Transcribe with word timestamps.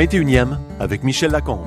21e 0.00 0.56
avec 0.78 1.02
Michel 1.02 1.30
Lacombe. 1.30 1.60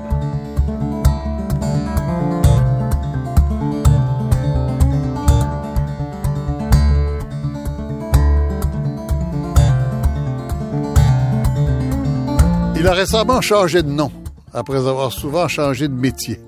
Il 12.76 12.88
a 12.88 12.92
récemment 12.92 13.40
changé 13.40 13.84
de 13.84 13.88
nom, 13.88 14.10
après 14.52 14.78
avoir 14.78 15.12
souvent 15.12 15.46
changé 15.46 15.86
de 15.86 15.94
métier. 15.94 16.40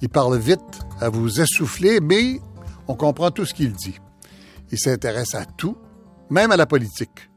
Il 0.00 0.08
parle 0.08 0.36
vite, 0.38 0.58
à 1.00 1.08
vous 1.08 1.40
essouffler, 1.40 2.00
mais 2.00 2.40
on 2.88 2.96
comprend 2.96 3.30
tout 3.30 3.44
ce 3.44 3.54
qu'il 3.54 3.72
dit. 3.74 4.00
Il 4.72 4.78
s'intéresse 4.78 5.36
à 5.36 5.44
tout, 5.44 5.76
même 6.30 6.50
à 6.50 6.56
la 6.56 6.66
politique. 6.66 7.30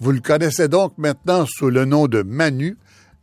Vous 0.00 0.10
le 0.10 0.18
connaissez 0.18 0.66
donc 0.66 0.98
maintenant 0.98 1.46
sous 1.46 1.70
le 1.70 1.84
nom 1.84 2.08
de 2.08 2.22
Manu. 2.22 2.76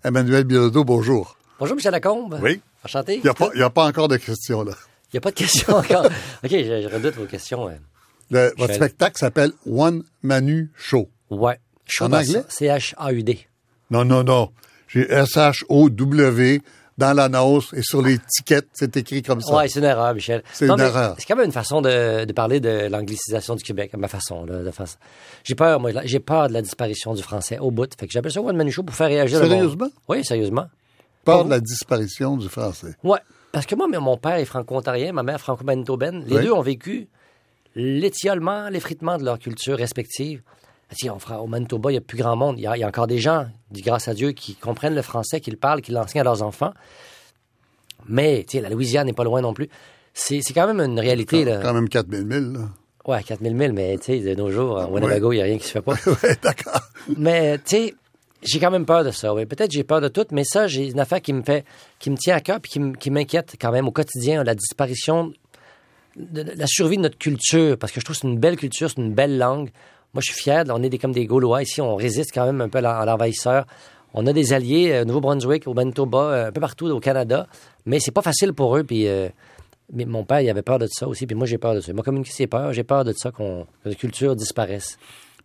Emmanuel 0.04 0.46
Bilodeau, 0.46 0.84
bonjour. 0.84 1.38
Bonjour, 1.60 1.76
Michel 1.76 1.92
Lacombe. 1.92 2.40
Oui. 2.42 2.62
Enchanté. 2.86 3.16
Il 3.16 3.22
n'y 3.24 3.62
a, 3.64 3.70
pas 3.70 3.86
encore 3.86 4.08
de 4.08 4.18
questions, 4.18 4.64
là. 4.64 4.72
Il 5.12 5.16
n'y 5.16 5.18
a 5.18 5.22
pas 5.22 5.32
de 5.32 5.36
questions 5.36 5.76
encore. 5.76 6.06
OK, 6.44 6.50
je, 6.50 6.82
je 6.82 6.94
redoute 6.94 7.16
vos 7.16 7.26
questions. 7.26 7.70
Le- 8.32 8.54
votre 8.58 8.74
spectacle 8.74 9.18
s'appelle 9.18 9.52
One 9.66 10.04
Manu 10.24 10.72
Show. 10.78 11.10
Ouais. 11.30 11.60
Chaud 11.86 12.06
En 12.06 12.14
anglais? 12.14 12.44
C-H-A-U-D. 12.48 13.48
Non, 13.92 14.06
non, 14.06 14.24
non. 14.24 14.52
J'ai 14.88 15.12
S-H-O-W 15.12 16.62
dans 17.00 17.14
l'annonce 17.14 17.74
et 17.74 17.82
sur 17.82 18.04
tickets, 18.28 18.68
c'est 18.74 18.96
écrit 18.98 19.24
comme 19.24 19.42
ça. 19.42 19.56
Ouais, 19.56 19.68
c'est 19.68 19.80
une 19.80 19.86
erreur, 19.86 20.14
Michel. 20.14 20.44
C'est 20.54 20.70
une 20.70 20.80
erreur. 20.80 21.16
C'est 21.18 21.26
quand 21.26 21.36
même 21.38 21.46
une 21.46 21.52
façon 21.52 21.82
de, 21.82 22.26
de 22.26 22.34
parler 22.34 22.60
de 22.60 22.88
l'anglicisation 22.92 23.56
du 23.56 23.64
Québec, 23.64 23.92
à 23.94 23.98
ma 23.98 24.08
façon. 24.08 24.46
Là, 24.46 24.62
de 24.64 24.72
façon. 24.72 24.98
J'ai 25.44 25.56
peur, 25.56 25.80
moi, 25.80 25.92
j'ai 26.04 26.20
peur 26.20 26.50
de 26.50 26.54
la 26.54 26.62
disparition 26.62 27.14
du 27.14 27.24
français 27.24 27.58
au 27.58 27.72
bout. 27.72 27.90
Fait 28.00 28.06
que 28.06 28.12
j'appelle 28.14 28.32
ça 28.32 28.42
One 28.42 28.56
Man 28.58 28.70
Show 28.70 28.84
pour 28.84 28.96
faire 28.96 29.08
réagir 29.08 29.40
le. 29.40 29.48
Sérieusement? 29.48 29.90
Oui, 30.08 30.24
sérieusement. 30.26 30.68
Peur 31.24 31.46
de 31.46 31.50
la 31.50 31.60
disparition 31.60 32.38
du 32.38 32.50
français. 32.50 32.96
Ouais. 33.04 33.20
Parce 33.52 33.66
que 33.66 33.74
moi, 33.76 33.88
mon 33.88 34.18
père 34.18 34.36
est 34.36 34.46
franco-ontarien, 34.46 35.12
ma 35.14 35.24
mère 35.24 35.40
franco-manitobaine. 35.40 36.24
Les 36.28 36.36
Oui. 36.38 36.44
deux 36.44 36.52
ont 36.52 36.62
vécu 36.62 37.08
l'étiolement, 37.76 38.70
l'effritement 38.70 39.18
de 39.18 39.24
leur 39.26 39.40
culture 39.40 39.78
respective. 39.78 40.42
Ah, 40.92 40.96
tiens, 40.98 41.14
on 41.16 41.20
fera- 41.20 41.42
au 41.42 41.48
Manitoba, 41.48 41.92
il 41.92 41.94
n'y 41.94 41.98
a 42.00 42.02
plus 42.02 42.18
grand 42.18 42.36
monde. 42.36 42.58
Il 42.58 42.64
y, 42.64 42.68
a, 42.68 42.76
il 42.76 42.80
y 42.80 42.84
a 42.84 42.88
encore 42.88 43.06
des 43.08 43.20
gens, 43.20 43.46
dit 43.72 43.82
grâce 43.82 44.08
à 44.08 44.14
Dieu, 44.14 44.32
qui 44.32 44.56
comprennent 44.56 44.96
le 44.96 45.02
français, 45.04 45.40
qui 45.40 45.52
le 45.52 45.58
parlent, 45.58 45.82
qui 45.82 45.92
l'enseignent 45.92 46.22
à 46.22 46.24
leurs 46.24 46.42
enfants. 46.42 46.74
Mais, 48.08 48.44
tu 48.48 48.58
sais, 48.58 48.62
la 48.62 48.70
Louisiane 48.70 49.06
n'est 49.08 49.14
pas 49.14 49.24
loin 49.24 49.42
non 49.42 49.54
plus. 49.54 49.70
C'est 50.14 50.42
quand 50.54 50.68
même 50.68 50.80
une 50.80 51.00
réalité, 51.00 51.46
là. 51.46 51.60
Quand 51.62 51.74
même 51.74 51.88
4000 51.90 52.26
000, 52.28 52.54
là. 52.54 52.70
Ouais, 53.06 53.24
4000 53.24 53.58
000, 53.58 53.74
mais 53.74 53.98
tu 53.98 54.06
sais, 54.06 54.20
de 54.20 54.36
nos 54.36 54.52
jours, 54.52 54.78
au 54.78 54.94
Winnebago, 54.96 55.32
il 55.32 55.38
n'y 55.38 55.42
a 55.42 55.46
rien 55.46 55.58
qui 55.58 55.66
se 55.66 55.72
fait 55.72 55.82
pas. 55.82 55.94
oui, 56.08 56.30
d'accord. 56.42 56.82
Mais, 57.18 57.58
tu 57.60 57.64
sais, 57.68 57.96
j'ai 58.44 58.60
quand 58.60 58.72
même 58.72 58.86
peur 58.86 59.04
de 59.04 59.12
ça. 59.12 59.34
Oui. 59.34 59.46
Peut-être 59.46 59.72
j'ai 59.72 59.84
peur 59.84 60.02
de 60.02 60.08
tout, 60.08 60.26
mais 60.32 60.44
ça, 60.44 60.68
j'ai 60.68 60.90
une 60.90 61.00
affaire 61.00 61.22
qui 61.22 61.34
me 61.34 61.44
fait, 61.44 61.66
qui 62.00 62.10
me 62.10 62.18
tient 62.18 62.36
à 62.36 62.42
cœur 62.42 62.60
puis 62.60 62.72
qui, 63.00 63.12
m'inquiète 63.12 63.56
quand 63.60 63.72
même 63.72 63.88
au 63.88 63.92
quotidien, 63.92 64.44
la 64.44 64.56
disparition, 64.56 65.34
de, 66.16 66.44
de- 66.44 66.54
la 66.56 66.68
survie 66.68 66.98
de 66.98 67.04
notre 67.04 67.18
culture, 67.18 67.78
parce 67.78 67.92
que 67.92 68.00
je 68.00 68.06
trouve 68.06 68.16
que 68.16 68.22
c'est 68.22 68.28
une 68.28 68.40
belle 68.40 68.58
culture, 68.58 68.90
c'est 68.90 69.02
une 69.02 69.14
belle 69.14 69.38
langue. 69.38 69.70
Moi, 70.14 70.22
je 70.26 70.32
suis 70.32 70.42
fier, 70.42 70.64
on 70.70 70.82
est 70.84 70.90
des, 70.90 70.98
comme 70.98 71.12
des 71.12 71.26
Gaulois 71.26 71.62
ici, 71.62 71.82
on 71.82 71.96
résiste 71.96 72.32
quand 72.34 72.46
même 72.46 72.62
un 72.62 72.70
peu 72.70 72.80
à 72.80 72.82
l'en- 72.82 73.00
à 73.00 73.06
l'envahisseur. 73.06 73.66
On 74.14 74.26
a 74.26 74.34
des 74.34 74.54
alliés 74.54 74.92
euh, 74.92 75.02
au 75.04 75.06
Nouveau-Brunswick, 75.06 75.68
au 75.68 75.74
Manitoba, 75.76 76.18
euh, 76.18 76.48
un 76.48 76.52
peu 76.52 76.60
partout 76.62 76.88
au 76.88 77.00
Canada, 77.00 77.46
mais 77.86 78.00
c'est 78.00 78.12
pas 78.12 78.24
facile 78.24 78.54
pour 78.54 78.76
eux. 78.76 78.84
Puis, 78.84 79.08
euh, 79.08 79.30
mais 79.94 80.06
mon 80.06 80.24
père, 80.24 80.42
il 80.42 80.50
avait 80.50 80.64
peur 80.64 80.80
de 80.80 80.88
ça 80.90 81.08
aussi, 81.08 81.28
puis 81.28 81.36
moi, 81.36 81.46
j'ai 81.46 81.60
peur 81.60 81.76
de 81.76 81.80
ça. 81.82 81.92
Il 81.92 81.96
m'a 81.96 82.02
communiqué 82.02 82.32
ses 82.32 82.48
peurs, 82.48 82.74
j'ai 82.74 82.84
peur 82.84 83.04
de 83.04 83.14
ça, 83.16 83.30
qu'on, 83.32 83.66
que 83.84 83.90
la 83.90 83.96
culture 83.96 84.36
disparaisse. 84.36 84.98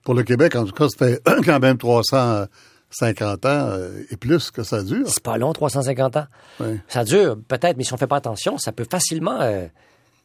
Pour 0.03 0.15
le 0.15 0.23
Québec, 0.23 0.57
en 0.57 0.65
tout 0.65 0.73
cas, 0.73 0.87
c'était 0.89 1.19
quand 1.45 1.61
même 1.61 1.77
350 1.79 3.45
ans 3.45 3.49
euh, 3.49 4.03
et 4.11 4.17
plus 4.17 4.51
que 4.51 4.63
ça 4.63 4.83
dure. 4.83 5.07
C'est 5.09 5.23
pas 5.23 5.37
long, 5.39 5.53
350 5.53 6.17
ans. 6.17 6.27
Oui. 6.61 6.79
Ça 6.89 7.05
dure, 7.05 7.37
peut-être, 7.49 7.77
mais 7.77 7.85
si 7.85 7.93
on 7.93 7.97
fait 7.97 8.07
pas 8.07 8.17
attention, 8.17 8.57
ça 8.59 8.73
peut 8.73 8.87
facilement, 8.91 9.41
euh, 9.41 9.67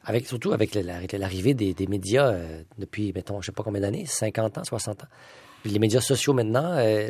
avec, 0.10 0.28
surtout 0.28 0.52
avec 0.54 0.74
la- 0.76 0.82
la- 0.82 1.00
l'arrivée 1.18 1.54
des, 1.54 1.74
des 1.74 1.88
médias 1.88 2.28
euh, 2.34 2.64
depuis, 2.78 3.14
mettons, 3.14 3.42
je 3.42 3.46
sais 3.48 3.52
pas 3.52 3.64
combien 3.64 3.82
d'années, 3.82 4.06
50 4.08 4.58
ans, 4.58 4.64
60 4.64 5.04
ans. 5.04 5.08
Puis 5.64 5.72
les 5.72 5.80
médias 5.80 6.02
sociaux 6.02 6.34
maintenant, 6.34 6.74
euh, 6.78 7.10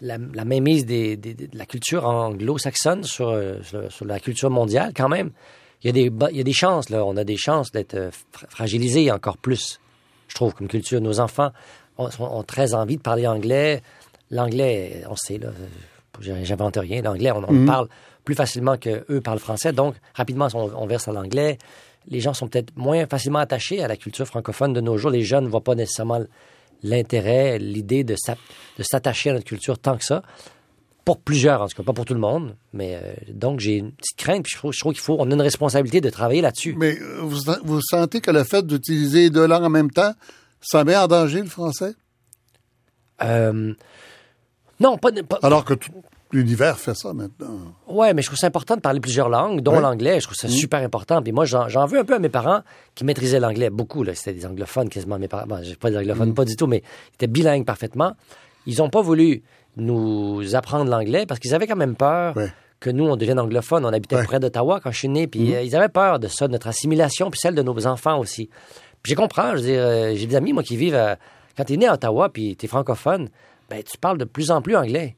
la, 0.00 0.16
la 0.32 0.44
mainmise 0.44 0.86
des, 0.86 1.16
des- 1.16 1.34
de 1.34 1.56
la 1.58 1.66
culture 1.66 2.06
anglo-saxonne 2.06 3.04
sur, 3.04 3.28
euh, 3.28 3.62
sur, 3.62 3.92
sur 3.92 4.04
la 4.06 4.18
culture 4.20 4.50
mondiale, 4.50 4.92
quand 4.96 5.08
même, 5.08 5.30
il 5.82 5.88
y 5.88 5.90
a 5.90 5.92
des, 5.92 6.10
il 6.30 6.36
y 6.36 6.40
a 6.40 6.44
des 6.44 6.52
chances, 6.54 6.88
là. 6.88 7.04
On 7.04 7.16
a 7.18 7.24
des 7.24 7.36
chances 7.36 7.70
d'être 7.70 8.08
fra- 8.32 8.46
fragilisés 8.48 9.10
encore 9.12 9.36
plus, 9.36 9.78
je 10.28 10.34
trouve, 10.34 10.54
comme 10.54 10.66
culture. 10.68 11.00
Nos 11.02 11.20
enfants 11.20 11.50
ont, 11.98 12.42
très 12.42 12.72
envie 12.74 12.96
de 12.96 13.02
parler 13.02 13.26
anglais. 13.26 13.82
L'anglais, 14.30 15.02
on 15.10 15.14
sait, 15.16 15.36
là, 15.38 15.48
j'invente 16.20 16.76
rien. 16.78 17.02
L'anglais, 17.02 17.30
on, 17.32 17.44
on 17.46 17.52
le 17.52 17.66
parle 17.66 17.88
plus 18.24 18.34
facilement 18.34 18.78
qu'eux 18.78 19.20
parlent 19.22 19.38
français. 19.38 19.72
Donc, 19.72 19.94
rapidement, 20.14 20.48
on, 20.54 20.72
on 20.74 20.86
verse 20.86 21.06
à 21.08 21.12
l'anglais. 21.12 21.58
Les 22.08 22.20
gens 22.20 22.34
sont 22.34 22.48
peut-être 22.48 22.76
moins 22.76 23.06
facilement 23.06 23.38
attachés 23.38 23.82
à 23.82 23.88
la 23.88 23.96
culture 23.96 24.26
francophone 24.26 24.72
de 24.72 24.80
nos 24.80 24.96
jours. 24.96 25.10
Les 25.10 25.22
jeunes 25.22 25.44
ne 25.44 25.48
voient 25.48 25.64
pas 25.64 25.74
nécessairement 25.74 26.20
l'intérêt, 26.82 27.58
l'idée 27.58 28.04
de 28.04 28.14
s'attacher 28.80 29.30
à 29.30 29.32
notre 29.34 29.46
culture 29.46 29.78
tant 29.78 29.96
que 29.96 30.04
ça. 30.04 30.22
Pour 31.04 31.20
plusieurs, 31.20 31.60
en 31.60 31.68
tout 31.68 31.76
cas, 31.76 31.82
pas 31.82 31.92
pour 31.92 32.06
tout 32.06 32.14
le 32.14 32.20
monde. 32.20 32.56
Mais 32.72 32.98
euh, 33.02 33.12
donc, 33.28 33.60
j'ai 33.60 33.76
une 33.76 33.92
petite 33.92 34.16
crainte. 34.16 34.42
Puis 34.44 34.52
je 34.52 34.58
trouve, 34.58 34.72
je 34.72 34.80
trouve 34.80 34.92
qu'il 34.94 35.02
faut, 35.02 35.16
on 35.18 35.30
a 35.30 35.34
une 35.34 35.42
responsabilité 35.42 36.00
de 36.00 36.08
travailler 36.08 36.40
là-dessus. 36.40 36.74
Mais 36.78 36.98
euh, 36.98 37.20
vous, 37.20 37.40
vous 37.62 37.80
sentez 37.82 38.22
que 38.22 38.30
le 38.30 38.42
fait 38.42 38.66
d'utiliser 38.66 39.28
deux 39.28 39.46
langues 39.46 39.64
en 39.64 39.70
même 39.70 39.90
temps, 39.90 40.12
ça 40.62 40.82
met 40.84 40.96
en 40.96 41.06
danger 41.06 41.40
le 41.40 41.48
français? 41.48 41.94
Euh, 43.22 43.74
non, 44.80 44.98
pas, 44.98 45.10
pas, 45.28 45.38
Alors 45.42 45.64
que 45.64 45.74
tout 45.74 45.92
l'univers 46.34 46.78
fait 46.78 46.94
ça 46.94 47.12
maintenant. 47.14 47.58
Ouais, 47.88 48.12
mais 48.14 48.22
je 48.22 48.26
trouve 48.28 48.38
ça 48.38 48.46
important 48.46 48.76
de 48.76 48.80
parler 48.80 49.00
plusieurs 49.00 49.28
langues, 49.28 49.60
dont 49.60 49.72
Ouais. 49.74 49.80
l'anglais. 49.80 50.20
Je 50.20 50.24
trouve 50.26 50.36
ça 50.36 50.48
super 50.48 50.82
important. 50.82 51.22
Puis 51.22 51.32
moi, 51.32 51.44
j'en 51.44 51.86
veux 51.86 51.98
un 51.98 52.04
peu 52.04 52.14
à 52.14 52.18
mes 52.18 52.28
parents 52.28 52.60
qui 52.94 53.04
maîtrisaient 53.04 53.40
l'anglais 53.40 53.70
beaucoup. 53.70 54.04
C'était 54.14 54.32
des 54.34 54.44
anglophones 54.46 54.88
quasiment. 54.88 55.18
Mes 55.18 55.28
parents, 55.28 55.46
bon, 55.46 55.60
j'ai 55.62 55.76
pas 55.76 55.90
des 55.90 55.96
anglophones, 55.96 56.34
pas 56.34 56.44
du 56.44 56.56
tout, 56.56 56.66
mais 56.66 56.82
ils 57.12 57.14
étaient 57.14 57.26
bilingues 57.26 57.64
parfaitement. 57.64 58.14
Ils 58.66 58.78
n'ont 58.78 58.90
pas 58.90 59.00
voulu 59.02 59.42
nous 59.76 60.54
apprendre 60.54 60.90
l'anglais 60.90 61.26
parce 61.26 61.40
qu'ils 61.40 61.54
avaient 61.54 61.66
quand 61.66 61.76
même 61.76 61.96
peur 61.96 62.36
Ouais. 62.36 62.52
que 62.80 62.90
nous, 62.90 63.04
on 63.06 63.16
devienne 63.16 63.38
anglophone. 63.38 63.84
On 63.84 63.92
habitait 63.92 64.16
Ouais. 64.16 64.24
près 64.24 64.40
d'Ottawa 64.40 64.80
quand 64.82 64.90
je 64.90 64.98
suis 64.98 65.08
né, 65.08 65.26
puis 65.26 65.54
euh, 65.54 65.62
ils 65.62 65.74
avaient 65.76 65.88
peur 65.88 66.18
de 66.18 66.28
ça, 66.28 66.46
de 66.46 66.52
notre 66.52 66.68
assimilation, 66.68 67.30
puis 67.30 67.40
celle 67.40 67.54
de 67.54 67.62
nos 67.62 67.86
enfants 67.86 68.18
aussi. 68.18 68.48
Puis 69.02 69.12
je 69.12 69.16
comprends. 69.16 69.50
Je 69.52 69.56
veux 69.56 69.62
dire, 69.62 69.80
euh, 69.82 70.12
j'ai 70.14 70.26
des 70.26 70.36
amis, 70.36 70.52
moi, 70.52 70.62
qui 70.62 70.76
vivent... 70.76 70.94
à- 70.94 71.16
quand 71.56 71.64
tu 71.64 71.74
es 71.74 71.76
né 71.76 71.86
à 71.86 71.94
Ottawa, 71.94 72.30
puis 72.30 72.56
tu 72.56 72.64
es 72.66 72.68
francophone, 72.68 73.28
ben, 73.70 73.80
tu 73.82 73.96
parles 73.98 74.18
de 74.18 74.24
plus 74.24 74.50
en 74.50 74.60
plus 74.60 74.74
anglais 74.76 75.14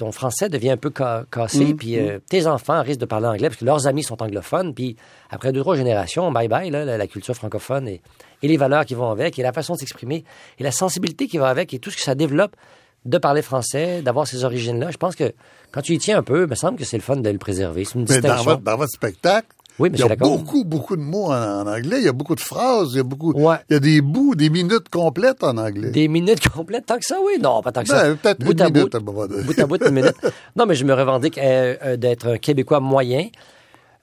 ton 0.00 0.12
français 0.12 0.48
devient 0.48 0.70
un 0.72 0.76
peu 0.76 0.90
ca- 0.96 1.24
cassé, 1.30 1.74
puis 1.74 1.98
euh, 1.98 2.18
tes 2.28 2.46
enfants 2.46 2.82
risquent 2.82 3.00
de 3.00 3.06
parler 3.06 3.26
anglais 3.26 3.48
parce 3.48 3.60
que 3.60 3.64
leurs 3.64 3.86
amis 3.86 4.02
sont 4.02 4.22
anglophones, 4.22 4.74
puis 4.74 4.96
après 5.30 5.52
deux, 5.52 5.60
trois 5.60 5.76
générations, 5.76 6.30
bye-bye, 6.32 6.70
là, 6.70 6.84
la, 6.84 6.96
la 6.98 7.06
culture 7.06 7.34
francophone 7.34 7.86
et, 7.86 8.00
et 8.42 8.48
les 8.48 8.56
valeurs 8.56 8.84
qui 8.84 8.94
vont 8.94 9.10
avec, 9.10 9.38
et 9.38 9.42
la 9.42 9.52
façon 9.52 9.74
de 9.74 9.78
s'exprimer, 9.78 10.24
et 10.58 10.62
la 10.64 10.72
sensibilité 10.72 11.26
qui 11.28 11.38
va 11.38 11.48
avec, 11.48 11.72
et 11.74 11.78
tout 11.78 11.90
ce 11.90 11.96
que 11.96 12.02
ça 12.02 12.14
développe 12.14 12.56
de 13.04 13.16
parler 13.18 13.40
français, 13.42 14.02
d'avoir 14.02 14.26
ces 14.26 14.44
origines-là. 14.44 14.90
Je 14.90 14.96
pense 14.98 15.16
que 15.16 15.32
quand 15.72 15.80
tu 15.82 15.94
y 15.94 15.98
tiens 15.98 16.18
un 16.18 16.22
peu, 16.22 16.42
il 16.42 16.48
me 16.48 16.54
semble 16.54 16.76
que 16.78 16.84
c'est 16.84 16.98
le 16.98 17.02
fun 17.02 17.16
de 17.16 17.30
le 17.30 17.38
préserver. 17.38 17.84
C'est 17.84 17.94
une 17.94 18.06
Mais 18.08 18.20
dans 18.20 18.42
votre, 18.44 18.62
dans 18.62 18.76
votre 18.76 18.92
spectacle, 18.92 19.48
Oui, 19.80 19.90
il 19.92 19.98
y 19.98 20.02
a 20.02 20.14
beaucoup, 20.16 20.64
beaucoup 20.64 20.94
de 20.96 21.00
mots 21.02 21.26
en, 21.32 21.62
en 21.62 21.66
anglais. 21.66 21.96
Il 21.98 22.04
y 22.04 22.08
a 22.08 22.12
beaucoup 22.12 22.34
de 22.34 22.40
phrases. 22.40 22.90
Il 22.92 22.96
y 22.98 23.00
a 23.00 23.02
beaucoup. 23.02 23.32
Ouais. 23.32 23.56
Il 23.68 23.74
y 23.74 23.76
a 23.76 23.80
des 23.80 24.00
bouts, 24.00 24.34
des 24.34 24.50
minutes 24.50 24.88
complètes 24.90 25.42
en 25.42 25.56
anglais. 25.56 25.90
Des 25.90 26.06
minutes 26.08 26.48
complètes, 26.50 26.86
tant 26.86 26.98
que 26.98 27.04
ça, 27.06 27.16
oui. 27.24 27.40
Non, 27.42 27.62
pas 27.62 27.72
tant 27.72 27.82
que 27.82 27.88
ça. 27.88 28.02
Ben, 28.04 28.16
peut-être 28.16 28.42
une 28.50 28.60
à 28.60 28.66
minute, 28.70 28.82
bout, 28.90 28.94
à 28.94 28.98
un 28.98 29.00
moment 29.02 29.26
donné. 29.26 29.42
bout 29.42 29.58
à 29.58 29.66
bout, 29.66 29.82
une 29.82 29.94
minute. 29.94 30.14
Non, 30.56 30.66
mais 30.66 30.74
je 30.74 30.84
me 30.84 30.92
revendique 30.94 31.38
euh, 31.38 31.76
euh, 31.84 31.96
d'être 31.96 32.26
un 32.28 32.38
Québécois 32.38 32.80
moyen, 32.80 33.28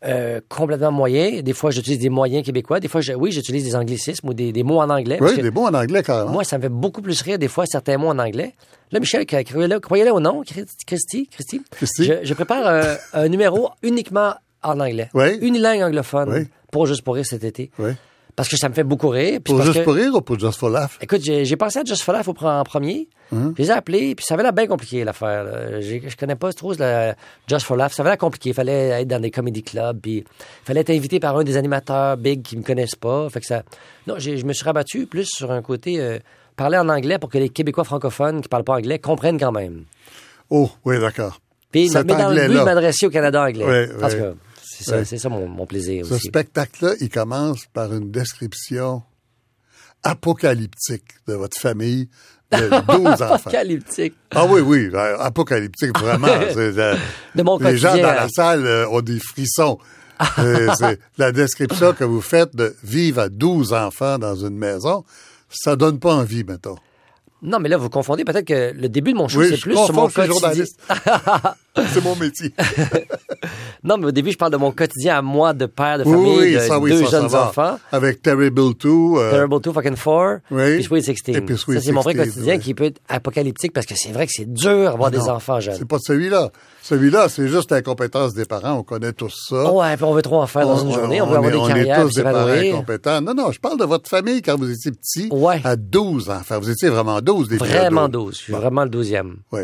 euh, 0.05 0.39
complètement 0.49 0.91
moyen. 0.91 1.41
Des 1.41 1.53
fois, 1.53 1.71
j'utilise 1.71 1.99
des 1.99 2.09
moyens 2.09 2.45
québécois. 2.45 2.79
Des 2.79 2.87
fois, 2.87 3.01
je- 3.01 3.13
oui, 3.13 3.31
j'utilise 3.31 3.63
des 3.63 3.75
anglicismes 3.75 4.29
ou 4.29 4.33
des, 4.33 4.51
des 4.51 4.63
mots 4.63 4.79
en 4.79 4.89
anglais. 4.89 5.17
Oui, 5.21 5.35
des 5.41 5.51
mots 5.51 5.65
en 5.65 5.73
anglais 5.73 6.03
carrément. 6.03 6.31
Moi, 6.31 6.43
ça 6.43 6.57
me 6.57 6.63
fait 6.63 6.69
beaucoup 6.69 7.01
plus 7.01 7.21
rire, 7.21 7.37
des 7.39 7.47
fois, 7.47 7.65
certains 7.65 7.97
mots 7.97 8.09
en 8.09 8.19
anglais. 8.19 8.53
Là, 8.91 8.99
Michel, 8.99 9.25
croyez-le 9.25 9.79
croyez-le 9.79 10.11
ou 10.13 10.19
non, 10.19 10.43
Christy, 10.85 11.27
Christy, 11.29 11.61
Christy. 11.71 12.05
Je, 12.05 12.13
je 12.23 12.33
prépare 12.33 12.65
euh, 12.67 12.95
un 13.13 13.27
numéro 13.27 13.69
uniquement 13.83 14.33
en 14.63 14.79
anglais. 14.79 15.09
Oui. 15.13 15.37
Unilingue 15.41 15.81
anglophone 15.83 16.29
Oui. 16.33 16.47
pour 16.71 16.85
Juste 16.85 17.01
pour 17.03 17.15
rire 17.15 17.25
cet 17.25 17.43
été. 17.43 17.71
Oui. 17.79 17.91
Parce 18.35 18.49
que 18.49 18.57
ça 18.57 18.69
me 18.69 18.75
fait 18.75 18.83
beaucoup 18.83 19.09
rire. 19.09 19.39
puis 19.43 19.51
Pour 19.53 19.63
juste 19.63 19.79
que- 19.79 19.83
pour 19.83 19.95
rire 19.95 20.13
ou 20.13 20.21
pour 20.21 20.37
just 20.37 20.59
for 20.59 20.69
laugh? 20.69 20.91
Écoute, 21.01 21.21
j'ai 21.23 21.55
pensé 21.55 21.79
à 21.79 21.83
Just 21.83 22.03
for 22.03 22.13
Laugh 22.13 22.27
en 22.27 22.63
premier. 22.63 23.09
Hein? 23.35 23.53
Je 23.57 23.63
les 23.63 23.69
ai 23.69 23.71
appelés, 23.71 24.13
puis 24.13 24.23
ça 24.23 24.35
avait 24.35 24.43
l'air 24.43 24.53
bien 24.53 24.67
compliqué, 24.67 25.03
l'affaire. 25.03 25.81
Je 25.81 26.15
connais 26.15 26.35
pas 26.35 26.53
trop 26.53 26.73
la 26.73 27.15
Just 27.47 27.65
for 27.65 27.75
Laugh. 27.75 27.91
Ça 27.91 28.03
avait 28.03 28.11
l'air 28.11 28.17
compliqué. 28.19 28.49
Il 28.49 28.53
fallait 28.53 29.01
être 29.01 29.07
dans 29.07 29.19
des 29.19 29.31
comedy 29.31 29.63
clubs, 29.63 29.99
puis 29.99 30.17
il 30.17 30.25
fallait 30.65 30.81
être 30.81 30.91
invité 30.91 31.19
par 31.19 31.35
un 31.35 31.43
des 31.43 31.57
animateurs 31.57 32.15
big 32.17 32.43
qui 32.43 32.57
me 32.57 32.61
connaissent 32.63 32.95
pas. 32.95 33.27
Fait 33.31 33.39
que 33.39 33.45
ça... 33.47 33.63
Non, 34.05 34.19
je 34.19 34.45
me 34.45 34.53
suis 34.53 34.63
rabattu 34.63 35.07
plus 35.07 35.25
sur 35.27 35.51
un 35.51 35.63
côté... 35.63 35.99
euh, 35.99 36.19
parler 36.55 36.77
en 36.77 36.89
anglais 36.89 37.17
pour 37.19 37.29
que 37.29 37.37
les 37.39 37.49
Québécois 37.49 37.83
francophones 37.85 38.41
qui 38.41 38.49
parlent 38.49 38.63
pas 38.63 38.73
anglais 38.75 38.97
comprennent 38.99 39.39
quand 39.39 39.51
même. 39.51 39.83
Oh, 40.51 40.69
oui, 40.85 40.99
d'accord. 40.99 41.39
Puis, 41.71 41.89
mais 41.93 42.03
dans 42.03 42.29
le 42.29 42.47
but 42.47 42.53
de 42.59 42.63
m'adresser 42.63 43.05
au 43.07 43.09
Canada 43.09 43.43
anglais. 43.43 43.65
Ouais. 43.65 43.89
cas, 43.99 44.33
c'est 44.77 44.83
ça, 44.91 44.97
Ouais. 44.97 45.05
c'est 45.05 45.17
ça 45.17 45.29
mon, 45.29 45.47
mon 45.47 45.65
plaisir 45.65 46.05
Ce 46.05 46.13
aussi. 46.15 46.27
spectacle-là, 46.27 46.93
il 46.99 47.09
commence 47.09 47.65
par 47.73 47.93
une 47.93 48.11
description 48.11 49.01
apocalyptique 50.03 51.03
de 51.27 51.33
votre 51.33 51.57
famille 51.57 52.09
de 52.51 52.69
12 52.97 53.07
enfants. 53.21 53.33
Apocalyptique. 53.35 54.13
Ah 54.33 54.45
oui, 54.45 54.61
oui, 54.61 54.89
euh, 54.93 55.17
apocalyptique, 55.19 55.97
vraiment. 55.99 56.27
Euh, 56.57 56.95
De 57.35 57.43
mon 57.43 57.57
les 57.59 57.77
gens 57.77 57.95
dans 57.95 58.03
la 58.13 58.27
salle 58.29 58.65
euh, 58.65 58.87
ont 58.89 59.01
des 59.01 59.19
frissons. 59.19 59.77
Euh, 60.39 60.69
c'est 60.79 60.99
la 61.19 61.31
description 61.31 61.93
que 61.93 62.03
vous 62.03 62.21
faites 62.21 62.55
de 62.55 62.75
vivre 62.83 63.19
à 63.21 63.29
12 63.29 63.71
enfants 63.73 64.17
dans 64.17 64.35
une 64.35 64.57
maison, 64.57 65.03
ça 65.47 65.75
donne 65.75 65.99
pas 65.99 66.15
envie, 66.15 66.43
mettons. 66.43 66.75
Non, 67.43 67.59
mais 67.59 67.69
là, 67.69 67.77
vous 67.77 67.89
confondez 67.89 68.25
peut-être 68.25 68.47
que 68.47 68.73
le 68.75 68.89
début 68.89 69.13
de 69.13 69.17
mon 69.17 69.27
show, 69.27 69.41
Oui, 69.41 69.49
c'est 69.51 69.59
plus 69.61 69.75
sur 69.75 69.93
mon 69.93 70.09
quotidien. 70.09 70.65
c'est 71.93 72.03
mon 72.03 72.15
métier. 72.15 72.53
Non, 73.83 73.97
mais 73.97 74.07
au 74.07 74.11
début, 74.11 74.31
je 74.31 74.37
parle 74.37 74.51
de 74.51 74.57
mon 74.57 74.71
quotidien 74.71 75.19
à 75.19 75.21
moi, 75.21 75.53
de 75.53 75.65
père 75.67 75.99
de 75.99 76.03
famille, 76.03 76.37
oui, 76.39 76.53
de 76.55 76.59
ça, 76.59 76.79
oui, 76.79 76.89
deux 76.91 77.05
ça, 77.05 77.21
jeunes 77.21 77.35
enfants. 77.35 77.79
Avec 77.91 78.21
Terrible 78.21 78.73
2. 78.73 78.89
euh, 78.89 79.31
Terrible 79.31 79.61
2 79.61 79.71
fucking 79.71 79.95
4. 79.95 80.39
Oui. 80.51 80.75
Puis 80.75 80.83
Sweet 80.83 81.05
16. 81.05 81.35
Et 81.37 81.41
puis 81.41 81.57
Sweet 81.57 81.79
ça, 81.79 81.85
c'est 81.85 81.91
mon 81.93 82.01
vrai 82.01 82.13
16, 82.15 82.25
quotidien 82.25 82.57
qui 82.57 82.73
peut 82.73 82.85
être 82.85 82.99
apocalyptique 83.07 83.71
parce 83.73 83.85
que 83.85 83.93
c'est 83.95 84.11
vrai 84.11 84.25
que 84.25 84.31
c'est 84.35 84.51
dur 84.51 84.91
d'avoir 84.91 85.11
des 85.11 85.19
non, 85.19 85.29
enfants 85.29 85.59
jeunes. 85.59 85.75
C'est 85.77 85.87
pas 85.87 85.99
celui-là. 85.99 86.49
Celui-là, 86.81 87.29
c'est 87.29 87.47
juste 87.47 87.71
l'incompétence 87.71 88.33
des 88.33 88.45
parents. 88.45 88.73
On 88.73 88.83
connaît 88.83 89.13
tous 89.13 89.33
ça. 89.49 89.71
Ouais, 89.71 89.95
puis 89.95 90.03
on 90.05 90.13
veut 90.13 90.21
trop 90.23 90.41
en 90.41 90.47
faire 90.47 90.65
dans 90.65 90.79
une 90.83 90.91
journée. 90.91 91.21
On, 91.21 91.27
veut 91.27 91.37
avoir 91.37 91.49
est- 91.49 91.53
des 91.53 91.59
on 91.59 91.67
carrières, 91.67 91.99
est 91.99 92.03
puis 92.05 92.09
tous 92.09 92.15
des 92.15 92.23
parents 92.23 92.47
incompétents. 92.47 93.21
Non, 93.21 93.33
non, 93.35 93.51
je 93.51 93.59
parle 93.59 93.79
de 93.79 93.85
votre 93.85 94.09
famille 94.09 94.41
quand 94.41 94.57
vous 94.57 94.69
étiez 94.69 94.91
petit. 94.91 95.29
Ouais. 95.31 95.61
À 95.63 95.75
12 95.75 96.29
enfants. 96.29 96.59
Vous 96.59 96.69
étiez 96.71 96.89
vraiment 96.89 97.21
12, 97.21 97.47
des 97.47 97.57
Vraiment 97.57 98.09
douze. 98.09 98.23
12. 98.25 98.37
Je 98.37 98.41
suis 98.41 98.53
vraiment 98.53 98.83
le 98.83 98.89
12e. 98.89 99.35
Oui. 99.51 99.61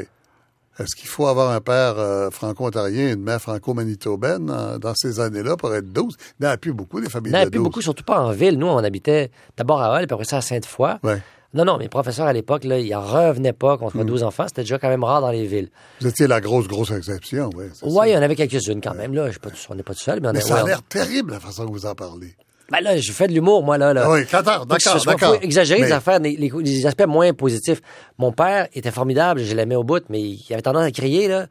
Est-ce 0.79 0.95
qu'il 0.95 1.07
faut 1.07 1.27
avoir 1.27 1.51
un 1.51 1.61
père 1.61 1.99
euh, 1.99 2.29
franco-ontarien 2.31 3.09
et 3.09 3.11
une 3.13 3.21
mère 3.21 3.39
franco-manitobaine 3.41 4.49
euh, 4.49 4.77
dans 4.79 4.93
ces 4.95 5.19
années-là 5.19 5.55
pour 5.57 5.73
être 5.75 5.91
12? 5.91 6.15
Il 6.39 6.43
n'y 6.43 6.49
en 6.49 6.53
a 6.53 6.57
plus 6.57 6.73
beaucoup, 6.73 6.99
des 7.01 7.09
familles 7.09 7.31
Il 7.31 7.35
n'y 7.35 7.39
en 7.43 7.47
a 7.47 7.49
plus 7.49 7.57
12. 7.59 7.63
beaucoup, 7.63 7.81
surtout 7.81 8.03
pas 8.03 8.19
en 8.21 8.31
ville. 8.31 8.57
Nous, 8.57 8.67
on 8.67 8.77
habitait 8.77 9.29
d'abord 9.57 9.81
à 9.81 9.91
Hall, 9.93 10.07
puis 10.07 10.13
après 10.13 10.25
ça 10.25 10.37
à 10.37 10.41
Sainte-Foy. 10.41 10.95
Ouais. 11.03 11.21
Non, 11.53 11.65
non, 11.65 11.77
mes 11.77 11.87
professeurs 11.89 12.25
à 12.25 12.33
l'époque, 12.33 12.63
là, 12.63 12.79
ils 12.79 12.95
en 12.95 13.01
revenaient 13.01 13.53
pas 13.53 13.77
contre 13.77 13.97
Mm. 13.97 14.05
12 14.05 14.23
enfants. 14.23 14.45
C'était 14.47 14.63
déjà 14.63 14.79
quand 14.79 14.89
même 14.89 15.03
rare 15.03 15.21
dans 15.21 15.29
les 15.29 15.45
villes. 15.45 15.69
Vous 16.01 16.07
étiez 16.07 16.25
la 16.25 16.41
grosse, 16.41 16.67
grosse 16.67 16.89
exception, 16.89 17.51
oui. 17.55 17.65
ça. 17.73 17.85
il 18.07 18.11
y 18.11 18.17
en 18.17 18.21
avait 18.23 18.35
quelques-unes 18.35 18.81
quand 18.81 18.95
même. 18.95 19.13
Là, 19.13 19.27
Je 19.27 19.31
suis 19.33 19.39
pas 19.39 19.51
tout- 19.51 19.57
on 19.69 19.75
n'est 19.75 19.83
pas 19.83 19.93
tout 19.93 19.99
seul, 19.99 20.19
mais 20.19 20.29
on 20.29 20.33
Mais 20.33 20.39
est 20.39 20.41
ça 20.41 20.57
a 20.57 20.63
ouais, 20.63 20.69
l'air 20.69 20.81
terrible, 20.81 21.33
la 21.33 21.39
façon 21.39 21.67
que 21.67 21.71
vous 21.71 21.85
en 21.85 21.93
parlez. 21.93 22.33
Ben 22.73 22.81
là, 22.81 22.97
je 22.97 23.11
fais 23.11 23.27
de 23.27 23.33
l'humour, 23.33 23.63
moi, 23.63 23.77
là. 23.77 23.93
là. 23.93 24.03
Ah 24.05 24.11
oui, 24.11 24.21
d'accord, 24.31 24.65
d'accord, 24.65 25.05
d'accord. 25.05 25.37
exagérer 25.41 25.81
les 25.81 25.85
Mais- 25.87 25.91
affaires, 25.93 26.19
les, 26.19 26.35
les- 26.35 26.51
les 26.61 26.85
aspects 26.87 27.05
moins 27.07 27.31
positifs. 27.33 27.81
Mon 28.17 28.31
père 28.31 28.67
était 28.73 28.89
formidable, 28.91 29.41
je 29.43 29.55
l'aimais 29.55 29.75
au 29.75 29.83
bout, 29.83 30.03
mais 30.09 30.19
il 30.21 30.45
avait 30.51 30.61
tendance 30.63 30.83
à 30.85 30.91
crier, 30.91 31.27
là, 31.27 31.45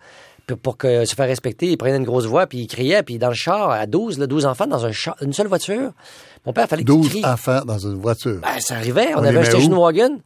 pour, 0.49 0.59
pour 0.59 0.77
que 0.77 1.05
se 1.05 1.15
faire 1.15 1.29
respecter. 1.29 1.67
Il 1.67 1.77
prenait 1.77 1.97
une 1.97 2.05
grosse 2.05 2.27
voix, 2.27 2.47
puis 2.49 2.59
il 2.59 2.67
criait, 2.67 3.03
puis 3.05 3.19
dans 3.19 3.29
le 3.29 3.35
char, 3.35 3.71
à 3.71 3.87
12, 3.87 4.19
là, 4.19 4.27
12 4.27 4.45
enfants, 4.47 4.67
dans 4.67 4.85
un 4.85 4.91
char, 4.93 5.17
une 5.23 5.33
seule 5.33 5.47
voiture. 5.47 5.93
Mon 6.45 6.53
père, 6.53 6.67
fallait 6.69 6.83
qu'il 6.83 6.95
12 6.97 7.09
crie. 7.09 7.25
enfants 7.25 7.61
dans 7.65 7.79
une 7.79 8.01
voiture. 8.01 8.41
Ben, 8.43 8.59
ça 8.59 8.75
arrivait. 8.75 9.15
On, 9.15 9.21
On 9.21 9.25
avait 9.25 9.39
un 9.39 9.45
station 9.45 9.81
wagon. 9.81 10.19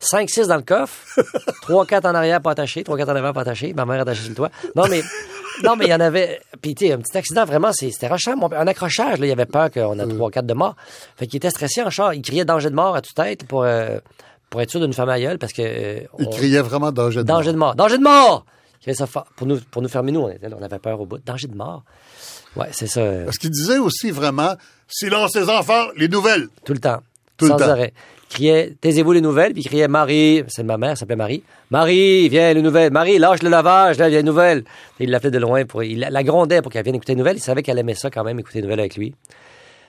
5-6 0.00 0.46
dans 0.46 0.56
le 0.56 0.62
coffre, 0.62 1.20
3-4 1.68 2.06
en 2.06 2.14
arrière 2.14 2.40
pas 2.40 2.52
attachés, 2.52 2.82
3-4 2.82 3.04
en 3.10 3.16
avant 3.16 3.32
pas 3.32 3.42
attachés, 3.42 3.72
ma 3.74 3.84
mère 3.84 4.00
attachée 4.00 4.20
sur 4.22 4.30
le 4.30 4.34
toit. 4.36 4.50
Non, 4.74 4.84
mais 4.88 5.02
non, 5.62 5.76
mais 5.76 5.86
il 5.86 5.90
y 5.90 5.94
en 5.94 6.00
avait. 6.00 6.40
Puis, 6.62 6.74
tu 6.74 6.86
sais, 6.86 6.92
un 6.92 6.98
petit 6.98 7.16
accident, 7.18 7.44
vraiment, 7.44 7.72
c'était 7.72 8.08
père- 8.48 8.60
Un 8.60 8.66
accrochage, 8.66 9.18
là, 9.18 9.26
il 9.26 9.30
avait 9.32 9.44
peur 9.46 9.70
qu'on 9.70 9.96
Mm. 9.96 10.00
a 10.00 10.06
3-4 10.06 10.46
de 10.46 10.54
mort. 10.54 10.74
Fait 11.16 11.26
qu'il 11.26 11.36
était 11.36 11.50
stressé 11.50 11.82
en 11.82 11.90
char. 11.90 12.14
Il 12.14 12.22
criait 12.22 12.44
danger 12.46 12.70
de 12.70 12.74
mort 12.74 12.96
à 12.96 13.02
toute 13.02 13.14
tête 13.14 13.44
pour, 13.46 13.62
euh, 13.64 13.98
pour 14.48 14.62
être 14.62 14.70
sûr 14.70 14.80
d'une 14.80 14.92
femme 14.94 15.10
aïeule 15.10 15.38
parce 15.38 15.52
que. 15.52 15.62
euh, 15.62 16.00
Il 16.18 16.26
on- 16.26 16.30
criait 16.30 16.62
vraiment 16.62 16.90
danger 16.92 17.18
de 17.20 17.24
Danger 17.24 17.52
mort. 17.52 17.52
de 17.52 17.58
mort. 17.58 17.74
Danger 17.88 17.98
de 17.98 18.02
mort! 18.02 18.46
Il 18.78 18.82
criait 18.84 18.94
ça 18.94 19.06
fort. 19.06 19.26
Pour 19.36 19.46
nous, 19.46 19.60
pour 19.70 19.82
nous 19.82 19.88
fermer, 19.90 20.12
nous, 20.12 20.20
on, 20.20 20.30
était 20.30 20.48
là, 20.48 20.56
on 20.58 20.62
avait 20.62 20.78
peur 20.78 20.98
au 20.98 21.04
bout. 21.04 21.18
Danger 21.18 21.48
de 21.48 21.54
mort. 21.56 21.82
Ouais, 22.56 22.68
c'est 22.72 22.86
ça. 22.86 23.02
Parce 23.26 23.36
qu'il 23.36 23.50
disait 23.50 23.76
aussi 23.78 24.10
vraiment, 24.10 24.54
silence 24.88 25.36
les 25.36 25.48
enfants, 25.50 25.84
les 25.96 26.08
nouvelles. 26.08 26.48
Tout 26.64 26.72
le 26.72 26.80
temps. 26.80 27.00
Tout 27.36 27.44
le 27.44 27.50
sans 27.52 27.56
temps. 27.58 27.68
arrêt. 27.68 27.92
Il 28.30 28.34
criait, 28.34 28.72
taisez-vous 28.80 29.10
les 29.12 29.20
nouvelles, 29.20 29.52
puis 29.52 29.62
il 29.62 29.66
criait, 29.66 29.88
Marie, 29.88 30.44
c'est 30.46 30.62
ma 30.62 30.78
mère, 30.78 30.96
s'appelait 30.96 31.16
Marie. 31.16 31.42
Marie, 31.70 32.28
viens, 32.28 32.52
les 32.54 32.62
nouvelles. 32.62 32.92
Marie, 32.92 33.18
lâche 33.18 33.42
le 33.42 33.48
lavage, 33.50 33.98
là, 33.98 34.04
a 34.04 34.08
les 34.08 34.22
nouvelles. 34.22 34.60
Et 35.00 35.04
il 35.04 35.10
l'appelait 35.10 35.32
de 35.32 35.38
loin 35.38 35.64
pour, 35.64 35.82
il 35.82 35.98
la 35.98 36.22
grondait 36.22 36.62
pour 36.62 36.70
qu'elle 36.70 36.84
vienne 36.84 36.94
écouter 36.94 37.12
les 37.14 37.18
nouvelles. 37.18 37.36
Il 37.38 37.42
savait 37.42 37.62
qu'elle 37.62 37.78
aimait 37.78 37.94
ça 37.94 38.08
quand 38.10 38.22
même, 38.22 38.38
écouter 38.38 38.58
les 38.58 38.62
nouvelles 38.62 38.80
avec 38.80 38.96
lui. 38.96 39.14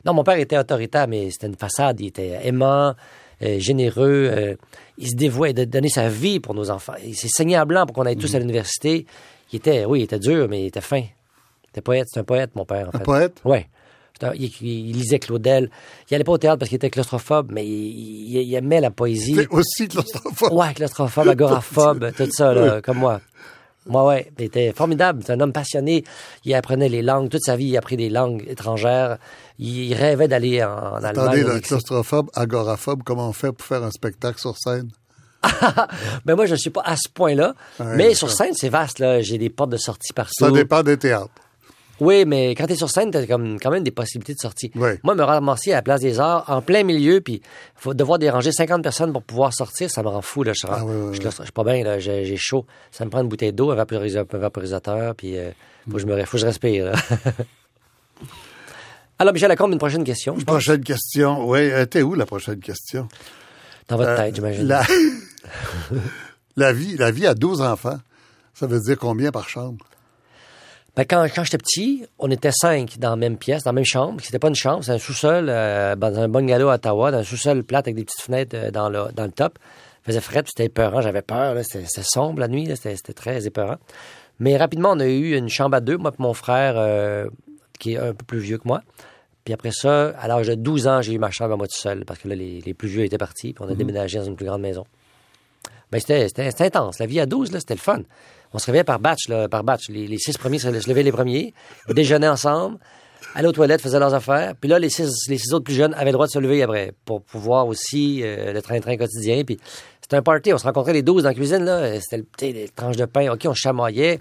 Non, 0.06 0.14
mon 0.14 0.24
père 0.24 0.38
était 0.40 0.58
autoritaire, 0.58 1.08
mais 1.08 1.30
c'était 1.30 1.46
une 1.48 1.56
façade. 1.56 2.00
Il 2.02 2.08
était 2.08 2.40
aimant, 2.44 2.96
euh, 3.44 3.60
généreux. 3.60 4.30
euh, 4.32 4.56
il 4.98 5.10
se 5.10 5.16
dévouait 5.16 5.54
de 5.54 5.64
donner 5.64 5.90
sa 5.90 6.10
vie 6.10 6.40
pour 6.40 6.56
nos 6.56 6.72
enfants. 6.72 6.94
Il 7.06 7.16
s'est 7.16 7.28
saigné 7.30 7.56
à 7.58 7.66
blanc 7.66 7.86
pour 7.86 7.96
qu'on 7.96 8.06
aille 8.08 8.18
tous 8.18 8.34
à 8.34 8.38
Mm. 8.40 8.42
l'université. 8.42 9.06
Il 9.54 9.58
était, 9.58 9.86
oui, 9.86 10.00
il 10.00 10.04
était 10.04 10.20
dur, 10.20 10.48
mais 10.50 10.64
il 10.64 10.66
était 10.68 10.82
fin. 10.82 10.98
Il 11.02 11.70
était 11.70 11.82
poète. 11.82 12.08
C'est 12.12 12.20
un 12.20 12.24
poète, 12.24 12.52
mon 12.56 12.66
père, 12.66 12.88
en 12.88 12.96
Un 12.96 13.00
fait. 13.00 13.04
poète? 13.04 13.42
Oui. 13.46 13.60
Il, 14.36 14.52
il 14.62 14.94
lisait 14.94 15.20
Claudel. 15.20 15.70
Il 16.10 16.16
allait 16.16 16.24
pas 16.24 16.32
au 16.32 16.38
théâtre 16.38 16.60
parce 16.60 16.70
qu'il 16.70 16.76
était 16.78 16.90
claustrophobe, 16.90 17.52
mais 17.52 17.66
il, 17.66 18.54
aimait 18.54 18.82
la 18.82 18.92
poésie. 18.92 19.36
C'est 19.36 19.50
aussi 19.50 19.88
claustrophobe. 19.88 20.54
Ouais, 20.54 20.74
claustrophobe, 20.74 21.28
agoraphobe, 21.30 22.12
tout 22.16 22.30
ça, 22.32 22.54
là, 22.54 22.82
comme 22.82 22.98
moi. 22.98 23.22
Moi, 23.88 24.06
ouais, 24.06 24.32
il 24.38 24.46
était 24.46 24.74
formidable. 24.74 25.24
C'est 25.26 25.34
un 25.34 25.40
homme 25.40 25.54
passionné. 25.54 26.04
Il 26.46 26.54
apprenait 26.54 26.90
les 26.90 27.02
langues. 27.02 27.30
Toute 27.30 27.44
sa 27.44 27.56
vie, 27.56 27.66
il 27.66 27.76
a 27.76 27.80
appris 27.80 27.98
des 27.98 28.10
langues 28.10 28.46
étrangères. 28.48 29.18
Il 29.58 29.94
rêvait 29.96 30.28
d'aller 30.28 30.64
en, 30.64 30.70
en 30.70 31.04
Allemagne. 31.04 31.28
Attendez, 31.28 31.44
le 31.44 31.60
claustrophobe, 31.60 32.30
agoraphobe, 32.36 33.02
comment 33.04 33.28
on 33.28 33.34
fait 33.34 33.52
pour 33.52 33.66
faire 33.66 33.84
un 33.84 33.92
spectacle 33.92 34.40
sur 34.40 34.56
scène? 34.58 34.92
Ben 36.26 36.36
moi, 36.36 36.46
je 36.46 36.52
ne 36.52 36.58
suis 36.58 36.70
pas 36.70 36.84
à 36.86 36.96
ce 36.96 37.10
point-là. 37.10 37.56
Ouais, 37.80 37.96
mais 37.96 38.14
sur 38.14 38.30
scène, 38.32 38.54
c'est 38.54 38.70
vaste. 38.70 39.00
là. 39.00 39.22
J'ai 39.22 39.40
des 39.40 39.50
portes 39.50 39.72
de 39.72 39.78
sortie 39.78 40.14
partout. 40.14 40.34
Ça 40.38 40.52
dépend 40.52 40.84
des 40.84 40.98
théâtres. 40.98 41.32
Oui, 42.02 42.26
mais 42.26 42.52
quand 42.56 42.66
tu 42.66 42.74
es 42.74 42.76
sur 42.76 42.90
scène, 42.90 43.12
tu 43.12 43.18
as 43.18 43.28
comme, 43.28 43.60
quand 43.60 43.70
même 43.72 43.84
des 43.84 43.92
possibilités 43.92 44.34
de 44.34 44.40
sortie. 44.40 44.72
Oui. 44.76 44.90
Moi, 45.04 45.16
me 45.16 45.24
ramasser 45.24 45.72
à 45.72 45.76
la 45.76 45.82
place 45.84 46.02
des 46.02 46.20
arts, 46.20 46.44
en 46.50 46.62
plein 46.62 46.84
milieu, 46.84 47.22
puis 47.22 47.42
faut 47.76 47.94
devoir 47.94 48.18
déranger 48.20 48.52
50 48.52 48.82
personnes 48.82 49.14
pour 49.14 49.24
pouvoir 49.24 49.54
sortir, 49.54 49.90
ça 49.90 50.02
me 50.04 50.08
rend 50.10 50.22
fou. 50.22 50.44
Là. 50.44 50.52
Je, 50.54 50.66
Ah, 50.68 50.84
oui, 50.84 50.96
oui, 51.12 51.20
je, 51.24 51.30
suis 51.30 51.52
pas 51.54 51.64
bien, 51.64 51.84
là. 51.84 52.00
j'ai 52.00 52.26
j'ai 52.26 52.38
chaud. 52.38 52.66
Ça 52.92 53.06
me 53.06 53.10
prend 53.12 53.22
une 53.22 53.30
bouteille 53.30 53.54
d'eau, 53.54 53.72
un, 53.72 53.76
vaporisa- 53.76 54.26
un 54.34 54.38
vaporisateur, 54.38 55.16
puis 55.16 55.38
euh, 55.38 55.52
faut, 55.88 55.96
que 55.98 56.02
je 56.02 56.06
me, 56.08 56.26
faut 56.26 56.32
que 56.34 56.38
je 56.40 56.46
respire. 56.48 56.86
là. 56.86 56.94
Alors, 59.20 59.34
Michel 59.34 59.50
Lacombe, 59.50 59.72
une 59.72 59.78
prochaine 59.78 60.04
question, 60.04 60.34
pense, 60.34 60.44
Prochaine 60.46 60.84
question. 60.84 61.48
Oui, 61.48 61.60
euh, 61.60 61.86
t'es 61.86 62.02
où 62.02 62.16
la 62.16 62.26
prochaine 62.26 62.60
question? 62.60 63.08
dans 63.88 63.98
votre 63.98 64.10
Euh, 64.10 64.16
tête, 64.18 64.36
j'imagine. 64.36 64.68
La... 64.68 64.84
la 66.56 66.74
vie, 66.74 66.98
la 66.98 67.12
vie 67.12 67.28
à 67.28 67.34
12 67.36 67.62
enfants, 67.62 67.98
ça 68.54 68.68
veut 68.68 68.80
dire 68.80 68.98
combien 68.98 69.32
par 69.32 69.48
chambre? 69.50 69.86
Ben, 70.96 71.06
quand 71.06 71.26
quand 71.34 71.44
j'étais 71.46 71.58
petit, 71.58 72.06
on 72.20 72.30
était 72.32 72.52
cinq 72.52 72.98
dans 72.98 73.12
la 73.12 73.16
même 73.16 73.38
pièce, 73.38 73.64
dans 73.64 73.72
la 73.72 73.76
même 73.76 73.86
chambre. 73.86 74.20
C'était 74.22 74.40
pas 74.40 74.50
une 74.50 74.56
chambre, 74.56 74.84
c'était 74.84 74.96
un 74.96 75.00
sous-sol 75.00 75.48
euh, 75.50 75.96
dans 75.96 76.20
un 76.20 76.28
bungalow 76.28 76.70
à 76.70 76.76
Ottawa, 76.76 77.12
dans 77.12 77.20
un 77.20 77.24
sous-sol 77.24 77.64
plate 77.64 77.88
avec 77.88 77.96
des 77.96 78.04
petites 78.04 78.22
fenêtres 78.22 78.56
euh, 78.58 78.72
dans, 78.72 78.90
le, 78.90 79.06
dans 79.14 79.24
le 79.24 79.32
top. 79.32 79.58
Il 80.04 80.08
faisait 80.08 80.20
frais, 80.20 80.44
c'était 80.46 80.66
épeurant, 80.66 81.02
j'avais 81.02 81.22
peur. 81.22 81.56
C'était 81.64 82.04
sombre 82.04 82.40
la 82.40 82.48
nuit, 82.48 82.68
c'était 82.76 83.14
très 83.14 83.46
épeurant. 83.48 83.78
Mais 84.40 84.58
rapidement, 84.58 84.92
on 84.92 85.00
a 85.00 85.06
eu 85.06 85.38
une 85.38 85.50
chambre 85.50 85.76
à 85.76 85.80
deux, 85.80 85.98
moi 85.98 86.12
et 86.12 86.22
mon 86.22 86.34
frère, 86.34 86.74
euh, 86.76 87.28
qui 87.80 87.94
est 87.94 87.98
un 87.98 88.14
peu 88.14 88.26
plus 88.26 88.40
vieux 88.40 88.58
que 88.58 88.68
moi. 88.68 88.82
Puis 89.46 89.54
après 89.54 89.72
ça, 89.72 90.10
à 90.20 90.28
l'âge 90.28 90.48
de 90.48 90.56
12 90.56 90.88
ans, 90.88 91.02
j'ai 91.02 91.14
eu 91.14 91.20
ma 91.20 91.32
chambre 91.32 91.54
à 91.54 91.58
moi 91.58 91.68
tout 91.68 91.80
seul, 91.80 92.04
parce 92.04 92.20
que 92.20 92.28
là, 92.28 92.36
les, 92.36 92.62
les 92.62 92.74
plus 92.74 92.90
vieux 92.90 93.04
étaient 93.06 93.18
partis, 93.18 93.54
puis 93.54 93.64
on 93.64 93.72
a 93.72 93.76
déménagé 93.76 94.18
dans 94.18 94.26
une 94.26 94.36
plus 94.36 94.46
grande 94.46 94.62
maison. 94.62 94.86
Ben, 95.92 96.00
c'était, 96.00 96.64
intense. 96.64 97.00
La 97.00 97.06
vie 97.06 97.20
à 97.20 97.26
12, 97.26 97.52
là, 97.52 97.60
c'était 97.60 97.74
le 97.76 97.80
fun. 97.80 98.02
On 98.54 98.60
se 98.60 98.66
réveillait 98.66 98.84
par 98.84 99.00
batch, 99.00 99.28
là, 99.30 99.48
par 99.48 99.64
batch. 99.64 99.90
Les, 99.90 100.18
six 100.18 100.38
premiers 100.38 100.60
se, 100.60 100.68
levaient 100.68 101.04
les 101.04 101.12
premiers, 101.12 101.54
déjeunaient 101.90 102.28
ensemble, 102.28 102.78
allaient 103.36 103.48
aux 103.48 103.54
toilettes, 103.54 103.82
faisaient 103.82 104.00
leurs 104.00 104.14
affaires. 104.14 104.54
Puis 104.60 104.70
là, 104.70 104.80
les 104.80 104.90
six, 104.90 105.54
autres 105.54 105.64
plus 105.64 105.74
jeunes 105.74 105.94
avaient 105.94 106.06
le 106.06 106.14
droit 106.14 106.28
de 106.28 106.32
se 106.32 106.40
lever 106.40 106.62
après 106.64 106.94
pour 107.06 107.22
pouvoir 107.22 107.68
aussi 107.68 108.22
euh, 108.24 108.52
le 108.52 108.62
train-train 108.62 108.98
quotidien. 108.98 109.44
Puis 109.44 109.58
c'était 110.02 110.18
un 110.18 110.22
party. 110.22 110.54
On 110.54 110.58
se 110.58 110.66
rencontrait 110.66 110.94
les 110.94 111.04
12 111.04 111.24
dans 111.24 111.30
la 111.30 111.36
cuisine, 111.36 111.64
là. 111.64 112.00
C'était 112.02 112.52
les 112.52 112.70
tranches 112.70 112.98
de 112.98 113.06
pain. 113.06 113.32
OK, 113.32 113.46
on 113.46 113.54
chamaillait. 113.54 114.20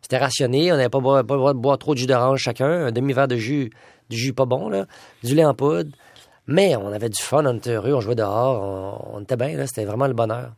C'était 0.00 0.18
rationné. 0.18 0.72
On 0.72 0.76
n'avait 0.76 0.88
pas 0.88 0.98
le 1.00 1.22
droit 1.22 1.52
de 1.52 1.58
boire 1.58 1.78
trop 1.78 1.94
de 1.94 1.98
jus 1.98 2.06
d'orange 2.06 2.40
chacun. 2.40 2.86
Un 2.86 2.92
demi-verre 2.92 3.28
de 3.28 3.36
jus, 3.36 3.70
du 4.08 4.16
jus 4.16 4.32
pas 4.32 4.44
bon, 4.44 4.68
là. 4.68 4.86
Du 5.24 5.34
lait 5.34 5.44
en 5.44 5.54
poudre. 5.54 5.90
Mais 6.46 6.76
on 6.76 6.92
avait 6.92 7.08
du 7.08 7.22
fun, 7.22 7.46
on 7.46 7.56
était 7.56 7.74
heureux, 7.74 7.94
on 7.94 8.00
jouait 8.00 8.16
dehors, 8.16 8.60
on, 8.60 9.16
on 9.16 9.20
était 9.22 9.36
bien, 9.36 9.56
là. 9.56 9.66
C'était 9.66 9.84
vraiment 9.84 10.08
le 10.08 10.12
bonheur. 10.12 10.52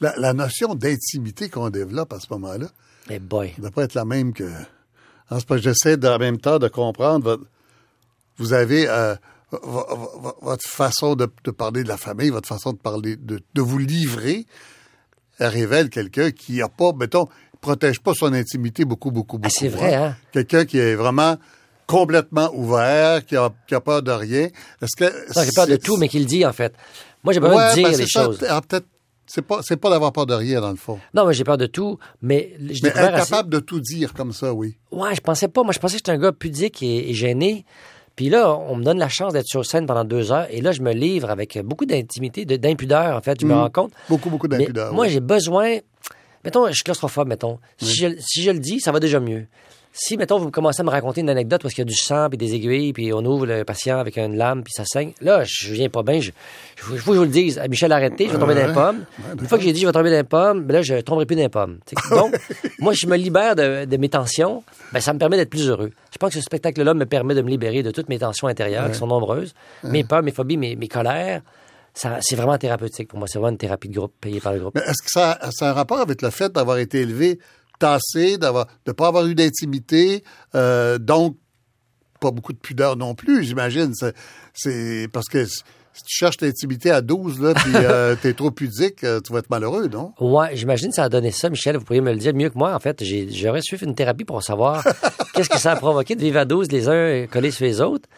La, 0.00 0.14
la 0.18 0.32
notion 0.32 0.74
d'intimité 0.74 1.48
qu'on 1.48 1.70
développe 1.70 2.12
à 2.12 2.20
ce 2.20 2.26
moment-là, 2.30 2.66
Mais 3.08 3.18
boy. 3.18 3.52
ne 3.58 3.62
doit 3.62 3.70
pas 3.70 3.84
être 3.84 3.94
la 3.94 4.04
même 4.04 4.32
que. 4.32 4.44
En 5.30 5.38
ce 5.40 5.44
moment, 5.48 5.60
j'essaie 5.62 5.96
de- 5.96 6.08
en 6.08 6.18
même 6.18 6.38
temps 6.38 6.58
de 6.58 6.68
comprendre 6.68 7.24
votre. 7.24 7.44
Vous 8.38 8.52
avez 8.52 8.88
euh, 8.88 9.14
vo- 9.52 9.58
vo- 9.62 10.20
vo- 10.20 10.36
votre 10.42 10.66
façon 10.68 11.14
de, 11.14 11.28
de 11.44 11.50
parler 11.50 11.84
de 11.84 11.88
la 11.88 11.96
famille, 11.96 12.30
votre 12.30 12.48
façon 12.48 12.72
de 12.72 12.78
parler, 12.78 13.16
de, 13.16 13.40
de 13.54 13.62
vous 13.62 13.78
livrer, 13.78 14.46
elle 15.38 15.48
révèle 15.48 15.88
quelqu'un 15.90 16.30
qui 16.32 16.60
a 16.60 16.68
pas, 16.68 16.92
mettons, 16.92 17.28
protège 17.60 18.00
pas 18.00 18.12
son 18.14 18.32
intimité 18.32 18.84
beaucoup, 18.84 19.10
beaucoup, 19.12 19.38
beaucoup. 19.38 19.54
Ah, 19.54 19.58
c'est 19.58 19.68
vrai, 19.68 19.94
hein? 19.94 20.16
Quelqu'un 20.32 20.64
qui 20.64 20.78
est 20.78 20.94
vraiment 20.96 21.36
complètement 21.86 22.50
ouvert, 22.54 23.24
qui 23.24 23.36
a, 23.36 23.50
qui 23.68 23.74
a 23.74 23.80
peur 23.80 24.02
de 24.02 24.10
rien. 24.10 24.48
Est-ce 24.82 24.96
que. 24.96 25.04
Non, 25.36 25.44
j'ai 25.44 25.52
peur 25.54 25.66
de 25.68 25.76
tout, 25.76 25.96
mais 25.96 26.08
qui 26.08 26.18
le 26.18 26.24
dit, 26.26 26.44
en 26.44 26.52
fait. 26.52 26.74
Moi, 27.22 27.32
j'ai 27.32 27.40
besoin 27.40 27.56
Ouais, 27.56 27.70
de 27.70 27.74
dire 27.74 27.90
ben, 27.90 27.96
les 27.98 28.06
ça. 28.06 28.24
choses. 28.24 28.44
Ah, 28.48 28.60
peut-être. 28.60 28.86
C'est 29.26 29.42
pas, 29.42 29.60
c'est 29.62 29.76
pas 29.78 29.88
d'avoir 29.90 30.12
peur 30.12 30.26
de 30.26 30.34
rien, 30.34 30.60
dans 30.60 30.70
le 30.70 30.76
fond. 30.76 30.98
Non, 31.14 31.22
moi, 31.22 31.32
j'ai 31.32 31.44
peur 31.44 31.56
de 31.56 31.66
tout, 31.66 31.98
mais 32.20 32.54
je 32.70 32.82
Mais 32.82 32.90
assez... 32.96 33.34
de 33.46 33.58
tout 33.58 33.80
dire 33.80 34.12
comme 34.12 34.32
ça, 34.32 34.52
oui. 34.52 34.76
Ouais, 34.92 35.14
je 35.14 35.20
pensais 35.20 35.48
pas. 35.48 35.62
Moi, 35.62 35.72
je 35.72 35.78
pensais 35.78 35.94
que 35.94 35.98
j'étais 36.00 36.12
un 36.12 36.18
gars 36.18 36.32
pudique 36.32 36.82
et, 36.82 37.10
et 37.10 37.14
gêné. 37.14 37.64
Puis 38.16 38.28
là, 38.28 38.54
on 38.56 38.76
me 38.76 38.84
donne 38.84 38.98
la 38.98 39.08
chance 39.08 39.32
d'être 39.32 39.46
sur 39.48 39.64
scène 39.66 39.86
pendant 39.86 40.04
deux 40.04 40.30
heures. 40.30 40.46
Et 40.50 40.60
là, 40.60 40.72
je 40.72 40.82
me 40.82 40.92
livre 40.92 41.30
avec 41.30 41.58
beaucoup 41.64 41.86
d'intimité, 41.86 42.44
de- 42.44 42.56
d'impudeur, 42.56 43.16
en 43.16 43.20
fait. 43.22 43.40
Je 43.40 43.46
me 43.46 43.52
Mhm. 43.54 43.58
rends 43.60 43.70
compte. 43.70 43.92
Beaucoup, 44.08 44.30
beaucoup 44.30 44.46
Mais 44.48 44.58
d'impudeur. 44.58 44.92
moi, 44.92 45.08
j'ai 45.08 45.20
besoin. 45.20 45.78
Mettons, 46.44 46.66
je 46.68 46.72
suis 46.74 46.84
claustrophobe, 46.84 47.26
mettons. 47.28 47.58
Si, 47.78 47.94
je, 47.96 48.08
si 48.20 48.42
je 48.42 48.50
le 48.50 48.58
dis, 48.58 48.78
ça 48.80 48.92
va 48.92 49.00
déjà 49.00 49.18
mieux. 49.18 49.46
Si, 49.96 50.16
mettons, 50.16 50.40
vous 50.40 50.50
commencez 50.50 50.80
à 50.80 50.84
me 50.84 50.90
raconter 50.90 51.20
une 51.20 51.30
anecdote 51.30 51.62
parce 51.62 51.72
qu'il 51.72 51.82
y 51.82 51.86
a 51.86 51.88
du 51.88 51.94
sang, 51.94 52.28
puis 52.28 52.36
des 52.36 52.52
aiguilles, 52.52 52.92
puis 52.92 53.12
on 53.12 53.24
ouvre 53.24 53.46
le 53.46 53.64
patient 53.64 54.00
avec 54.00 54.18
une 54.18 54.36
lame, 54.36 54.64
puis 54.64 54.72
ça 54.76 54.82
saigne, 54.84 55.12
là, 55.20 55.44
je 55.44 55.72
viens 55.72 55.88
pas 55.88 56.02
bien. 56.02 56.18
Je, 56.18 56.32
je, 56.74 56.82
faut 56.82 56.94
que 56.94 56.98
je 56.98 57.18
vous 57.18 57.22
le 57.22 57.28
dise. 57.28 57.60
À 57.60 57.68
Michel, 57.68 57.92
arrêtez, 57.92 58.26
je 58.26 58.32
vais 58.32 58.38
tomber 58.40 58.56
dans 58.56 58.66
les 58.66 58.72
pommes. 58.72 59.04
Une 59.40 59.46
fois 59.46 59.56
que 59.56 59.62
j'ai 59.62 59.72
dit 59.72 59.80
je 59.82 59.86
vais 59.86 59.92
tomber 59.92 60.10
dans 60.10 60.16
les 60.16 60.24
pommes, 60.24 60.64
ben 60.64 60.74
là, 60.74 60.82
je 60.82 60.96
tomberai 60.96 61.26
plus 61.26 61.36
dans 61.36 61.42
les 61.42 61.48
pommes. 61.48 61.78
Donc, 62.10 62.34
moi, 62.80 62.92
je 62.92 63.06
me 63.06 63.16
libère 63.16 63.54
de, 63.54 63.84
de 63.84 63.96
mes 63.96 64.08
tensions. 64.08 64.64
Ben, 64.92 64.98
ça 64.98 65.12
me 65.12 65.20
permet 65.20 65.36
d'être 65.36 65.50
plus 65.50 65.68
heureux. 65.68 65.92
Je 66.12 66.18
pense 66.18 66.30
que 66.30 66.40
ce 66.40 66.42
spectacle-là 66.42 66.92
me 66.94 67.06
permet 67.06 67.36
de 67.36 67.42
me 67.42 67.48
libérer 67.48 67.84
de 67.84 67.92
toutes 67.92 68.08
mes 68.08 68.18
tensions 68.18 68.48
intérieures, 68.48 68.90
qui 68.90 68.98
sont 68.98 69.06
nombreuses. 69.06 69.54
Mes 69.84 70.02
peurs, 70.02 70.24
mes 70.24 70.32
phobies, 70.32 70.56
mes, 70.56 70.74
mes 70.74 70.88
colères. 70.88 71.40
Ça, 71.96 72.18
c'est 72.20 72.34
vraiment 72.34 72.58
thérapeutique 72.58 73.06
pour 73.06 73.20
moi. 73.20 73.28
C'est 73.30 73.38
vraiment 73.38 73.52
une 73.52 73.58
thérapie 73.58 73.88
de 73.88 73.94
groupe, 73.94 74.12
payée 74.20 74.40
par 74.40 74.54
le 74.54 74.58
groupe. 74.58 74.74
Mais 74.74 74.80
est-ce 74.80 75.00
que 75.00 75.10
ça, 75.10 75.38
ça 75.52 75.68
a 75.68 75.70
un 75.70 75.72
rapport 75.72 76.00
avec 76.00 76.22
le 76.22 76.30
fait 76.30 76.52
d'avoir 76.52 76.78
été 76.78 77.02
élevé 77.02 77.38
tassé, 77.84 78.38
d'avoir, 78.38 78.64
de 78.64 78.70
ne 78.88 78.92
pas 78.92 79.08
avoir 79.08 79.26
eu 79.26 79.34
d'intimité, 79.34 80.24
euh, 80.54 80.96
donc 80.96 81.36
pas 82.18 82.30
beaucoup 82.30 82.54
de 82.54 82.58
pudeur 82.58 82.96
non 82.96 83.14
plus, 83.14 83.44
j'imagine. 83.44 83.92
C'est, 83.94 84.14
c'est 84.54 85.08
parce 85.12 85.26
que 85.26 85.44
si 85.44 86.02
tu 86.02 86.16
cherches 86.16 86.40
l'intimité 86.40 86.90
à 86.90 87.02
12, 87.02 87.42
là, 87.42 87.52
puis 87.52 87.72
euh, 87.74 88.16
t'es 88.22 88.32
trop 88.32 88.50
pudique, 88.50 89.04
euh, 89.04 89.20
tu 89.20 89.34
vas 89.34 89.40
être 89.40 89.50
malheureux, 89.50 89.88
non? 89.88 90.14
Ouais, 90.18 90.56
j'imagine 90.56 90.88
que 90.88 90.94
ça 90.94 91.04
a 91.04 91.08
donné 91.10 91.30
ça, 91.30 91.50
Michel. 91.50 91.76
Vous 91.76 91.84
pourriez 91.84 92.00
me 92.00 92.12
le 92.12 92.18
dire 92.18 92.34
mieux 92.34 92.48
que 92.48 92.56
moi. 92.56 92.74
En 92.74 92.80
fait, 92.80 93.04
j'ai, 93.04 93.30
j'aurais 93.30 93.60
suivi 93.60 93.84
une 93.84 93.94
thérapie 93.94 94.24
pour 94.24 94.42
savoir 94.42 94.82
qu'est-ce 95.34 95.50
que 95.50 95.58
ça 95.58 95.72
a 95.72 95.76
provoqué 95.76 96.16
de 96.16 96.20
vivre 96.20 96.38
à 96.38 96.46
12 96.46 96.72
les 96.72 96.88
uns 96.88 97.26
collés 97.26 97.50
sur 97.50 97.66
les 97.66 97.82
autres. 97.82 98.08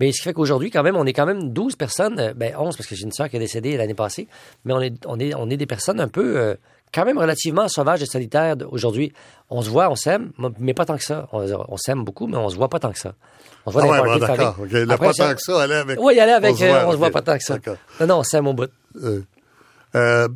Mais 0.00 0.10
ce 0.10 0.18
qui 0.18 0.24
fait 0.24 0.32
qu'aujourd'hui, 0.32 0.70
quand 0.70 0.82
même, 0.82 0.96
on 0.96 1.06
est 1.06 1.12
quand 1.12 1.26
même 1.26 1.52
12 1.52 1.76
personnes, 1.76 2.32
ben 2.34 2.54
11 2.58 2.76
parce 2.76 2.88
que 2.88 2.96
j'ai 2.96 3.04
une 3.04 3.12
sœur 3.12 3.28
qui 3.28 3.36
est 3.36 3.38
décédée 3.38 3.76
l'année 3.76 3.94
passée, 3.94 4.26
mais 4.64 4.72
on 4.72 4.80
est, 4.80 5.06
on 5.06 5.20
est, 5.20 5.32
on 5.34 5.48
est 5.48 5.56
des 5.56 5.66
personnes 5.66 6.00
un 6.00 6.08
peu, 6.08 6.36
euh, 6.36 6.54
quand 6.92 7.04
même 7.04 7.18
relativement 7.18 7.68
sauvages 7.68 8.02
et 8.02 8.06
solitaires 8.06 8.56
d- 8.56 8.64
aujourd'hui. 8.70 9.12
On 9.50 9.62
se 9.62 9.70
voit, 9.70 9.90
on 9.90 9.96
s'aime, 9.96 10.32
mais 10.58 10.74
pas 10.74 10.84
tant 10.84 10.96
que 10.96 11.04
ça. 11.04 11.28
On, 11.32 11.44
on 11.68 11.76
s'aime 11.76 12.04
beaucoup, 12.04 12.26
mais 12.26 12.36
on 12.36 12.48
se 12.48 12.56
voit 12.56 12.68
pas 12.68 12.78
tant 12.78 12.92
que 12.92 12.98
ça. 12.98 13.14
On 13.66 13.70
se 13.70 13.78
voit 13.78 13.96
Ah 13.96 14.02
ouais, 14.02 14.18
d'accord. 14.18 14.36
famille. 14.56 14.64
OK. 14.66 14.72
Le 14.72 14.90
Après 14.92 15.06
pas 15.08 15.12
tant 15.12 15.34
que 15.34 15.40
ça, 15.40 15.62
aller 15.62 15.74
avec. 15.74 15.98
Oui, 16.00 16.14
y 16.16 16.20
aller 16.20 16.32
avec, 16.32 16.52
On 16.52 16.56
se 16.56 16.64
euh, 16.64 16.82
voit, 16.84 16.92
se 16.92 16.96
voit 16.98 17.10
pas 17.10 17.22
tant 17.22 17.38
que 17.38 17.44
ça. 17.44 17.56
Non, 18.00 18.06
non, 18.06 18.16
on 18.18 18.22
s'aime 18.22 18.46
au 18.46 18.54
bout. 18.54 18.70
Euh, 19.02 19.22
euh, 19.94 20.28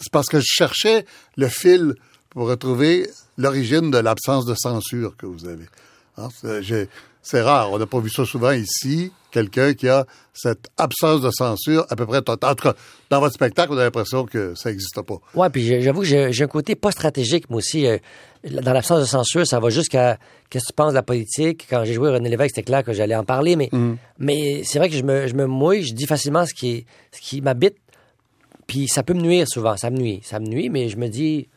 c'est 0.00 0.12
parce 0.12 0.26
que 0.28 0.38
je 0.40 0.46
cherchais 0.46 1.04
le 1.36 1.48
fil 1.48 1.94
pour 2.30 2.48
retrouver 2.48 3.08
l'origine 3.36 3.90
de 3.90 3.98
l'absence 3.98 4.44
de 4.46 4.54
censure 4.54 5.16
que 5.16 5.26
vous 5.26 5.46
avez. 5.46 5.66
Hein, 6.16 6.28
c'est, 7.22 7.42
rare, 7.42 7.72
on 7.72 7.78
n'a 7.78 7.86
pas 7.86 8.00
vu 8.00 8.10
ça 8.10 8.24
souvent 8.24 8.52
ici, 8.52 9.12
quelqu'un 9.30 9.74
qui 9.74 9.88
a 9.88 10.06
cette 10.32 10.68
absence 10.78 11.20
de 11.20 11.30
censure 11.30 11.84
à 11.90 11.96
peu 11.96 12.06
près 12.06 12.22
totale. 12.22 12.52
En 12.52 12.54
tout 12.54 12.68
cas, 12.68 12.74
dans 13.10 13.20
votre 13.20 13.34
spectacle, 13.34 13.72
on 13.72 13.78
a 13.78 13.84
l'impression 13.84 14.24
que 14.24 14.54
ça 14.54 14.70
n'existe 14.70 15.00
pas. 15.02 15.16
Ouais, 15.34 15.50
puis 15.50 15.82
j'avoue 15.82 16.00
que 16.00 16.06
j'ai 16.30 16.42
un 16.42 16.46
côté 16.46 16.74
pas 16.74 16.90
stratégique, 16.92 17.50
moi 17.50 17.58
aussi. 17.58 17.86
Euh, 17.86 17.98
Dans 18.62 18.72
l'absence 18.72 19.00
de 19.00 19.04
censure, 19.04 19.46
ça 19.46 19.58
va 19.60 19.68
jusqu'à 19.68 20.16
qu'est-ce 20.48 20.64
que 20.66 20.68
tu 20.68 20.74
penses 20.74 20.90
de 20.90 20.94
la 20.94 21.02
politique. 21.02 21.66
Quand 21.68 21.84
j'ai 21.84 21.92
joué 21.94 22.08
René 22.10 22.28
Lévesque, 22.30 22.54
c'était 22.54 22.64
clair 22.64 22.84
que 22.84 22.92
j'allais 22.92 23.16
en 23.16 23.24
parler, 23.24 23.56
mais, 23.56 23.68
mais 24.18 24.62
c'est 24.64 24.78
vrai 24.78 24.88
que 24.88 24.94
je 24.96 25.02
me, 25.02 25.26
je 25.26 25.34
me 25.34 25.46
mouille, 25.46 25.82
je 25.82 25.92
dis 25.92 26.06
facilement 26.06 26.46
ce 26.46 26.54
qui, 26.54 26.70
est- 26.70 26.86
ce 27.12 27.20
qui 27.20 27.40
m'habite, 27.42 27.74
puis 28.66 28.86
ça 28.88 29.02
peut 29.02 29.14
me 29.14 29.20
nuire 29.20 29.46
souvent, 29.48 29.76
ça 29.76 29.90
me 29.90 29.96
nuit. 29.98 30.20
Ça 30.24 30.38
me 30.40 30.46
nuit, 30.46 30.68
mais 30.70 30.88
je 30.88 30.96
me 30.96 31.08
dis, 31.08 31.48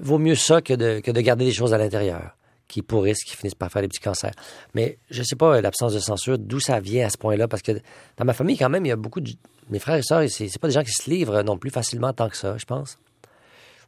vaut 0.00 0.18
mieux 0.18 0.34
ça 0.34 0.60
que 0.60 0.74
de, 0.74 1.00
que 1.00 1.10
de 1.12 1.20
garder 1.20 1.44
des 1.44 1.52
choses 1.52 1.72
à 1.72 1.78
l'intérieur 1.78 2.36
qui 2.68 2.82
pourrissent, 2.82 3.22
qui 3.24 3.36
finissent 3.36 3.54
par 3.54 3.70
faire 3.70 3.82
des 3.82 3.88
petits 3.88 4.00
cancers. 4.00 4.32
Mais 4.74 4.98
je 5.10 5.22
sais 5.22 5.36
pas, 5.36 5.56
euh, 5.56 5.60
l'absence 5.60 5.92
de 5.94 5.98
censure, 5.98 6.38
d'où 6.38 6.60
ça 6.60 6.80
vient 6.80 7.06
à 7.06 7.10
ce 7.10 7.18
point-là, 7.18 7.46
parce 7.48 7.62
que 7.62 7.72
dans 8.16 8.24
ma 8.24 8.32
famille, 8.32 8.56
quand 8.56 8.70
même, 8.70 8.84
il 8.86 8.88
y 8.88 8.92
a 8.92 8.96
beaucoup 8.96 9.20
de... 9.20 9.30
Mes 9.70 9.78
frères 9.78 9.96
et 9.96 10.02
sœurs, 10.02 10.28
c'est 10.28 10.58
pas 10.58 10.68
des 10.68 10.74
gens 10.74 10.82
qui 10.82 10.92
se 10.92 11.08
livrent 11.08 11.42
non 11.42 11.56
plus 11.56 11.70
facilement 11.70 12.12
tant 12.12 12.28
que 12.28 12.36
ça, 12.36 12.56
je 12.58 12.64
pense. 12.66 12.98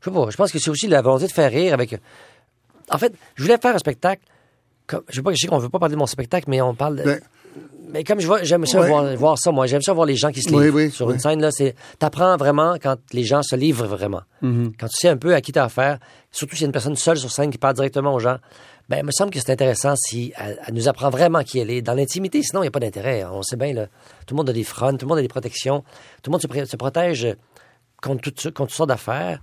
Je 0.01 0.11
sais 0.11 0.15
pas, 0.15 0.31
je 0.31 0.37
pense 0.37 0.53
que 0.53 0.59
c'est 0.59 0.71
aussi 0.71 0.87
la 0.89 1.03
volonté 1.03 1.27
de 1.27 1.33
faire 1.33 1.51
rire 1.51 1.75
avec... 1.75 1.97
En 2.91 2.99
fait, 2.99 3.13
je 3.35 3.43
voulais 3.43 3.59
faire 3.59 3.75
un 3.75 3.79
spectacle... 3.79 4.23
Comme, 4.87 5.03
je 5.09 5.17
sais 5.17 5.23
pas, 5.23 5.33
je 5.33 5.39
sais 5.39 5.49
qu'on 5.49 5.59
veut 5.59 5.69
pas 5.69 5.79
parler 5.81 5.95
de 5.95 5.99
mon 5.99 6.07
spectacle, 6.07 6.49
mais 6.49 6.61
on 6.61 6.75
parle... 6.75 6.97
de- 6.97 7.03
Ben, 7.03 7.21
mais 7.89 8.05
comme 8.05 8.21
je 8.21 8.27
vois, 8.27 8.43
j'aime 8.43 8.67
ça 8.67 8.81
Ouais. 8.81 8.89
voir, 8.89 9.17
voir 9.17 9.39
ça, 9.39 9.53
moi. 9.53 9.67
J'aime 9.67 9.83
ça 9.83 9.93
voir 9.93 10.07
les 10.07 10.17
gens 10.17 10.31
qui 10.33 10.43
se 10.43 10.49
livrent. 10.51 10.75
oui, 10.75 10.91
Sur 10.91 11.07
oui. 11.07 11.15
une 11.15 11.21
scène, 11.21 11.41
là, 11.41 11.51
c'est, 11.51 11.75
t'apprends 11.99 12.37
vraiment 12.37 12.77
quand 12.83 12.97
les 13.13 13.25
gens 13.25 13.43
se 13.43 13.55
livrent 13.57 13.87
vraiment. 13.87 14.23
Mm-hmm. 14.43 14.73
Quand 14.79 14.89
tu 14.89 14.97
sais 14.97 15.09
un 15.09 15.17
peu 15.17 15.35
à 15.35 15.41
qui 15.41 15.53
t'as 15.53 15.65
affaire, 15.65 15.99
surtout 16.33 16.55
s'il 16.57 16.63
y 16.63 16.65
a 16.65 16.69
une 16.69 16.73
personne 16.73 16.97
seule 16.97 17.17
sur 17.17 17.31
scène 17.31 17.51
qui 17.51 17.59
parle 17.59 17.75
directement 17.75 18.13
aux 18.15 18.19
gens, 18.19 18.39
ben, 18.89 18.99
il 18.99 19.05
me 19.05 19.11
semble 19.11 19.31
que 19.31 19.41
c'est 19.41 19.51
intéressant 19.51 19.95
si 19.97 20.33
elle, 20.37 20.61
elle 20.67 20.75
nous 20.75 20.89
apprend 20.89 21.11
vraiment 21.11 21.43
qui 21.43 21.59
elle 21.59 21.71
est. 21.71 21.83
Dans 21.83 21.95
l'intimité, 21.95 22.43
sinon, 22.43 22.63
il 22.63 22.65
n'y 22.65 22.69
a 22.69 22.73
pas 22.73 22.81
d'intérêt. 22.81 23.25
On 23.25 23.43
sait 23.43 23.57
bien, 23.57 23.73
là. 23.73 23.87
Tout 24.27 24.35
le 24.35 24.37
monde 24.37 24.51
a 24.51 24.53
des 24.53 24.63
fronts, 24.65 24.97
tout 24.97 25.07
le 25.07 25.09
monde 25.09 25.19
a 25.19 25.23
des 25.23 25.29
protections. 25.29 25.81
Tout 26.23 26.31
le 26.31 26.33
monde 26.33 26.43
se, 26.43 26.77
protège 26.77 27.37
contre, 28.03 28.31
tout, 28.31 28.53
contre 28.53 28.69
toutes 28.69 28.71
sortes 28.77 28.89
d'affaires. 28.89 29.41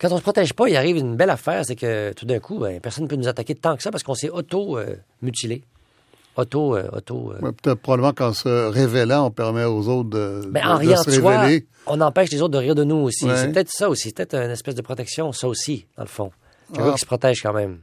Quand 0.00 0.10
on 0.10 0.16
se 0.16 0.22
protège 0.22 0.52
pas, 0.54 0.68
il 0.68 0.76
arrive 0.76 0.96
une 0.96 1.16
belle 1.16 1.30
affaire, 1.30 1.64
c'est 1.64 1.76
que 1.76 2.12
tout 2.12 2.26
d'un 2.26 2.38
coup, 2.40 2.58
ben, 2.58 2.80
personne 2.80 3.04
ne 3.04 3.08
peut 3.08 3.16
nous 3.16 3.28
attaquer 3.28 3.54
tant 3.54 3.76
que 3.76 3.82
ça 3.82 3.90
parce 3.90 4.02
qu'on 4.02 4.14
s'est 4.14 4.30
auto-mutilé. 4.30 5.62
Auto, 6.36 6.76
euh, 6.76 6.88
auto. 6.92 7.32
euh, 7.32 7.44
ouais, 7.44 7.52
peut-être 7.52 7.80
probablement 7.80 8.12
qu'en 8.14 8.32
se 8.32 8.48
révélant, 8.70 9.26
on 9.26 9.30
permet 9.30 9.64
aux 9.64 9.86
autres 9.88 10.08
de, 10.10 10.40
Ben, 10.48 10.62
de- 10.62 10.66
en 10.66 10.74
de 10.74 10.78
riant 10.78 11.02
se 11.02 11.10
de 11.10 11.14
soi, 11.20 11.40
révéler. 11.40 11.66
on 11.86 12.00
empêche 12.00 12.30
les 12.30 12.40
autres 12.40 12.52
de 12.54 12.58
rire 12.58 12.74
de 12.74 12.84
nous 12.84 12.96
aussi. 12.96 13.26
Ouais. 13.26 13.36
C'est 13.36 13.52
peut-être 13.52 13.70
ça 13.70 13.90
aussi. 13.90 14.04
C'est 14.08 14.16
peut-être 14.16 14.34
une 14.36 14.50
espèce 14.50 14.74
de 14.74 14.80
protection, 14.82 15.30
ça 15.32 15.46
aussi, 15.46 15.84
dans 15.96 16.04
le 16.04 16.08
fond. 16.08 16.30
C'est 16.72 16.80
un 16.80 16.88
Ah. 16.88 16.92
qui 16.94 17.00
se 17.00 17.06
protège 17.06 17.42
quand 17.42 17.52
même. 17.52 17.80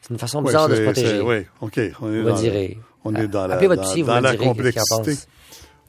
C'est 0.00 0.10
une 0.14 0.18
façon 0.18 0.38
Ouais, 0.38 0.46
bizarre 0.46 0.68
de 0.68 0.76
se 0.76 0.80
protéger. 0.82 1.20
Oui, 1.20 1.44
OK. 1.60 1.78
On 2.00 2.08
est 2.10 2.16
me 2.16 2.24
dans, 2.24 2.36
on 3.04 3.14
est 3.14 3.28
dans 3.28 3.46
la, 3.46 3.56
dans- 3.58 4.04
dans 4.06 4.20
la 4.20 4.36
complexité. 4.36 5.16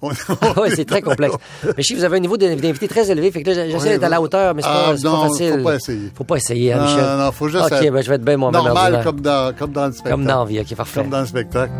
On- 0.01 0.09
oui, 0.09 0.69
c'est 0.75 0.85
très 0.85 1.01
complexe. 1.01 1.35
Mais 1.77 1.83
vous 1.95 2.03
avez 2.03 2.17
un 2.17 2.19
niveau 2.19 2.37
d'in- 2.37 2.55
d'invité 2.55 2.87
très 2.87 3.09
élevé, 3.11 3.31
fait 3.31 3.43
que 3.43 3.51
là, 3.51 3.67
j'essaie 3.69 3.89
d'être 3.89 4.03
à 4.03 4.09
la 4.09 4.21
hauteur, 4.21 4.55
mais 4.55 4.61
c'est 4.61 4.67
ah, 4.71 4.93
pas, 4.93 4.95
pas 4.95 5.09
non, 5.09 5.29
facile. 5.29 5.53
faut 5.57 5.63
pas 5.63 5.75
essayer. 5.75 6.11
Faut 6.15 6.23
pas 6.23 6.35
essayer, 6.37 6.73
hein, 6.73 6.77
Non, 6.77 6.83
Michel. 6.85 7.03
non, 7.03 7.17
non, 7.25 7.31
faut 7.31 7.47
juste 7.49 7.63
OK, 7.65 7.91
ben, 7.91 8.01
je 8.01 8.09
vais 8.09 8.15
être 8.15 8.23
bien 8.25 8.37
moi-même 8.37 8.63
Normal 8.63 9.01
comme 9.03 9.21
dans, 9.21 9.53
comme 9.55 9.71
dans 9.71 9.85
le 9.87 9.91
spectacle. 9.91 10.15
Comme 10.15 10.25
dans 10.25 10.39
la 10.43 10.45
vie, 10.49 10.59
OK, 10.59 10.75
parfait. 10.75 11.01
Comme 11.01 11.09
dans 11.09 11.19
le 11.21 11.25
spectacle. 11.27 11.71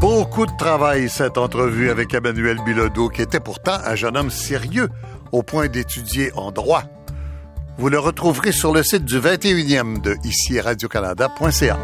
Beaucoup 0.00 0.46
de 0.46 0.56
travail, 0.56 1.08
cette 1.08 1.38
entrevue 1.38 1.90
avec 1.90 2.14
Emmanuel 2.14 2.58
Bilodeau, 2.64 3.08
qui 3.08 3.22
était 3.22 3.40
pourtant 3.40 3.76
un 3.84 3.94
jeune 3.94 4.16
homme 4.16 4.30
sérieux, 4.30 4.88
au 5.32 5.42
point 5.42 5.68
d'étudier 5.68 6.30
en 6.36 6.52
droit. 6.52 6.82
Vous 7.78 7.88
le 7.88 7.98
retrouverez 7.98 8.52
sur 8.52 8.72
le 8.72 8.82
site 8.82 9.04
du 9.04 9.18
21e 9.20 10.00
de 10.00 10.16
ici 10.24 10.60
radiocanada.ca. 10.60 11.78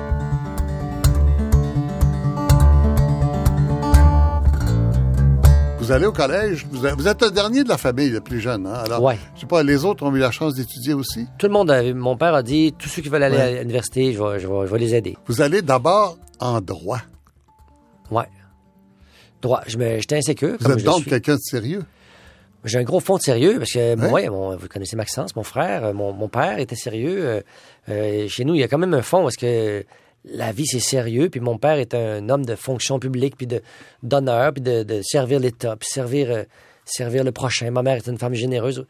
Vous 5.78 5.92
allez 5.92 6.06
au 6.06 6.12
collège, 6.12 6.66
vous 6.70 6.86
êtes 7.08 7.20
le 7.22 7.30
dernier 7.30 7.62
de 7.62 7.68
la 7.68 7.76
famille, 7.76 8.08
le 8.08 8.22
plus 8.22 8.40
jeune. 8.40 8.66
Hein? 8.66 8.72
Alors, 8.86 9.02
Ouais. 9.02 9.18
je 9.34 9.40
sais 9.40 9.46
pas, 9.46 9.62
les 9.62 9.84
autres 9.84 10.02
ont 10.04 10.14
eu 10.14 10.18
la 10.18 10.30
chance 10.30 10.54
d'étudier 10.54 10.94
aussi? 10.94 11.26
Tout 11.36 11.46
le 11.46 11.52
monde, 11.52 11.70
a- 11.70 11.92
mon 11.92 12.16
père 12.16 12.32
a 12.32 12.42
dit, 12.42 12.74
tous 12.78 12.88
ceux 12.88 13.02
qui 13.02 13.10
veulent 13.10 13.22
aller 13.22 13.36
Ouais. 13.36 13.58
à 13.58 13.60
l'université, 13.60 14.14
je 14.14 14.22
vais, 14.22 14.40
je, 14.40 14.46
vais, 14.48 14.66
je 14.66 14.72
vais 14.72 14.78
les 14.78 14.94
aider. 14.94 15.18
Vous 15.26 15.42
allez 15.42 15.60
d'abord 15.60 16.16
en 16.40 16.62
droit. 16.62 17.00
Ouais. 18.10 18.24
Droit. 19.42 19.60
J'étais 19.66 20.16
insécure. 20.16 20.52
Vous 20.58 20.64
comme 20.64 20.72
êtes 20.72 20.78
je 20.78 20.84
donc 20.86 21.04
quelqu'un 21.04 21.34
de 21.34 21.40
sérieux. 21.40 21.82
J'ai 22.64 22.78
un 22.78 22.83
gros 22.83 23.00
fond 23.00 23.16
de 23.16 23.23
sérieux 23.23 23.59
parce 23.59 23.73
que, 23.73 23.94
ouais, 24.11 24.28
mon- 24.28 24.56
vous 24.56 24.68
connaissez 24.68 24.97
Maxence, 24.97 25.37
mon 25.37 25.42
frère, 25.42 25.85
euh, 25.85 25.92
mon, 25.92 26.12
mon 26.12 26.28
père 26.28 26.59
était 26.59 26.76
sérieux. 26.76 27.25
euh, 27.26 27.40
euh, 27.90 28.28
chez 28.28 28.44
nous, 28.44 28.54
il 28.54 28.61
y 28.61 28.62
a 28.64 28.68
quand 28.68 28.78
même 28.78 28.94
un 28.94 29.02
fond 29.02 29.23
parce 29.23 29.37
que 29.37 29.85
la 30.25 30.52
vie, 30.52 30.66
c'est 30.66 30.80
sérieux. 30.80 31.28
Puis 31.28 31.40
mon 31.40 31.59
père 31.59 31.78
est 31.78 31.94
un 31.94 32.28
homme 32.30 32.47
de 32.47 32.54
fonction 32.54 32.99
publique, 32.99 33.37
puis 33.37 33.47
de 33.47 33.61
d'honneur, 34.02 34.52
puis 34.54 34.62
de, 34.62 34.83
de 34.83 35.00
servir 35.02 35.38
l'État, 35.40 35.76
puis 35.76 35.88
servir, 35.90 36.30
euh, 36.30 36.44
servir 36.87 37.25
le 37.25 37.33
prochain. 37.33 37.71
Ma 37.71 37.83
mère 37.83 37.97
est 37.97 38.06
une 38.06 38.18
femme 38.18 38.35
généreuse. 38.35 38.87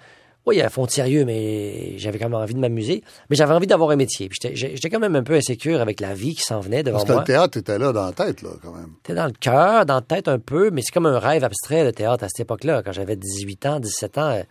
Oui, 0.46 0.56
il 0.56 0.58
y 0.58 0.62
a 0.62 0.66
un 0.66 0.70
fond 0.70 0.84
de 0.84 0.90
sérieux, 0.90 1.24
mais 1.24 1.96
j'avais 1.96 2.18
quand 2.18 2.28
même 2.28 2.38
envie 2.38 2.52
de 2.54 2.58
m'amuser. 2.58 3.02
Mais 3.30 3.36
j'avais 3.36 3.54
envie 3.54 3.66
d'avoir 3.66 3.90
un 3.90 3.96
métier. 3.96 4.28
J'étais- 4.30 4.90
quand 4.90 4.98
même 5.00 5.16
un 5.16 5.22
peu 5.22 5.32
insécure 5.34 5.80
avec 5.80 6.00
la 6.00 6.12
vie 6.12 6.34
qui 6.34 6.42
s'en 6.42 6.60
venait 6.60 6.82
devant 6.82 6.98
Parce 6.98 7.08
que 7.08 7.12
moi. 7.12 7.22
le 7.22 7.26
théâtre 7.26 7.56
était 7.58 7.78
là 7.78 7.92
dans 7.92 8.04
la 8.04 8.12
tête, 8.12 8.42
là, 8.42 8.50
quand 8.62 8.72
même. 8.72 8.90
C'était 9.02 9.14
dans 9.14 9.24
le 9.26 9.32
cœur, 9.32 9.86
dans 9.86 9.94
la 9.94 10.00
tête 10.02 10.28
un 10.28 10.38
peu, 10.38 10.70
mais 10.70 10.82
c'est 10.82 10.92
comme 10.92 11.06
un 11.06 11.18
rêve 11.18 11.44
abstrait, 11.44 11.82
le 11.84 11.92
théâtre, 11.92 12.24
à 12.24 12.28
cette 12.28 12.40
époque-là. 12.40 12.82
Quand 12.84 12.92
j'avais 12.92 13.16
18 13.16 13.64
ans, 13.64 13.80
17 13.80 14.18
ans, 14.18 14.30
euh, 14.32 14.42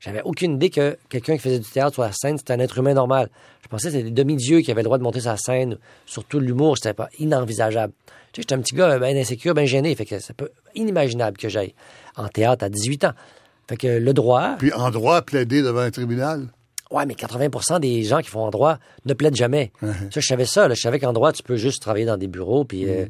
j'avais 0.00 0.20
aucune 0.22 0.56
idée 0.56 0.68
que 0.68 0.98
quelqu'un 1.08 1.34
qui 1.36 1.40
faisait 1.42 1.58
du 1.60 1.68
théâtre 1.70 1.94
sur 1.94 2.02
la 2.02 2.12
scène, 2.12 2.36
c'était 2.36 2.52
un 2.52 2.60
être 2.60 2.76
humain 2.76 2.92
normal. 2.92 3.30
Je 3.62 3.68
pensais 3.68 3.88
que 3.88 3.92
c'était 3.92 4.04
des 4.04 4.10
demi-dieux 4.10 4.60
qui 4.60 4.70
avaient 4.70 4.82
le 4.82 4.84
droit 4.84 4.98
de 4.98 5.02
monter 5.02 5.20
sur 5.20 5.30
la 5.30 5.38
scène, 5.38 5.78
surtout 6.04 6.40
l'humour, 6.40 6.76
c'était 6.76 6.92
pas 6.92 7.08
inenvisageable. 7.18 7.94
Tu 8.32 8.40
sais, 8.40 8.42
j'étais 8.42 8.54
un 8.54 8.60
petit 8.60 8.74
gars 8.74 8.98
bien 8.98 9.16
insécure, 9.16 9.54
bien 9.54 9.64
gêné, 9.64 9.94
fait 9.94 10.04
que 10.04 10.18
c'est 10.18 10.36
pas 10.36 10.44
inimaginable 10.74 11.38
que 11.38 11.48
j'aille 11.48 11.74
en 12.16 12.28
théâtre 12.28 12.64
à 12.64 12.68
18 12.68 13.04
ans. 13.04 13.12
Fait 13.68 13.76
que 13.76 13.86
le 13.86 14.12
droit, 14.14 14.56
Puis 14.58 14.72
en 14.72 14.90
droit, 14.90 15.22
plaider 15.22 15.62
devant 15.62 15.80
un 15.80 15.90
tribunal? 15.90 16.48
Ouais, 16.90 17.04
mais 17.04 17.14
80% 17.14 17.80
des 17.80 18.02
gens 18.02 18.20
qui 18.20 18.30
font 18.30 18.40
en 18.40 18.50
droit 18.50 18.78
ne 19.04 19.12
plaident 19.12 19.36
jamais. 19.36 19.72
Ça, 20.10 20.20
je 20.20 20.26
savais 20.26 20.46
ça. 20.46 20.68
là. 20.68 20.74
Je 20.74 20.80
savais 20.80 20.98
qu'en 20.98 21.12
droit, 21.12 21.32
tu 21.32 21.42
peux 21.42 21.56
juste 21.56 21.82
travailler 21.82 22.06
dans 22.06 22.16
des 22.16 22.28
bureaux. 22.28 22.64
Puis, 22.64 22.88
euh, 22.88 23.06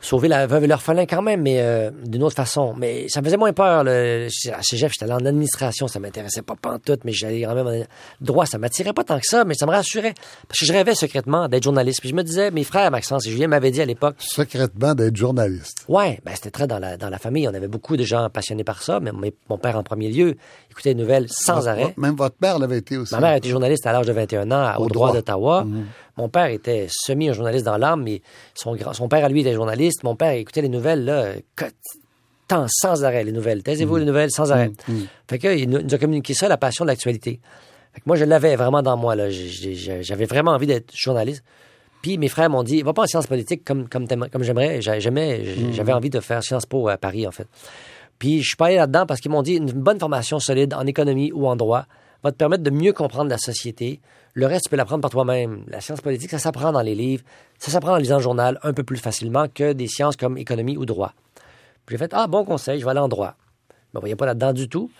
sauver 0.00 0.28
la 0.28 0.46
veuve 0.46 0.64
et 0.64 0.66
l'orphelin 0.66 1.06
quand 1.06 1.22
même, 1.22 1.42
mais 1.42 1.60
euh, 1.60 1.90
d'une 2.04 2.22
autre 2.22 2.36
façon. 2.36 2.74
Mais 2.76 3.08
ça 3.08 3.20
me 3.20 3.26
faisait 3.26 3.36
moins 3.36 3.52
peur. 3.52 3.84
Le, 3.84 4.28
à 4.52 4.62
Cégep, 4.62 4.92
j'étais 4.92 5.04
allé 5.04 5.12
en 5.12 5.26
administration, 5.26 5.88
ça 5.88 6.00
m'intéressait 6.00 6.42
pas 6.42 6.54
pantoute, 6.60 7.00
mais 7.04 7.12
j'allais 7.12 7.42
quand 7.42 7.54
même 7.54 7.66
en 7.66 7.84
droit, 8.20 8.46
ça 8.46 8.58
m'attirait 8.58 8.92
pas 8.92 9.04
tant 9.04 9.18
que 9.18 9.26
ça, 9.26 9.44
mais 9.44 9.54
ça 9.54 9.66
me 9.66 9.70
rassurait. 9.70 10.14
Parce 10.48 10.60
que 10.60 10.66
je 10.66 10.72
rêvais 10.72 10.94
secrètement 10.94 11.48
d'être 11.48 11.64
journaliste. 11.64 12.00
Puis 12.00 12.10
je 12.10 12.14
me 12.14 12.22
disais, 12.22 12.50
mes 12.50 12.64
frères, 12.64 12.90
Maxence 12.90 13.26
et 13.26 13.30
Julien 13.30 13.48
m'avaient 13.48 13.70
dit 13.70 13.82
à 13.82 13.86
l'époque... 13.86 14.16
Secrètement 14.18 14.94
d'être 14.94 15.16
journaliste. 15.16 15.84
Ouais, 15.88 16.20
ben 16.24 16.32
c'était 16.34 16.50
très 16.50 16.66
dans 16.66 16.78
la, 16.78 16.96
dans 16.96 17.10
la 17.10 17.18
famille. 17.18 17.46
On 17.48 17.54
avait 17.54 17.68
beaucoup 17.68 17.96
de 17.96 18.04
gens 18.04 18.28
passionnés 18.30 18.64
par 18.64 18.82
ça, 18.82 19.00
mais 19.00 19.10
mon 19.48 19.58
père 19.58 19.76
en 19.76 19.82
premier 19.82 20.08
lieu 20.08 20.36
écoutait 20.70 20.90
les 20.90 20.94
nouvelles 20.94 21.26
sans 21.28 21.68
arrêt. 21.68 21.94
Même 21.96 22.16
votre 22.16 22.36
mère 22.40 22.58
l'avait 22.58 22.78
été 22.78 22.96
aussi. 22.96 23.14
Ma 23.14 23.20
mère 23.20 23.34
était 23.34 23.48
journaliste 23.48 23.86
à 23.86 23.92
l'âge 23.92 24.06
de 24.06 24.12
21 24.12 24.50
ans 24.50 24.76
au, 24.78 24.88
droit, 24.88 25.12
d'Ottawa. 25.12 25.64
Mhm. 25.64 25.86
Mon 26.16 26.28
père 26.28 26.46
était 26.46 26.86
semi 26.90 27.32
journaliste 27.32 27.64
dans 27.64 27.78
l'âme, 27.78 28.02
mais 28.02 28.20
son, 28.54 28.76
son 28.92 29.08
père 29.08 29.24
à 29.24 29.28
lui 29.28 29.40
était 29.40 29.54
journaliste. 29.54 29.89
Mon 30.02 30.16
père 30.16 30.32
écoutait 30.32 30.62
les 30.62 30.68
nouvelles, 30.68 31.04
là, 31.04 31.34
tant, 32.48 32.66
sans 32.68 33.04
arrêt, 33.04 33.24
les 33.24 33.32
nouvelles. 33.32 33.62
Taisez-vous 33.62 33.96
mm. 33.96 34.00
les 34.00 34.04
nouvelles 34.04 34.30
sans 34.30 34.50
arrêt. 34.52 34.70
Mm. 34.88 34.92
Mm. 34.92 35.06
Fait 35.28 35.38
que, 35.38 35.56
il 35.56 35.68
nous, 35.68 35.94
a 35.94 35.98
communiqué 35.98 36.34
ça, 36.34 36.48
la 36.48 36.56
passion 36.56 36.84
de 36.84 36.90
l'actualité. 36.90 37.40
Fait 37.92 38.00
que 38.00 38.04
moi, 38.06 38.16
je 38.16 38.24
l'avais 38.24 38.56
vraiment 38.56 38.82
dans 38.82 38.96
moi, 38.96 39.14
là. 39.14 39.28
J'avais 39.30 40.24
vraiment 40.26 40.52
envie 40.52 40.66
d'être 40.66 40.92
journaliste. 40.94 41.44
Puis 42.02 42.18
mes 42.18 42.28
frères 42.28 42.48
m'ont 42.48 42.62
dit, 42.62 42.82
va 42.82 42.92
pas 42.92 43.02
en 43.02 43.06
sciences 43.06 43.26
politiques 43.26 43.64
comme, 43.64 43.88
comme, 43.88 44.06
comme 44.06 44.42
j'aimerais. 44.42 44.80
J'avais 44.80 45.92
envie 45.92 46.10
de 46.10 46.20
faire 46.20 46.42
Sciences 46.42 46.66
Po 46.66 46.88
à 46.88 46.96
Paris, 46.96 47.26
en 47.26 47.30
fait. 47.30 47.46
Puis 48.18 48.42
je 48.42 48.48
suis 48.48 48.56
pas 48.56 48.66
allé 48.66 48.76
là-dedans 48.76 49.06
parce 49.06 49.20
qu'ils 49.20 49.30
m'ont 49.30 49.42
dit, 49.42 49.54
une 49.54 49.70
bonne 49.72 49.98
formation 49.98 50.38
solide 50.38 50.74
en 50.74 50.86
économie 50.86 51.32
ou 51.32 51.46
en 51.46 51.56
droit 51.56 51.86
va 52.22 52.32
te 52.32 52.36
permettre 52.36 52.62
de 52.62 52.70
mieux 52.70 52.92
comprendre 52.92 53.30
la 53.30 53.38
société. 53.38 54.00
Le 54.34 54.46
reste, 54.46 54.64
tu 54.64 54.70
peux 54.70 54.76
l'apprendre 54.76 55.02
par 55.02 55.10
toi-même. 55.10 55.64
La 55.68 55.80
science 55.80 56.00
politique, 56.00 56.30
ça 56.30 56.38
s'apprend 56.38 56.72
dans 56.72 56.82
les 56.82 56.94
livres. 56.94 57.24
Ça 57.58 57.70
s'apprend 57.70 57.92
en 57.92 57.96
lisant 57.96 58.16
le 58.16 58.22
journal 58.22 58.58
un 58.62 58.72
peu 58.72 58.84
plus 58.84 58.98
facilement 58.98 59.46
que 59.52 59.72
des 59.72 59.88
sciences 59.88 60.16
comme 60.16 60.38
économie 60.38 60.76
ou 60.76 60.86
droit. 60.86 61.12
J'ai 61.90 61.98
fait, 61.98 62.12
ah, 62.14 62.28
bon 62.28 62.44
conseil, 62.44 62.78
je 62.78 62.84
vais 62.84 62.92
aller 62.92 63.00
en 63.00 63.08
droit. 63.08 63.34
Je 63.70 63.98
me 63.98 64.00
voyais 64.00 64.14
pas 64.14 64.26
là-dedans 64.26 64.52
du 64.52 64.68
tout. 64.68 64.90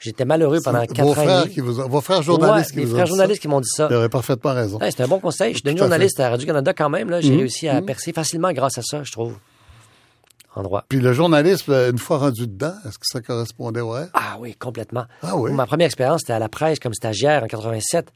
J'étais 0.00 0.24
malheureux 0.24 0.60
pendant 0.64 0.80
quatre 0.80 1.02
vos 1.02 1.14
frères 1.14 1.48
Qui 1.48 1.60
vous, 1.60 1.74
vos 1.74 2.00
frères 2.00 2.22
journalistes 2.22 2.72
qui 2.72 2.84
vous 2.84 2.94
frères 2.94 3.06
journalistes 3.06 3.40
qui 3.40 3.48
m'ont 3.48 3.60
dit 3.60 3.68
ça. 3.68 3.86
Vous 3.86 3.94
avez 3.94 4.08
parfaitement 4.08 4.54
raison. 4.54 4.78
C'était 4.82 5.04
un 5.04 5.08
bon 5.08 5.20
conseil. 5.20 5.52
Je 5.52 5.58
suis 5.58 5.62
devenu 5.62 5.78
journaliste 5.78 6.18
à 6.18 6.30
Radio-Canada 6.30 6.72
quand 6.72 6.88
même. 6.88 7.14
J'ai 7.20 7.32
mmh. 7.32 7.38
réussi 7.38 7.68
à 7.68 7.80
mmh. 7.80 7.84
percer 7.84 8.12
facilement 8.12 8.52
grâce 8.52 8.78
à 8.78 8.82
ça, 8.82 9.04
je 9.04 9.12
trouve. 9.12 9.36
En 10.56 10.62
droit. 10.64 10.84
Puis 10.88 10.98
le 10.98 11.12
journalisme, 11.12 11.72
une 11.72 11.98
fois 11.98 12.18
rendu 12.18 12.48
dedans, 12.48 12.72
est-ce 12.84 12.98
que 12.98 13.06
ça 13.06 13.20
correspondait 13.20 13.82
au 13.82 13.90
rêve? 13.90 14.10
Ah 14.14 14.36
oui, 14.40 14.56
complètement. 14.56 15.04
Ah 15.22 15.36
oui. 15.36 15.52
Ma 15.52 15.66
première 15.66 15.86
expérience, 15.86 16.22
c'était 16.22 16.32
à 16.32 16.40
la 16.40 16.48
presse 16.48 16.80
comme 16.80 16.94
stagiaire 16.94 17.44
en 17.44 17.46
87. 17.46 18.10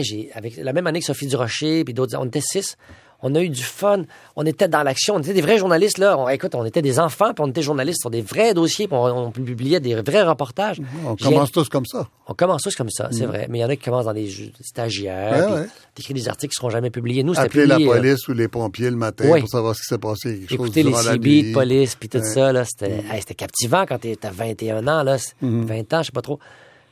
J'ai, 0.00 0.30
avec 0.34 0.56
la 0.56 0.72
même 0.72 0.86
année 0.86 1.00
que 1.00 1.06
Sophie 1.06 1.26
Durocher, 1.26 1.84
puis 1.84 1.94
d'autres, 1.94 2.16
on 2.18 2.26
était 2.26 2.40
six 2.40 2.76
on 3.22 3.34
a 3.34 3.40
eu 3.40 3.48
du 3.48 3.62
fun, 3.62 4.02
on 4.36 4.44
était 4.44 4.68
dans 4.68 4.82
l'action, 4.82 5.14
on 5.14 5.20
était 5.20 5.32
des 5.32 5.40
vrais 5.40 5.58
journalistes 5.58 5.98
là. 5.98 6.18
On, 6.18 6.28
écoute, 6.28 6.54
on 6.54 6.64
était 6.64 6.82
des 6.82 6.98
enfants, 6.98 7.32
puis 7.32 7.44
on 7.44 7.48
était 7.48 7.62
journalistes 7.62 8.00
sur 8.00 8.10
des 8.10 8.20
vrais 8.20 8.52
dossiers, 8.52 8.88
puis 8.88 8.96
on, 8.96 9.30
publiait 9.30 9.80
des 9.80 9.94
vrais 9.94 10.22
reportages. 10.22 10.80
On 11.06 11.16
commence 11.16 11.52
tous 11.52 11.68
comme 11.68 11.86
ça. 11.86 12.08
On 12.26 12.34
commence 12.34 12.62
tous 12.62 12.74
comme 12.74 12.90
ça, 12.90 13.08
c'est 13.12 13.26
mm. 13.26 13.30
vrai. 13.30 13.46
Mais 13.48 13.58
il 13.58 13.60
y 13.60 13.64
en 13.64 13.68
a 13.68 13.76
qui 13.76 13.84
commencent 13.84 14.06
dans 14.06 14.12
des 14.12 14.52
stagiaires, 14.60 15.66
puis 15.94 16.12
des 16.12 16.28
articles 16.28 16.52
qui 16.52 16.56
seront 16.56 16.70
jamais 16.70 16.90
publiés. 16.90 17.22
Nous, 17.22 17.38
Appeler 17.38 17.66
la 17.66 17.78
police 17.78 18.26
ou 18.28 18.32
les 18.32 18.48
pompiers 18.48 18.90
le 18.90 18.96
matin 18.96 19.38
pour 19.38 19.48
savoir 19.48 19.74
ce 19.76 19.82
qui 19.82 19.86
s'est 19.86 19.98
passé. 19.98 20.46
Écouter 20.50 20.82
les 20.82 20.92
CB 20.92 21.42
de 21.42 21.52
police, 21.52 21.94
puis 21.94 22.08
tout 22.08 22.22
ça 22.22 22.52
là, 22.52 22.64
c'était, 22.64 23.34
captivant 23.34 23.86
quand 23.86 23.98
tu 23.98 24.12
21 24.20 24.86
ans 24.88 25.02
là, 25.02 25.16
20 25.40 25.48
mm-hmm. 25.48 25.94
ans, 25.94 26.02
je 26.02 26.06
sais 26.06 26.12
pas 26.12 26.22
trop. 26.22 26.38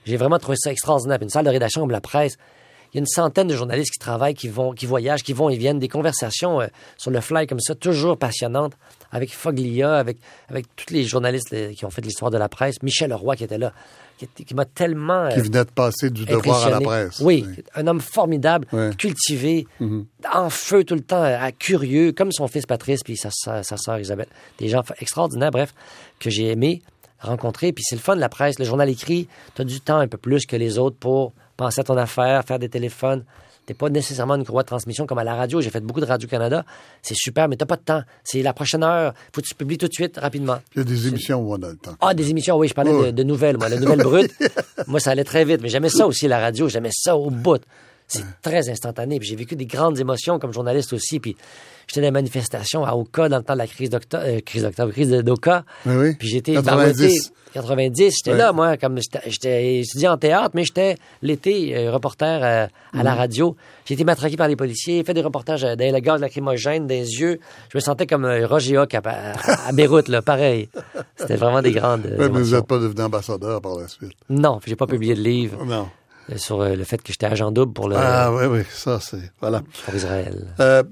J'ai 0.04 0.16
vraiment 0.16 0.38
trouvé 0.38 0.56
ça 0.58 0.70
extraordinaire. 0.70 1.18
une 1.20 1.28
salle 1.28 1.44
de 1.44 1.50
rédaction 1.50 1.86
la 1.86 2.00
presse 2.00 2.36
il 2.92 2.96
y 2.96 2.98
a 2.98 3.00
une 3.00 3.06
centaine 3.06 3.46
de 3.46 3.56
journalistes 3.56 3.92
qui 3.92 3.98
travaillent, 3.98 4.34
qui 4.34 4.48
vont, 4.48 4.72
qui 4.72 4.86
voyagent, 4.86 5.22
qui 5.22 5.32
vont 5.32 5.48
et 5.48 5.56
viennent, 5.56 5.78
des 5.78 5.88
conversations 5.88 6.60
euh, 6.60 6.66
sur 6.96 7.10
le 7.10 7.20
fly 7.20 7.46
comme 7.46 7.60
ça, 7.60 7.74
toujours 7.74 8.16
passionnantes, 8.16 8.72
avec 9.12 9.32
Foglia, 9.32 9.96
avec, 9.96 10.18
avec 10.48 10.66
tous 10.74 10.92
les 10.92 11.04
journalistes 11.04 11.52
euh, 11.52 11.72
qui 11.72 11.84
ont 11.84 11.90
fait 11.90 12.02
l'histoire 12.02 12.30
de 12.30 12.38
la 12.38 12.48
presse, 12.48 12.82
Michel 12.82 13.10
Leroy 13.10 13.36
qui 13.36 13.44
était 13.44 13.58
là, 13.58 13.72
qui, 14.18 14.54
m'a 14.54 14.66
tellement... 14.66 15.28
qui 15.30 15.40
venait 15.40 15.64
de 15.64 15.70
passer 15.70 16.10
du 16.10 16.26
devoir 16.26 16.66
à 16.66 16.70
la 16.70 16.80
presse. 16.80 17.20
Oui, 17.20 17.46
un 17.74 17.86
homme 17.86 18.00
formidable, 18.00 18.66
cultivé, 18.98 19.66
mm-hmm. 19.80 20.04
en 20.34 20.50
feu 20.50 20.84
tout 20.84 20.94
le 20.94 21.00
temps, 21.00 21.22
à, 21.22 21.52
curieux, 21.52 22.12
comme 22.12 22.30
son 22.30 22.46
fils 22.46 22.66
Patrice, 22.66 23.00
puis 23.02 23.16
sa, 23.16 23.30
sa, 23.32 23.62
sa 23.62 23.78
sœur 23.78 23.98
Isabelle. 23.98 24.28
Des 24.58 24.68
gens 24.68 24.82
extraordinaires, 24.98 25.50
bref, 25.50 25.72
que 26.18 26.28
j'ai 26.28 26.48
aimé 26.48 26.82
rencontrer. 27.20 27.72
Puis 27.72 27.84
c'est 27.86 27.96
le 27.96 28.00
fun 28.00 28.16
de 28.16 28.20
la 28.20 28.28
presse. 28.28 28.58
Le 28.58 28.64
journal 28.64 28.88
écrit, 28.88 29.28
tu 29.54 29.62
as 29.62 29.64
du 29.64 29.80
temps 29.80 29.98
un 29.98 30.08
peu 30.08 30.18
plus 30.18 30.46
que 30.46 30.56
les 30.56 30.78
autres 30.78 30.96
pour 30.96 31.32
penser 31.60 31.82
à 31.82 31.84
ton 31.84 31.96
affaire, 31.98 32.42
faire 32.46 32.58
des 32.58 32.70
téléphones. 32.70 33.22
T'es 33.66 33.74
pas 33.74 33.90
nécessairement 33.90 34.34
une 34.34 34.46
courroie 34.46 34.62
de 34.62 34.68
transmission 34.68 35.04
comme 35.04 35.18
à 35.18 35.24
la 35.24 35.34
radio. 35.34 35.60
J'ai 35.60 35.68
fait 35.68 35.80
beaucoup 35.80 36.00
de 36.00 36.06
Radio-Canada. 36.06 36.64
C'est 37.02 37.14
super, 37.14 37.48
mais 37.48 37.56
t'as 37.56 37.66
pas 37.66 37.76
de 37.76 37.82
temps. 37.82 38.02
C'est 38.24 38.40
la 38.42 38.54
prochaine 38.54 38.82
heure. 38.82 39.12
Faut 39.34 39.42
que 39.42 39.46
tu 39.46 39.54
publies 39.54 39.76
tout 39.76 39.86
de 39.86 39.92
suite, 39.92 40.16
rapidement. 40.16 40.56
Il 40.74 40.78
y 40.78 40.80
a 40.80 40.84
des 40.84 41.06
émissions 41.06 41.38
où 41.42 41.52
on 41.52 41.62
a 41.62 41.68
le 41.68 41.76
temps. 41.76 41.94
Ah, 42.00 42.14
des 42.14 42.30
émissions, 42.30 42.56
oui. 42.56 42.68
Je 42.68 42.72
parlais 42.74 43.12
de, 43.12 43.22
nouvelles, 43.22 43.58
moi. 43.58 43.68
La 43.68 43.78
nouvelle 43.78 43.98
brute. 44.02 44.32
moi, 44.86 45.00
ça 45.00 45.10
allait 45.10 45.24
très 45.24 45.44
vite. 45.44 45.60
Mais 45.60 45.68
j'aimais 45.68 45.90
ça 45.90 46.06
aussi, 46.06 46.26
la 46.28 46.40
radio. 46.40 46.66
J'aimais 46.66 46.90
ça 46.92 47.14
au 47.14 47.28
bout. 47.28 47.60
C'est 48.10 48.24
très 48.42 48.68
instantané. 48.68 49.18
Puis 49.18 49.28
j'ai 49.28 49.36
vécu 49.36 49.54
des 49.54 49.66
grandes 49.66 49.98
émotions 49.98 50.38
comme 50.38 50.52
journaliste 50.52 50.92
aussi. 50.92 51.20
Puis 51.20 51.36
j'étais 51.86 52.00
dans 52.00 52.08
les 52.08 52.10
manifestations 52.10 52.84
à 52.84 52.94
Oka 52.94 53.28
dans 53.28 53.38
le 53.38 53.44
temps 53.44 53.52
de 53.52 53.58
la 53.58 53.68
crise 53.68 53.90
d'octobre, 53.90 54.24
euh, 54.26 54.40
crise 54.40 54.62
d'octobre, 54.62 54.92
crise 54.92 55.10
d'Oka. 55.10 55.64
Oui, 55.86 55.94
oui. 55.96 56.14
Puis 56.18 56.28
j'étais 56.28 56.54
90. 56.54 57.32
90, 57.52 58.14
j'étais 58.16 58.36
là, 58.36 58.52
moi, 58.52 58.76
comme 58.76 59.00
j'étais 59.26 59.80
étudiant 59.80 60.12
en 60.12 60.16
théâtre, 60.16 60.50
mais 60.54 60.62
j'étais 60.62 60.96
l'été 61.20 61.76
euh, 61.76 61.90
reporter 61.90 62.44
euh, 62.44 62.66
à 62.92 63.02
la 63.02 63.10
mhm. 63.12 63.18
radio. 63.18 63.56
J'ai 63.86 63.94
été 63.94 64.04
matraqué 64.04 64.36
par 64.36 64.46
les 64.46 64.54
policiers, 64.54 65.02
fait 65.02 65.14
des 65.14 65.22
reportages 65.22 65.62
dans 65.62 65.76
les 65.76 66.00
gaz 66.00 66.20
lacrymogènes, 66.20 66.86
des 66.86 67.20
yeux. 67.20 67.40
Je 67.72 67.76
me 67.76 67.80
sentais 67.80 68.06
comme 68.06 68.24
Roger 68.24 68.78
Hock 68.78 68.94
à, 68.94 69.02
à, 69.66 69.72
Beyrouth, 69.72 70.06
là, 70.06 70.22
pareil. 70.22 70.68
C'était 71.16 71.34
vraiment 71.34 71.60
des 71.60 71.72
grandes. 71.72 72.08
mais 72.16 72.28
vous 72.28 72.54
n'êtes 72.54 72.66
pas 72.66 72.78
devenu 72.78 73.02
ambassadeur 73.02 73.60
par 73.60 73.74
la 73.74 73.88
suite. 73.88 74.12
Non, 74.28 74.60
j'ai 74.64 74.76
pas 74.76 74.86
publié 74.86 75.16
de 75.16 75.20
livre. 75.20 75.64
Non. 75.64 75.88
Euh, 76.30 76.36
sur 76.36 76.60
euh, 76.60 76.74
le 76.74 76.84
fait 76.84 76.98
que 76.98 77.12
j'étais 77.12 77.26
agent 77.26 77.50
double 77.50 77.72
pour 77.72 77.88
le. 77.88 77.96
Ah 77.96 78.32
oui, 78.32 78.46
oui, 78.46 78.62
ça 78.70 79.00
c'est. 79.00 79.32
Voilà. 79.40 79.62
Pour 79.84 79.94
Israël. 79.94 80.54
Euh, 80.60 80.82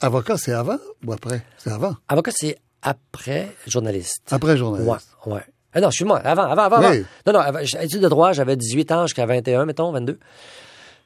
avocat, 0.00 0.36
c'est 0.36 0.52
avant 0.52 0.78
ou 1.04 1.12
après? 1.12 1.44
C'est 1.58 1.70
avant? 1.70 1.96
Avocat, 2.08 2.32
c'est 2.34 2.56
après 2.82 3.48
journaliste. 3.66 4.22
Après 4.30 4.56
journaliste. 4.56 4.88
Ouais, 5.26 5.32
ouais. 5.34 5.44
Ah 5.72 5.80
non, 5.80 5.88
excuse-moi, 5.88 6.18
avant, 6.18 6.44
avant, 6.44 6.62
avant. 6.62 6.90
Oui. 6.90 7.04
Non, 7.26 7.32
non, 7.34 7.58
études 7.80 8.00
de 8.00 8.08
droit, 8.08 8.32
j'avais 8.32 8.56
18 8.56 8.90
ans 8.92 9.06
jusqu'à 9.06 9.26
21, 9.26 9.66
mettons, 9.66 9.92
22. 9.92 10.18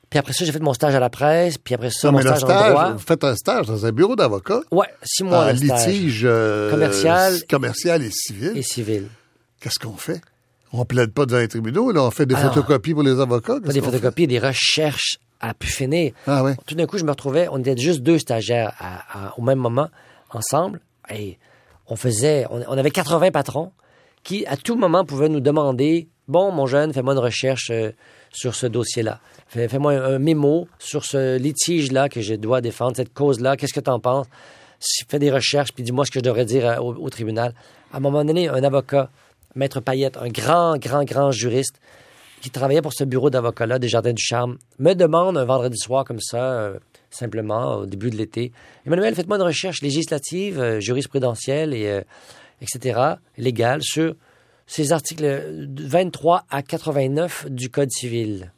Puis 0.08 0.18
après 0.18 0.32
ça, 0.32 0.44
j'ai 0.44 0.52
fait 0.52 0.60
mon 0.60 0.72
stage 0.72 0.94
à 0.94 1.00
la 1.00 1.10
presse. 1.10 1.58
Puis 1.58 1.74
après 1.74 1.90
ça, 1.90 2.10
mon 2.12 2.20
stage, 2.20 2.44
en 2.44 2.46
droit. 2.46 2.92
Vous 2.92 2.98
faites 2.98 3.24
un 3.24 3.34
stage 3.34 3.66
dans 3.66 3.84
un 3.84 3.92
bureau 3.92 4.14
d'avocat? 4.14 4.60
Ouais, 4.70 4.86
six 5.02 5.24
mois. 5.24 5.46
Un 5.46 5.52
litige 5.52 6.26
commercial, 6.70 7.34
commercial 7.50 8.02
et 8.02 8.10
civil. 8.10 8.52
Et 8.56 8.62
civil. 8.62 9.08
Qu'est-ce 9.60 9.78
qu'on 9.78 9.96
fait? 9.96 10.20
On 10.76 10.84
plaide 10.84 11.12
pas 11.12 11.24
devant 11.24 11.38
les 11.38 11.46
tribunaux, 11.46 11.92
là, 11.92 12.02
on 12.02 12.10
fait 12.10 12.26
des 12.26 12.34
photocopies 12.34 12.94
pour 12.94 13.04
les 13.04 13.20
avocats. 13.20 13.60
Pas 13.64 13.72
des 13.72 13.80
photocopies, 13.80 14.26
des 14.26 14.40
recherches 14.40 15.18
à 15.40 15.54
pu 15.54 15.68
finir. 15.68 16.12
Ah 16.26 16.42
ouais. 16.42 16.56
Tout 16.66 16.74
d'un 16.74 16.86
coup, 16.86 16.98
je 16.98 17.04
me 17.04 17.10
retrouvais, 17.10 17.46
on 17.48 17.58
était 17.58 17.76
juste 17.76 18.00
deux 18.00 18.18
stagiaires 18.18 18.72
au 19.36 19.42
même 19.42 19.60
moment, 19.60 19.88
ensemble, 20.30 20.80
et 21.14 21.38
on 21.86 21.94
faisait, 21.94 22.46
on, 22.50 22.76
avait 22.76 22.90
80 22.90 23.30
patrons 23.30 23.70
qui, 24.24 24.46
à 24.46 24.56
tout 24.56 24.74
moment, 24.74 25.04
pouvaient 25.04 25.28
nous 25.28 25.38
demander, 25.38 26.08
bon, 26.26 26.50
mon 26.50 26.66
jeune, 26.66 26.92
fais-moi 26.92 27.12
une 27.12 27.20
recherche 27.20 27.70
euh, 27.70 27.92
sur 28.32 28.56
ce 28.56 28.66
dossier-là. 28.66 29.20
Fais-moi 29.46 29.92
un, 29.92 30.18
mémo 30.18 30.66
sur 30.80 31.04
ce 31.04 31.38
litige-là 31.38 32.08
que 32.08 32.20
je 32.20 32.34
dois 32.34 32.60
défendre, 32.60 32.96
cette 32.96 33.14
cause-là, 33.14 33.56
qu'est-ce 33.56 33.74
que 33.74 33.80
tu 33.80 33.90
en 33.90 34.00
penses? 34.00 34.26
Fais 35.08 35.20
des 35.20 35.30
recherches, 35.30 35.72
puis 35.72 35.84
dis-moi 35.84 36.04
ce 36.04 36.10
que 36.10 36.18
je 36.18 36.24
devrais 36.24 36.44
dire 36.44 36.66
euh, 36.66 36.78
au 36.78 37.10
tribunal. 37.10 37.54
À 37.92 37.98
un 37.98 38.00
moment 38.00 38.24
donné, 38.24 38.48
un 38.48 38.64
avocat 38.64 39.08
Maître 39.54 39.80
Payette, 39.80 40.16
un 40.16 40.28
grand, 40.28 40.76
grand, 40.76 41.04
grand 41.04 41.30
juriste 41.30 41.80
qui 42.44 42.50
travaillait 42.50 42.82
pour 42.82 42.92
ce 42.92 43.04
bureau 43.04 43.30
d'avocat-là 43.30 43.78
des 43.78 43.88
Jardins 43.88 44.12
du 44.12 44.22
Charme, 44.22 44.58
me 44.78 44.92
demande 44.92 45.38
un 45.38 45.46
vendredi 45.46 45.78
soir 45.78 46.04
comme 46.04 46.20
ça, 46.20 46.52
euh, 46.52 46.78
simplement, 47.10 47.76
au 47.76 47.86
début 47.86 48.10
de 48.10 48.16
l'été, 48.16 48.52
Emmanuel, 48.84 49.14
faites-moi 49.14 49.38
une 49.38 49.44
recherche 49.44 49.80
législative, 49.80 50.60
euh, 50.60 50.78
jurisprudentielle, 50.78 51.72
et, 51.72 51.86
euh, 51.86 52.02
etc., 52.60 53.14
légale, 53.38 53.82
sur 53.82 54.14
ces 54.66 54.92
articles 54.92 55.24
23 55.74 56.44
à 56.50 56.62
89 56.62 57.46
du 57.48 57.70
Code 57.70 57.90
civil. 57.90 58.52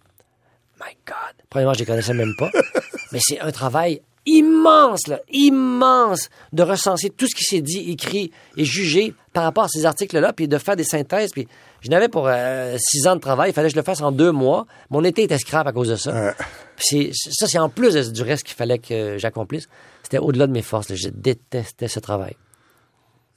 My 0.80 0.92
God! 1.06 1.44
Premièrement, 1.48 1.74
je 1.74 1.78
ne 1.78 1.82
les 1.82 1.87
connaissais 1.87 2.14
même 2.14 2.35
pas, 2.37 2.50
mais 3.12 3.20
c'est 3.22 3.38
un 3.38 3.52
travail 3.52 4.02
immense, 4.26 5.06
là, 5.06 5.20
immense, 5.30 6.28
de 6.52 6.62
recenser 6.64 7.11
tout 7.11 7.28
ce 7.28 7.37
qui 7.37 7.44
s'est 7.44 7.62
dit, 7.62 7.90
écrit 7.90 8.32
et 8.56 8.64
jugé 8.64 9.14
par 9.37 9.44
rapport 9.44 9.64
à 9.64 9.68
ces 9.68 9.85
articles-là, 9.85 10.33
puis 10.33 10.49
de 10.49 10.57
faire 10.57 10.77
des 10.77 10.85
synthèses. 10.85 11.31
Puis 11.31 11.46
je 11.83 11.90
n'avais 11.90 12.09
pour 12.09 12.27
euh, 12.27 12.75
six 12.79 13.07
ans 13.07 13.16
de 13.16 13.20
travail, 13.20 13.51
il 13.51 13.53
fallait 13.53 13.68
que 13.68 13.75
je 13.75 13.79
le 13.79 13.85
fasse 13.85 14.01
en 14.01 14.11
deux 14.11 14.33
mois. 14.33 14.66
Mon 14.88 15.05
été 15.05 15.25
était 15.25 15.37
scrap 15.37 15.66
à 15.66 15.72
cause 15.72 15.90
de 15.90 15.96
ça. 15.96 16.33
ça, 16.79 17.46
c'est 17.46 17.59
en 17.59 17.68
plus 17.68 18.12
du 18.12 18.22
reste 18.22 18.44
qu'il 18.44 18.57
fallait 18.57 18.79
que 18.79 19.18
j'accomplisse. 19.18 19.68
C'était 20.03 20.16
au-delà 20.16 20.46
de 20.46 20.53
mes 20.53 20.62
forces. 20.62 20.94
Je 20.94 21.11
détestais 21.11 21.87
ce 21.87 22.01
travail. 22.01 22.35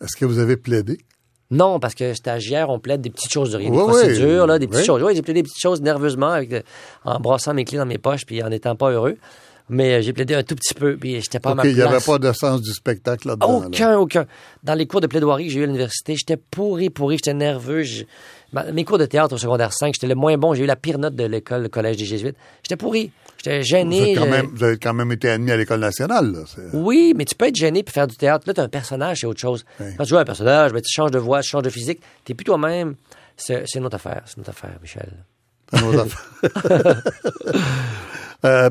Est-ce 0.01 0.15
que 0.15 0.23
vous 0.23 0.39
avez 0.39 0.55
plaidé? 0.55 0.99
Non, 1.51 1.81
parce 1.81 1.95
que 1.95 2.13
stagiaire, 2.13 2.69
on 2.69 2.79
plaide 2.79 3.01
des 3.01 3.09
petites 3.09 3.33
choses, 3.33 3.51
des 3.51 3.69
procédures, 3.69 4.47
là, 4.47 4.57
des 4.57 4.67
petites 4.67 4.85
choses. 4.85 5.03
Oui, 5.03 5.13
j'ai 5.17 5.21
plaidé 5.21 5.41
des 5.41 5.49
petites 5.49 5.61
choses 5.61 5.81
nerveusement, 5.81 6.29
avec 6.29 6.63
en 7.03 7.19
brassant 7.19 7.53
mes 7.53 7.65
clés 7.65 7.77
dans 7.77 7.85
mes 7.85 7.97
poches, 7.97 8.25
puis 8.25 8.41
en 8.41 8.47
n'étant 8.47 8.77
pas 8.77 8.91
heureux. 8.91 9.17
Mais 9.69 9.93
euh, 9.95 10.01
j'ai 10.01 10.13
plaidé 10.13 10.33
un 10.33 10.43
tout 10.43 10.55
petit 10.55 10.73
peu, 10.73 10.97
puis 10.97 11.21
j'étais 11.21 11.39
pas 11.39 11.49
à 11.49 11.53
OK, 11.53 11.57
ma 11.57 11.67
il 11.67 11.75
n'y 11.75 11.81
avait 11.81 11.91
place. 11.91 12.05
pas 12.05 12.17
de 12.17 12.31
sens 12.33 12.61
du 12.61 12.71
spectacle 12.73 13.27
là-dedans. 13.27 13.61
là. 13.61 13.67
Aucun, 13.67 13.97
aucun. 13.97 14.25
Dans 14.63 14.73
les 14.73 14.87
cours 14.87 15.01
de 15.01 15.07
plaidoirie 15.07 15.45
que 15.47 15.53
j'ai 15.53 15.59
eu 15.59 15.63
à 15.63 15.65
l'université, 15.67 16.15
j'étais 16.15 16.37
pourri, 16.37 16.89
pourri, 16.89 17.17
j'étais 17.17 17.33
nerveux. 17.35 17.83
je- 17.83 18.03
Mes 18.73 18.83
cours 18.83 18.97
de 18.97 19.05
théâtre 19.05 19.35
au 19.35 19.37
secondaire 19.37 19.71
5, 19.73 19.93
j'étais 19.93 20.07
le 20.07 20.15
moins 20.15 20.37
bon. 20.37 20.53
J'ai 20.55 20.63
eu 20.63 20.67
la 20.67 20.75
pire 20.75 20.97
note 20.97 21.15
de 21.15 21.23
l'école, 21.25 21.61
le 21.63 21.69
collège 21.69 21.97
des 21.97 22.05
Jésuites. 22.05 22.35
J'étais 22.63 22.77
pourri. 22.77 23.11
J'étais 23.37 23.61
gêné. 23.61 24.15
même, 24.19 24.47
vous 24.53 24.63
avez 24.63 24.77
quand 24.77 24.93
même 24.93 25.11
été 25.11 25.29
admis 25.29 25.51
à 25.51 25.55
l'École 25.57 25.79
nationale. 25.79 26.31
Là. 26.31 26.39
Oui, 26.73 27.13
mais 27.15 27.25
tu 27.25 27.35
peux 27.35 27.45
être 27.47 27.55
gêné 27.55 27.83
puis 27.83 27.93
faire 27.93 28.07
du 28.07 28.17
théâtre. 28.17 28.45
Là, 28.47 28.53
t'as 28.55 28.63
un 28.63 28.67
personnage, 28.69 29.19
c'est 29.21 29.27
autre 29.27 29.39
chose. 29.39 29.63
Oui. 29.79 29.85
Quand 29.97 30.03
tu 30.03 30.09
joues 30.09 30.17
un 30.17 30.25
personnage, 30.25 30.73
ben, 30.73 30.81
tu 30.81 30.91
changes 30.91 31.11
de 31.11 31.19
voix, 31.19 31.41
tu 31.41 31.49
changes 31.49 31.63
de 31.63 31.69
physique. 31.69 32.01
T'es 32.25 32.33
plus 32.33 32.43
toi-même. 32.43 32.95
C'est 33.37 33.63
autre 33.79 33.95
affaire. 33.95 34.23
C'est 34.25 34.35
une 34.35 34.41
autre 34.41 34.49
affaire, 34.49 34.77
Michel. 34.81 35.13
C'est 35.71 35.79
une 35.79 35.87
autre 35.87 36.07
affaire. 36.07 37.03
Euh, 38.45 38.69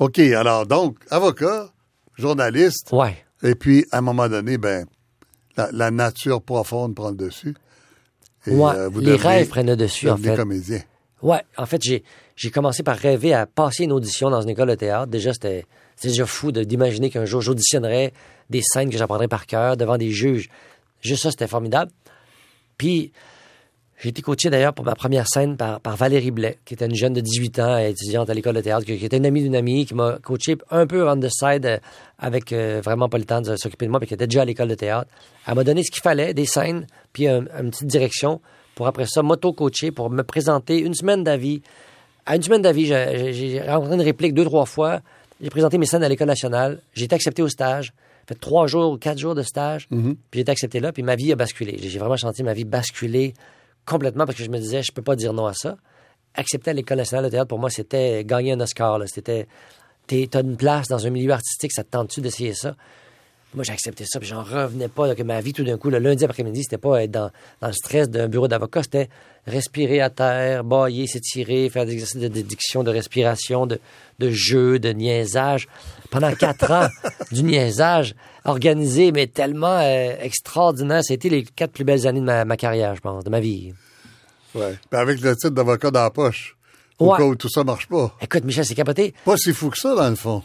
OK, 0.00 0.18
alors, 0.18 0.66
donc, 0.66 0.96
avocat, 1.10 1.70
journaliste, 2.16 2.88
Ouais. 2.92 3.16
et 3.42 3.54
puis, 3.54 3.86
à 3.92 3.98
un 3.98 4.00
moment 4.00 4.28
donné, 4.28 4.58
ben, 4.58 4.86
la, 5.56 5.68
la 5.72 5.90
nature 5.92 6.42
profonde 6.42 6.94
prend 6.96 7.10
le 7.10 7.16
dessus. 7.16 7.54
Et, 8.46 8.50
Ouais, 8.52 8.74
euh, 8.74 8.88
vous 8.88 9.00
les 9.00 9.12
devenez- 9.12 9.22
rêves 9.28 9.48
prennent 9.48 9.66
le 9.68 9.76
dessus, 9.76 10.08
en 10.10 10.16
fait. 10.16 10.34
comédien. 10.34 10.80
Ouais, 11.22 11.42
en 11.58 11.66
fait, 11.66 11.82
j'ai, 11.82 12.02
commencé 12.50 12.82
par 12.82 12.96
rêver 12.96 13.34
à 13.34 13.44
passer 13.46 13.84
une 13.84 13.92
audition 13.92 14.30
dans 14.30 14.40
une 14.40 14.48
école 14.48 14.70
de 14.70 14.74
théâtre. 14.74 15.06
Déjà, 15.08 15.34
c'était, 15.34 15.66
déjà 16.02 16.24
fou 16.24 16.50
d'imaginer 16.50 17.10
qu'un 17.10 17.26
jour 17.26 17.42
j'auditionnerais 17.42 18.14
des 18.48 18.62
scènes 18.62 18.88
que 18.88 18.96
j'apprendrais 18.96 19.28
par 19.28 19.46
cœur 19.46 19.76
devant 19.76 19.98
des 19.98 20.10
juges. 20.10 20.48
Juste 21.02 21.24
ça, 21.24 21.30
c'était 21.30 21.46
formidable. 21.46 21.92
Puis, 22.78 23.12
j'ai 24.02 24.08
été 24.08 24.22
coaché 24.22 24.48
d'ailleurs 24.50 24.72
pour 24.72 24.84
ma 24.84 24.94
première 24.94 25.26
scène 25.28 25.56
par, 25.56 25.78
par 25.80 25.96
Valérie 25.96 26.30
Blais, 26.30 26.58
qui 26.64 26.74
était 26.74 26.86
une 26.86 26.94
jeune 26.94 27.12
de 27.12 27.20
18 27.20 27.58
ans, 27.58 27.76
étudiante 27.78 28.30
à 28.30 28.34
l'école 28.34 28.54
de 28.56 28.60
théâtre, 28.62 28.84
qui, 28.86 28.96
qui 28.98 29.04
était 29.04 29.18
une 29.18 29.26
amie 29.26 29.42
d'une 29.42 29.54
amie, 29.56 29.84
qui 29.86 29.94
m'a 29.94 30.18
coaché 30.22 30.56
un 30.70 30.86
peu 30.86 31.08
on 31.08 31.18
the 31.20 31.28
side, 31.28 31.66
euh, 31.66 31.78
avec 32.18 32.52
euh, 32.52 32.80
vraiment 32.82 33.08
pas 33.08 33.18
le 33.18 33.24
temps 33.24 33.40
de 33.42 33.54
s'occuper 33.56 33.84
de 33.86 33.90
moi, 33.90 34.00
puis 34.00 34.08
qui 34.08 34.14
était 34.14 34.26
déjà 34.26 34.42
à 34.42 34.44
l'école 34.44 34.68
de 34.68 34.74
théâtre. 34.74 35.10
Elle 35.46 35.54
m'a 35.54 35.64
donné 35.64 35.82
ce 35.82 35.90
qu'il 35.90 36.02
fallait, 36.02 36.32
des 36.34 36.46
scènes, 36.46 36.86
puis 37.12 37.28
un- 37.28 37.44
une 37.60 37.70
petite 37.70 37.86
direction, 37.88 38.40
pour 38.74 38.86
après 38.86 39.04
ça 39.06 39.22
m'auto-coacher, 39.22 39.90
pour 39.90 40.08
me 40.10 40.22
présenter 40.22 40.78
une 40.78 40.94
semaine 40.94 41.22
d'avis. 41.22 41.60
À 42.24 42.36
une 42.36 42.42
semaine 42.42 42.62
d'avis, 42.62 42.86
j'ai- 42.86 43.60
rencontré 43.62 43.94
une 43.96 44.02
réplique 44.02 44.32
deux, 44.34 44.44
trois 44.44 44.64
fois. 44.64 45.00
J'ai 45.42 45.50
présenté 45.50 45.76
mes 45.78 45.86
scènes 45.86 46.02
à 46.04 46.08
l'École 46.08 46.28
nationale. 46.28 46.80
J'ai 46.94 47.04
été 47.04 47.14
accepté 47.14 47.42
au 47.42 47.48
stage. 47.48 47.92
Fait 48.26 48.34
trois 48.34 48.66
jours 48.66 48.92
ou 48.92 48.96
quatre 48.98 49.18
jours 49.18 49.34
de 49.34 49.42
stage. 49.42 49.88
Puis 50.30 50.38
j'ai 50.38 50.40
été 50.40 50.52
accepté 50.52 50.80
là. 50.80 50.92
Puis 50.92 51.02
ma 51.02 51.16
vie 51.16 51.32
a 51.32 51.36
basculé. 51.36 51.76
J'ai 51.82 51.98
vraiment 51.98 52.16
senti 52.16 52.42
ma 52.42 52.52
vie 52.54 52.64
basculer 52.64 53.34
complètement 53.90 54.24
parce 54.24 54.38
que 54.38 54.44
je 54.44 54.50
me 54.50 54.58
disais, 54.58 54.82
je 54.82 54.92
peux 54.92 55.02
pas 55.02 55.16
dire 55.16 55.32
non 55.32 55.46
à 55.46 55.52
ça. 55.52 55.76
Accepter 56.34 56.72
l'École 56.72 56.98
nationale 56.98 57.24
de 57.24 57.30
théâtre, 57.30 57.48
pour 57.48 57.58
moi, 57.58 57.70
c'était 57.70 58.24
gagner 58.24 58.52
un 58.52 58.60
Oscar. 58.60 59.00
C'était, 59.06 59.48
t'as 60.06 60.42
une 60.42 60.56
place 60.56 60.86
dans 60.86 61.04
un 61.04 61.10
milieu 61.10 61.32
artistique, 61.32 61.72
ça 61.72 61.82
te 61.82 61.90
tente-tu 61.90 62.20
d'essayer 62.20 62.54
ça? 62.54 62.76
Moi, 63.52 63.64
j'ai 63.64 63.72
accepté 63.72 64.04
ça, 64.06 64.20
puis 64.20 64.28
j'en 64.28 64.44
revenais 64.44 64.86
pas, 64.86 65.12
que 65.16 65.24
ma 65.24 65.40
vie, 65.40 65.52
tout 65.52 65.64
d'un 65.64 65.76
coup, 65.76 65.90
le 65.90 65.98
lundi 65.98 66.24
après-midi, 66.24 66.62
c'était 66.62 66.78
pas 66.78 67.02
être 67.02 67.10
dans, 67.10 67.32
dans 67.60 67.66
le 67.66 67.72
stress 67.72 68.08
d'un 68.08 68.28
bureau 68.28 68.46
d'avocat, 68.46 68.84
c'était 68.84 69.08
respirer 69.44 70.00
à 70.00 70.08
terre, 70.08 70.62
bailler, 70.62 71.08
s'étirer, 71.08 71.68
faire 71.68 71.84
des 71.84 71.94
exercices 71.94 72.20
de 72.20 72.28
dédiction, 72.28 72.84
de 72.84 72.92
respiration, 72.92 73.66
de, 73.66 73.80
de 74.20 74.30
jeu, 74.30 74.78
de 74.78 74.90
niaisage. 74.90 75.66
Pendant 76.10 76.32
quatre 76.32 76.70
ans, 76.70 76.88
du 77.30 77.42
niaisage 77.42 78.14
organisé, 78.44 79.12
mais 79.12 79.26
tellement 79.26 79.78
euh, 79.80 80.14
extraordinaire. 80.20 81.02
Été 81.08 81.28
les 81.28 81.44
quatre 81.44 81.72
plus 81.72 81.84
belles 81.84 82.06
années 82.06 82.20
de 82.20 82.24
ma, 82.24 82.44
ma 82.44 82.56
carrière, 82.56 82.94
je 82.94 83.00
pense, 83.00 83.24
de 83.24 83.30
ma 83.30 83.40
vie. 83.40 83.72
Ouais. 84.54 84.76
Puis 84.90 85.00
avec 85.00 85.20
le 85.20 85.34
titre 85.36 85.50
d'avocat 85.50 85.90
dans 85.90 86.02
la 86.02 86.10
poche, 86.10 86.56
au 86.98 87.10
Ouais. 87.12 87.16
cas 87.18 87.24
où 87.24 87.36
tout 87.36 87.48
ça 87.48 87.62
marche 87.64 87.86
pas. 87.88 88.14
Écoute, 88.20 88.44
Michel, 88.44 88.64
c'est 88.64 88.74
capoté. 88.74 89.14
Pas 89.24 89.36
si 89.36 89.52
fou 89.52 89.70
que 89.70 89.78
ça, 89.78 89.94
dans 89.94 90.08
le 90.08 90.16
fond. 90.16 90.42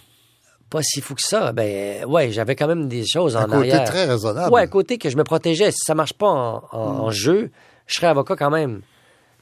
Pas 0.69 0.81
si 0.83 1.01
fou 1.01 1.15
que 1.15 1.21
ça. 1.21 1.51
Ben, 1.53 2.05
ouais, 2.05 2.31
j'avais 2.31 2.55
quand 2.55 2.67
même 2.67 2.87
des 2.87 3.05
choses 3.05 3.35
en 3.35 3.41
Un 3.41 3.45
côté 3.45 3.71
arrière. 3.71 3.83
très 3.85 4.05
raisonnable. 4.05 4.53
Ouais, 4.53 4.61
à 4.61 4.67
côté 4.67 4.97
que 4.97 5.09
je 5.09 5.17
me 5.17 5.23
protégeais. 5.23 5.71
Si 5.71 5.79
ça 5.85 5.95
marche 5.95 6.13
pas 6.13 6.27
en, 6.27 6.63
en- 6.71 6.77
en 6.79 7.11
jeu, 7.11 7.51
je 7.87 7.93
serais 7.95 8.07
avocat 8.07 8.35
quand 8.35 8.49
même. 8.49 8.81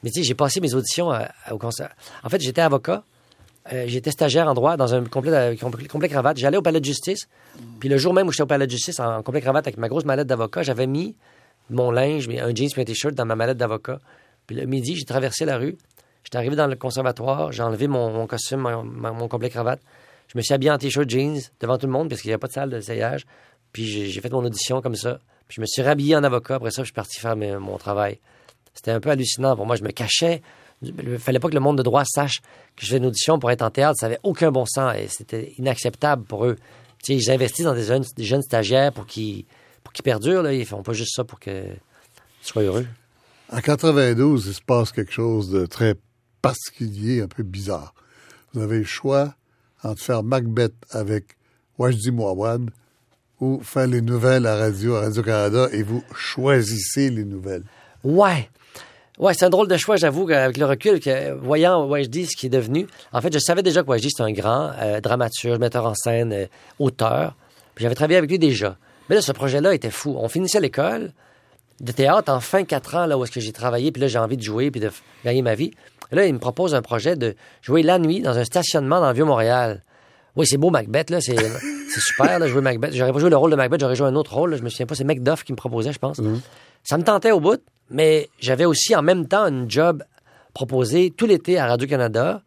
Mais 0.04 0.10
tu 0.10 0.22
sais, 0.22 0.28
j'ai 0.28 0.34
passé 0.36 0.60
mes 0.60 0.74
auditions 0.74 1.12
à- 1.12 1.30
à- 1.46 1.54
au 1.54 1.58
conseil. 1.58 1.88
En 2.24 2.30
fait, 2.30 2.42
j'étais 2.42 2.62
avocat. 2.62 3.04
Euh, 3.72 3.86
j'étais 3.88 4.12
stagiaire 4.12 4.48
en 4.48 4.54
droit 4.54 4.76
dans 4.76 4.94
un 4.94 5.06
complet, 5.06 5.32
euh, 5.32 5.56
complet, 5.90 6.10
cravate. 6.10 6.38
J'allais 6.38 6.58
au 6.58 6.62
palais 6.62 6.82
de 6.82 6.86
justice. 6.86 7.30
Puis 7.80 7.88
le 7.88 7.98
jour 7.98 8.14
même 8.14 8.28
où 8.28 8.32
j'étais 8.32 8.44
au 8.44 8.48
palais 8.48 8.66
de 8.66 8.72
justice 8.72 9.00
en, 9.00 9.24
complet 9.24 9.40
cravate 9.40 9.66
avec 9.68 9.78
ma 9.78 9.88
grosse 9.88 10.04
mallette 10.04 10.28
d'avocat, 10.28 10.64
j'avais 10.64 10.88
mis 10.88 11.16
mon 11.70 11.90
linge, 11.92 12.28
un 12.28 12.54
jeans 12.54 12.70
un 12.76 12.84
t-shirt 12.84 13.16
dans 13.16 13.26
ma 13.26 13.36
mallette 13.36 13.58
d'avocat. 13.58 14.00
Puis 14.48 14.58
le 14.58 14.66
midi, 14.66 14.96
j'ai 14.98 15.06
traversé 15.06 15.46
la 15.46 15.58
rue. 15.58 15.78
J'étais 16.26 16.38
arrivé 16.38 16.58
dans 16.58 16.68
le 16.68 16.76
conservatoire. 16.76 17.54
J'ai 17.54 17.64
enlevé 17.64 17.88
mon, 17.88 18.28
costume, 18.28 18.60
mon, 18.60 18.84
mon- 18.84 19.28
complet 19.30 19.50
cravate. 19.50 19.80
Je 20.28 20.38
me 20.38 20.42
suis 20.42 20.54
habillé 20.54 20.72
en 20.72 20.78
t-shirt 20.78 21.10
jeans 21.10 21.40
devant 21.62 21.78
tout 21.78 21.86
le 21.86 21.94
monde 21.94 22.10
parce 22.10 22.22
qu'il 22.22 22.30
n'y 22.30 22.34
avait 22.34 22.40
pas 22.40 22.48
de 22.48 22.54
salle 22.54 22.70
d'essayage. 22.70 23.26
Puis 23.72 23.86
j'ai 23.86 24.22
fait 24.22 24.32
mon 24.32 24.44
audition 24.44 24.82
comme 24.82 24.96
ça. 24.96 25.20
Puis 25.48 25.56
je 25.56 25.62
me 25.62 25.66
suis 25.66 25.82
rhabillé 25.82 26.18
en 26.18 26.24
avocat. 26.24 26.56
Après 26.56 26.72
ça, 26.72 26.82
je 26.82 26.88
suis 26.88 26.94
parti 26.94 27.20
faire 27.20 27.38
mon 27.38 27.78
travail. 27.78 28.20
C'était 28.74 28.92
un 28.92 29.00
peu 29.00 29.10
hallucinant 29.10 29.56
pour 29.56 29.66
moi. 29.66 29.78
Je 29.78 29.84
me 29.84 29.92
cachais. 29.92 30.42
Il 30.84 31.18
fallait 31.20 31.40
pas 31.40 31.50
que 31.50 31.54
le 31.54 31.60
monde 31.60 31.78
de 31.78 31.84
droit 31.84 32.04
sache 32.06 32.42
que 32.76 32.86
je 32.86 32.92
fais 32.92 32.98
une 32.98 33.06
audition 33.06 33.40
pour 33.40 33.52
être 33.52 33.62
en 33.62 33.70
théâtre. 33.70 33.96
Ça 34.00 34.08
avait 34.08 34.20
aucun 34.24 34.52
bon 34.52 34.66
sens 34.66 34.96
et 34.98 35.08
c'était 35.08 35.54
inacceptable 35.58 36.24
pour 36.26 36.46
eux. 36.46 36.58
Tu 37.04 37.14
sais, 37.14 37.24
ils 37.24 37.32
investissent 37.32 37.66
dans 37.66 37.74
des 37.74 37.84
jeunes, 37.84 38.04
des 38.16 38.24
jeunes 38.24 38.42
stagiaires 38.42 38.92
pour 38.92 39.06
qu'ils 39.06 39.46
pour 39.84 39.94
qu'ils 39.94 40.04
perdurent. 40.04 40.44
Là. 40.44 40.54
Ils 40.54 40.66
font 40.66 40.84
pas 40.84 40.94
juste 40.94 41.16
ça 41.16 41.24
pour 41.24 41.40
que 41.40 41.64
tu 41.64 41.78
sois 42.42 42.64
heureux. 42.64 42.86
En 43.52 43.60
92, 43.60 44.48
il 44.48 44.54
se 44.54 44.62
passe 44.62 44.92
quelque 44.92 45.12
chose 45.12 45.50
de 45.50 45.66
très 45.66 45.96
particulier, 46.42 47.22
un 47.22 47.28
peu 47.28 47.44
bizarre. 47.44 47.94
Vous 48.54 48.62
avez 48.62 48.80
le 48.80 48.84
choix 48.84 49.36
entre 49.84 50.02
faire 50.02 50.24
Macbeth 50.24 50.74
avec 50.90 51.36
Wajdi 51.78 52.12
Mouawad 52.12 52.70
ou 53.40 53.60
faire 53.62 53.88
les 53.88 54.02
nouvelles 54.02 54.48
à 54.48 54.56
radio, 54.56 54.96
à 54.96 55.02
Radio-Canada, 55.02 55.68
et 55.72 55.84
vous 55.84 56.04
choisissez 56.16 57.10
les 57.10 57.26
nouvelles. 57.26 57.64
Ouais. 58.04 58.50
Ouais, 59.20 59.34
c'est 59.36 59.46
un 59.46 59.50
drôle 59.50 59.68
de 59.68 59.78
choix, 59.78 59.96
j'avoue, 59.96 60.28
avec 60.32 60.58
le 60.58 60.66
recul, 60.66 61.00
que 61.00 61.34
voyant 61.34 61.86
Wajdi, 61.86 62.26
ce 62.26 62.36
qui 62.36 62.48
est 62.48 62.50
devenu. 62.50 62.88
En 63.12 63.22
fait, 63.22 63.32
je 63.32 63.38
savais 63.38 63.62
déjà 63.62 63.84
que 63.84 63.88
Wajdi, 63.88 64.10
c'est 64.10 64.24
un 64.24 64.32
grand 64.32 64.72
euh, 64.82 65.02
dramaturge, 65.02 65.60
metteur 65.60 65.86
en 65.86 65.94
scène, 65.94 66.34
euh, 66.34 66.46
auteur. 66.80 67.36
Puis 67.76 67.84
j'avais 67.84 67.96
travaillé 67.96 68.18
avec 68.18 68.30
lui 68.30 68.40
déjà. 68.40 68.76
Mais 69.10 69.16
là, 69.16 69.22
ce 69.22 69.32
projet-là 69.32 69.76
était 69.76 69.92
fou. 69.92 70.16
On 70.18 70.28
finissait 70.30 70.60
l'école 70.60 71.12
de 71.80 71.92
théâtre 71.92 72.32
en 72.32 72.40
fin 72.40 72.64
quatre 72.64 72.96
ans, 72.96 73.06
là 73.06 73.18
où 73.18 73.24
est-ce 73.24 73.32
que 73.32 73.40
j'ai 73.40 73.52
travaillé, 73.52 73.92
puis 73.92 74.02
là, 74.02 74.08
j'ai 74.08 74.18
envie 74.18 74.38
de 74.38 74.42
jouer, 74.42 74.72
puis 74.72 74.82
de 74.82 74.90
gagner 75.24 75.42
ma 75.42 75.54
vie. 75.54 75.72
Et 76.12 76.16
là, 76.16 76.26
il 76.26 76.34
me 76.34 76.40
propose 76.40 76.74
un 76.74 76.82
projet 76.82 77.16
de 77.16 77.36
jouer 77.62 77.84
la 77.84 78.00
nuit 78.00 78.22
dans 78.22 78.38
un 78.38 78.46
stationnement 78.46 79.00
dans 79.00 79.10
le 79.10 79.14
Vieux-Montréal. 79.14 79.84
Oui, 80.36 80.48
c'est 80.48 80.58
beau 80.58 80.72
Macbeth, 80.72 81.12
là, 81.12 81.22
c'est 81.22 81.36
c'est 81.94 82.00
super, 82.00 82.40
là, 82.40 82.48
jouer 82.48 82.62
Macbeth. 82.62 82.94
J'aurais 82.94 83.14
pas 83.14 83.20
joué 83.20 83.30
le 83.30 83.38
rôle 83.38 83.52
de 83.52 83.56
Macbeth, 83.56 83.80
j'aurais 83.80 83.96
joué 83.96 84.08
un 84.08 84.16
autre 84.16 84.34
rôle, 84.34 84.52
là, 84.52 84.58
je 84.58 84.64
me 84.64 84.70
souviens 84.70 84.88
pas, 84.88 84.96
c'est 84.96 85.04
Macduff 85.04 85.44
qui 85.44 85.52
me 85.52 85.58
proposait, 85.58 85.94
je 85.94 86.00
pense. 86.00 86.20
Ça 86.84 86.98
me 86.98 87.04
tentait 87.04 87.32
au 87.32 87.40
bout, 87.40 87.62
mais 87.90 88.30
j'avais 88.40 88.66
aussi 88.66 88.96
en 88.96 89.02
même 89.02 89.28
temps 89.28 89.46
une 89.46 89.70
job 89.70 90.04
proposé 90.54 91.12
tout 91.12 91.26
l'été 91.26 91.58
à 91.58 91.68
Radio-Canada, 91.68 92.42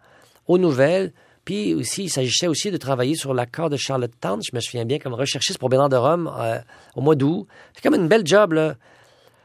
aux 0.46 0.58
nouvelles, 0.58 1.12
puis 1.46 1.74
aussi, 1.74 2.04
il 2.04 2.08
s'agissait 2.10 2.48
aussi 2.48 2.72
de 2.72 2.76
travailler 2.76 3.14
sur 3.14 3.32
l'accord 3.32 3.70
de 3.70 3.76
Charlottetown, 3.76 4.40
je 4.42 4.54
me 4.54 4.60
souviens 4.60 4.84
bien, 4.84 4.98
comme 4.98 5.14
recherchiste 5.14 5.58
pour 5.60 5.68
Bernard 5.68 5.88
de 5.88 5.96
Rome 5.96 6.28
euh, 6.36 6.58
au 6.96 7.00
mois 7.00 7.14
d'août. 7.14 7.46
C'est 7.72 7.82
comme 7.82 7.94
une 7.94 8.08
belle 8.08 8.26
job, 8.26 8.52
là. 8.52 8.74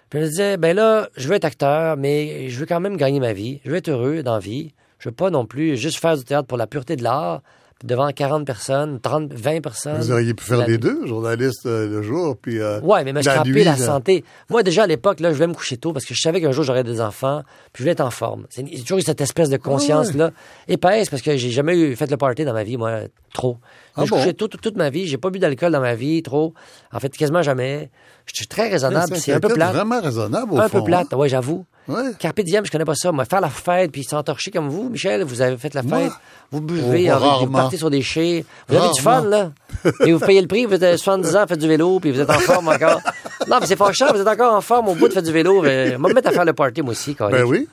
Puis 0.10 0.19
je 0.19 0.25
me 0.25 0.30
disais, 0.30 0.58
ben 0.58 0.75
là, 0.75 1.10
je 1.15 1.27
veux 1.27 1.36
être 1.36 1.45
acteur, 1.45 1.97
mais 1.97 2.49
je 2.49 2.60
veux 2.60 2.65
quand 2.65 2.80
même 2.80 2.97
gagner 2.97 3.19
ma 3.19 3.34
vie. 3.34 3.62
Je 3.63 3.69
veux 3.69 3.77
être 3.77 3.89
heureux 3.89 4.23
dans 4.23 4.34
la 4.34 4.39
vie. 4.39 4.73
Je 4.97 5.10
veux 5.10 5.15
pas 5.15 5.30
non 5.30 5.45
plus 5.45 5.77
juste 5.77 5.99
faire 5.99 6.17
du 6.17 6.23
théâtre 6.23 6.47
pour 6.47 6.58
la 6.58 6.65
pureté 6.65 6.95
de 6.95 7.04
l'art, 7.04 7.43
devant 7.84 8.10
40 8.12 8.46
personnes, 8.46 9.00
30, 9.00 9.34
20 9.34 9.62
personnes. 9.62 9.98
Vous 9.98 10.12
auriez 10.12 10.34
pu 10.34 10.44
faire 10.44 10.58
La 10.60 10.67
les 10.67 10.78
deux, 10.78 11.06
journaliste 11.06 11.65
euh, 11.65 11.88
le 11.88 12.02
jour, 12.02 12.38
puis 12.41 12.60
euh, 12.60 12.80
Ouais, 12.82 13.04
mais 13.04 13.13
me 13.13 13.22
la 13.22 13.44
nuit, 13.44 13.63
la 13.63 13.72
là. 13.72 13.78
santé. 13.78 14.24
Moi, 14.50 14.63
déjà, 14.63 14.84
à 14.84 14.88
l'époque, 14.88 15.20
là, 15.20 15.30
je 15.30 15.36
voulais 15.36 15.48
me 15.48 15.54
coucher 15.54 15.78
tôt 15.78 15.94
parce 15.94 16.06
que 16.06 16.13
je 16.13 16.22
savais 16.22 16.41
qu'un 16.41 16.52
jour, 16.52 16.63
j'aurais 16.63 16.84
des 16.84 17.02
enfants, 17.02 17.44
puis 17.74 17.80
je 17.80 17.84
voulais 17.84 17.91
être 17.94 18.02
en 18.02 18.12
forme. 18.12 18.46
C'est 18.50 18.63
toujours 18.82 19.00
eu 19.00 19.02
cette 19.02 19.22
espèce 19.22 19.50
de 19.50 19.58
conscience-là. 19.58 20.32
Épaisse, 20.67 21.10
parce 21.10 21.22
que 21.22 21.36
j'ai 21.38 21.50
jamais 21.50 21.78
eu 21.78 21.96
fait 21.96 22.10
le 22.10 22.17
party 22.17 22.46
dans 22.46 22.54
ma 22.54 22.63
vie, 22.63 22.78
moi, 22.78 23.02
trop. 23.34 23.58
Ah 23.95 24.04
je 24.06 24.10
bon? 24.10 24.17
couchais 24.17 24.34
tôt, 24.34 24.47
toute, 24.47 24.62
toute 24.62 24.77
ma 24.77 24.89
vie. 24.89 25.08
J'ai 25.08 25.17
pas 25.17 25.30
bu 25.30 25.39
d'alcool 25.39 25.71
dans 25.71 25.82
ma 25.82 25.95
vie, 25.95 26.21
trop. 26.23 26.54
En 26.93 26.99
fait, 26.99 27.10
quasiment 27.15 27.41
jamais. 27.41 27.89
Je 28.25 28.34
suis 28.36 28.47
très 28.47 28.69
raisonnable, 28.69 29.15
c'est 29.17 29.34
un 29.34 29.39
peu 29.39 29.49
plate. 29.49 29.73
vraiment 29.73 29.99
raisonnable, 29.99 30.54
au 30.54 30.58
Un 30.60 30.69
fond. 30.69 30.80
peu 30.80 30.86
plate, 30.86 31.12
ouais, 31.13 31.27
j'avoue. 31.27 31.65
hein? 31.89 31.93
Ouais. 31.93 32.12
Carpe 32.19 32.39
diem, 32.41 32.63
je 32.65 32.71
connais 32.71 32.86
pas 32.86 32.95
ça. 32.95 33.12
Moi, 33.12 33.25
faire 33.25 33.41
la 33.41 33.49
fête 33.49 33.91
puis 33.91 34.04
s'entorcher 34.04 34.51
comme 34.51 34.69
vous, 34.69 34.89
Michel, 34.89 35.23
vous 35.23 35.41
avez 35.41 35.58
fait 35.58 35.73
la 35.73 35.82
Moi? 35.84 35.97
fête, 35.99 36.12
vous 36.51 36.62
buvez, 36.62 37.08
Oh, 37.10 37.13
avec- 37.15 37.23
vous 37.23 37.27
rarement. 37.30 37.58
partez 37.58 37.77
sur 37.77 37.89
des 37.89 38.01
chais. 38.04 38.45
Vous 38.69 38.75
avez 38.77 38.93
du 38.93 39.01
fun, 39.01 39.12
Rarement. 39.21 39.30
là? 39.30 39.51
Et 40.06 40.13
vous 40.13 40.19
payez 40.19 40.39
le 40.41 40.47
prix, 40.47 40.65
vous 40.65 40.75
avez 40.75 40.95
70 40.97 41.36
ans, 41.36 41.45
faites 41.47 41.60
du 41.60 41.67
vélo, 41.67 41.99
puis 41.99 42.12
vous 42.12 42.19
êtes 42.21 42.30
en 42.30 42.39
forme 42.39 42.67
encore. 42.69 43.01
Non, 43.49 43.58
mais 43.60 43.65
c'est 43.65 43.75
fâchant, 43.75 44.13
vous 44.13 44.21
êtes 44.21 44.27
encore 44.27 44.54
en 44.54 44.62
forme 44.62 44.88
au 44.89 44.95
bout 44.95 45.08
de 45.08 45.13
faire 45.13 45.23
du 45.23 45.32
vélo. 45.32 45.65
Euh, 45.65 45.97
Moi, 45.97 46.10
me 46.12 46.15
mettre 46.15 46.30
à 46.30 46.32
faire 46.32 46.45
le 46.45 46.54
party, 46.54 46.82
moi 46.84 46.91
aussi, 46.91 47.15
quand 47.15 47.30
Ben 47.30 47.43
oui. 47.43 47.67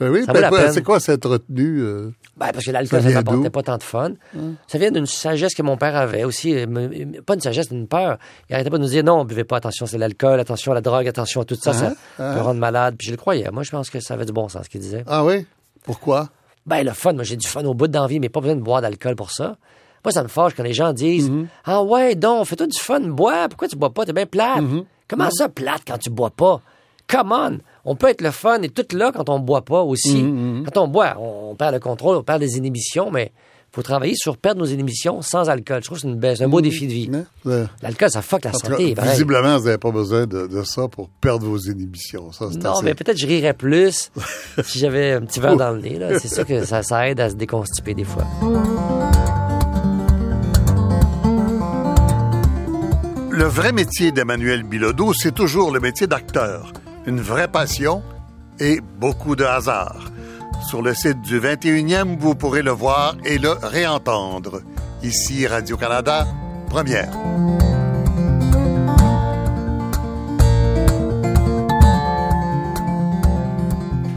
Ben 0.00 0.10
oui. 0.10 0.24
Ben, 0.26 0.48
ben, 0.50 0.72
c'est 0.72 0.82
quoi 0.82 1.00
cette 1.00 1.24
retenue? 1.24 1.80
euh? 1.82 2.10
Ben, 2.36 2.50
parce 2.52 2.64
que 2.64 2.70
l'alcool, 2.70 3.02
Ça? 3.02 3.20
Hum. 3.32 3.50
pas 3.50 3.62
tant 3.62 3.76
de 3.78 3.82
fun. 3.82 4.12
Ça 4.68 4.78
vient 4.78 4.92
d'une 4.92 5.06
sagesse 5.06 5.54
que 5.54 5.62
mon 5.62 5.76
père 5.76 5.96
avait 5.96 6.22
aussi. 6.24 6.54
euh, 6.54 6.66
me- 6.68 7.20
Pas 7.22 7.34
une 7.34 7.40
sagesse, 7.40 7.66
une 7.72 7.88
peur. 7.88 8.18
Il 8.48 8.54
arrêtait 8.54 8.70
pas 8.70 8.78
de 8.78 8.82
nous 8.82 8.88
dire 8.88 9.02
non, 9.02 9.24
buvez 9.24 9.42
pas, 9.44 9.56
attention, 9.56 9.86
c'est 9.86 9.98
l'alcool, 9.98 10.38
attention 10.38 10.70
à 10.72 10.76
la 10.76 10.80
drogue, 10.80 11.08
attention 11.08 11.40
à 11.40 11.44
tout 11.44 11.56
ça, 11.56 11.72
ça 11.72 11.92
Ah, 12.18 12.34
peut 12.34 12.40
rendre 12.40 12.60
malade. 12.60 12.94
Puis 12.96 13.06
je 13.06 13.10
le 13.12 13.16
croyais. 13.16 13.50
Moi, 13.50 13.64
je 13.64 13.70
pense 13.70 13.90
que 13.90 13.98
ça 14.00 14.14
avait 14.14 14.24
du 14.24 14.32
bon 14.32 14.48
sens 14.48 14.64
ce 14.64 14.70
qu'il 14.70 14.80
disait. 14.80 15.02
Ah 15.08 15.24
oui? 15.24 15.44
Pourquoi? 15.84 16.28
Ben, 16.66 16.84
le 16.84 16.92
fun, 16.92 17.14
moi, 17.14 17.24
j'ai 17.24 17.36
du 17.36 17.48
fun 17.48 17.64
au 17.64 17.74
bout 17.74 17.88
d'envie, 17.88 18.20
mais 18.20 18.28
pas 18.28 18.40
besoin 18.40 18.56
de 18.56 18.60
boire 18.62 18.82
d'alcool 18.82 19.16
pour 19.16 19.30
ça. 19.32 19.56
Moi, 20.04 20.12
ça 20.12 20.22
me 20.22 20.28
fâche 20.28 20.52
quand 20.56 20.62
les 20.62 20.74
gens 20.74 20.92
disent 20.92 21.30
Ah 21.64 21.82
ouais, 21.82 22.14
donc, 22.14 22.46
fais-toi 22.46 22.68
du 22.68 22.78
fun, 22.78 23.00
bois. 23.00 23.48
Pourquoi 23.48 23.66
tu 23.66 23.74
bois 23.76 23.90
pas? 23.92 24.04
T'es 24.04 24.12
bien 24.12 24.26
plate. 24.26 24.62
Comment 25.08 25.30
ça, 25.30 25.48
plate 25.48 25.82
quand 25.86 25.98
tu 25.98 26.10
bois 26.10 26.30
pas? 26.30 26.60
Come 27.10 27.32
on! 27.32 27.58
On 27.84 27.96
peut 27.96 28.08
être 28.08 28.20
le 28.20 28.30
fun 28.30 28.60
et 28.62 28.68
tout 28.68 28.84
là 28.96 29.12
quand 29.14 29.28
on 29.28 29.38
boit 29.38 29.64
pas 29.64 29.82
aussi. 29.82 30.22
Quand 30.72 30.82
on 30.82 30.88
boit, 30.88 31.16
on, 31.18 31.50
on 31.52 31.54
perd 31.54 31.72
le 31.74 31.80
contrôle, 31.80 32.16
on 32.16 32.22
perd 32.22 32.40
des 32.40 32.58
inhibitions, 32.58 33.10
mais 33.10 33.32
faut 33.72 33.82
travailler 33.82 34.14
sur 34.14 34.36
perdre 34.36 34.60
nos 34.60 34.66
inhibitions 34.66 35.20
sans 35.22 35.48
alcool. 35.48 35.80
Je 35.82 35.86
trouve 35.86 35.98
que 35.98 36.02
c'est 36.02 36.08
une 36.08 36.16
belle- 36.18 36.42
un 36.42 36.48
beau 36.48 36.60
défi 36.60 36.86
de 36.86 36.92
vie. 36.92 37.10
L'alcool, 37.82 38.10
ça 38.10 38.20
fuck 38.22 38.44
la 38.44 38.50
cas, 38.50 38.58
santé. 38.58 38.94
visiblement, 39.02 39.58
vous 39.58 39.64
n'avez 39.66 39.78
pas 39.78 39.90
besoin 39.90 40.26
de, 40.26 40.46
de 40.46 40.62
ça 40.64 40.88
pour 40.88 41.08
perdre 41.20 41.46
vos 41.46 41.58
inhibitions. 41.58 42.30
Ça, 42.32 42.46
Non, 42.46 42.72
assez- 42.72 42.84
mais 42.84 42.94
peut-être 42.94 43.18
je 43.18 43.26
rirais 43.26 43.54
plus 43.54 44.10
si 44.64 44.78
j'avais 44.78 45.12
un 45.12 45.20
petit 45.22 45.40
verre 45.40 45.56
dans 45.56 45.70
le 45.70 45.80
nez. 45.80 45.98
C'est 46.20 46.28
sûr 46.34 46.44
que 46.46 46.64
ça, 46.66 46.82
ça 46.82 47.08
aide 47.08 47.20
à 47.20 47.30
se 47.30 47.34
déconstiper 47.36 47.94
des 47.94 48.04
fois. 48.04 48.24
Le 53.30 53.44
vrai 53.44 53.72
métier 53.72 54.10
d'Emmanuel 54.12 54.62
Bilodeau, 54.64 55.12
c'est 55.14 55.32
toujours 55.32 55.70
le 55.72 55.78
métier 55.80 56.06
d'acteur. 56.06 56.72
Une 57.08 57.20
vraie 57.22 57.48
passion 57.48 58.02
et 58.60 58.80
beaucoup 59.00 59.34
de 59.34 59.42
hasard. 59.44 60.10
Sur 60.68 60.82
le 60.82 60.92
site 60.92 61.22
du 61.22 61.40
21e, 61.40 62.18
vous 62.18 62.34
pourrez 62.34 62.60
le 62.60 62.70
voir 62.70 63.16
et 63.24 63.38
le 63.38 63.52
réentendre. 63.62 64.60
Ici 65.02 65.46
Radio-Canada, 65.46 66.26
première. 66.68 67.10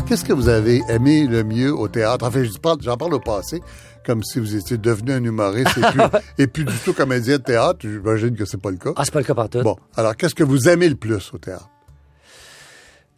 Qu'est-ce 0.08 0.26
que 0.26 0.34
vous 0.34 0.50
avez 0.50 0.82
aimé 0.90 1.26
le 1.26 1.44
mieux 1.46 1.74
au 1.74 1.88
théâtre? 1.88 2.26
Enfin, 2.28 2.44
je 2.44 2.58
parle- 2.58 2.82
j'en 2.82 2.98
parle 2.98 3.14
au 3.14 3.20
passé, 3.20 3.62
comme 4.06 4.24
si 4.24 4.40
vous 4.40 4.56
étiez 4.58 4.78
devenu 4.78 5.14
un 5.14 5.24
humoriste 5.24 5.78
et 5.78 5.82
plus, 5.82 6.02
et 6.38 6.48
plus 6.48 6.66
du 6.66 6.74
tout 6.84 6.92
comédien 6.94 7.38
de 7.38 7.44
théâtre. 7.44 7.80
J'imagine 7.82 8.36
que 8.36 8.44
c'est 8.44 8.60
pas 8.62 8.72
le 8.72 8.78
cas. 8.78 8.92
Ah, 8.98 9.06
c'est 9.06 9.14
pas 9.14 9.20
le 9.20 9.26
cas 9.26 9.34
partout. 9.36 9.62
Bon, 9.62 9.78
alors 9.96 10.18
qu'est-ce 10.18 10.36
que 10.36 10.44
vous 10.44 10.68
aimez 10.68 10.90
le 10.90 10.96
plus 10.96 11.32
au 11.34 11.38
théâtre? 11.38 11.70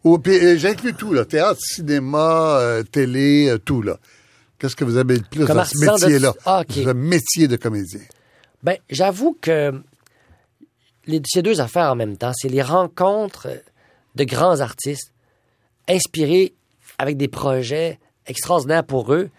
Ou, 0.04 0.18
puis, 0.20 0.36
euh, 0.38 0.58
J'inclus 0.58 0.94
tout, 0.96 1.14
là, 1.14 1.26
théâtre, 1.26 1.60
cinéma, 1.62 2.58
euh, 2.60 2.84
télé, 2.84 3.48
euh, 3.50 3.58
tout, 3.58 3.82
là. 3.82 3.98
Qu'est-ce 4.60 4.76
que 4.76 4.84
vous 4.84 4.98
aimez 4.98 5.16
le 5.16 5.22
plus 5.30 5.46
Comme 5.46 5.58
dans 5.58 5.66
ce 5.66 5.76
artisan 5.76 5.96
de- 5.98 6.02
métier-là? 6.14 6.34
Ah, 6.46 6.64
métier 6.96 7.48
de 7.48 7.56
comédien. 7.58 8.00
Ben, 8.64 8.78
j'avoue 8.90 9.38
que 9.42 9.74
les, 11.06 11.22
ces 11.26 11.42
deux 11.42 11.60
affaires 11.62 11.92
en 11.92 11.96
même 11.96 12.18
temps, 12.18 12.32
c'est 12.34 12.48
les 12.50 12.62
rencontres 12.62 13.48
de 14.16 14.24
grands 14.24 14.60
artistes 14.62 15.12
inspirés 15.90 16.54
avec 16.98 17.18
des 17.18 17.28
projets 17.28 18.00
extraordinaires 18.28 18.86
pour 18.86 19.14
eux, 19.14 19.30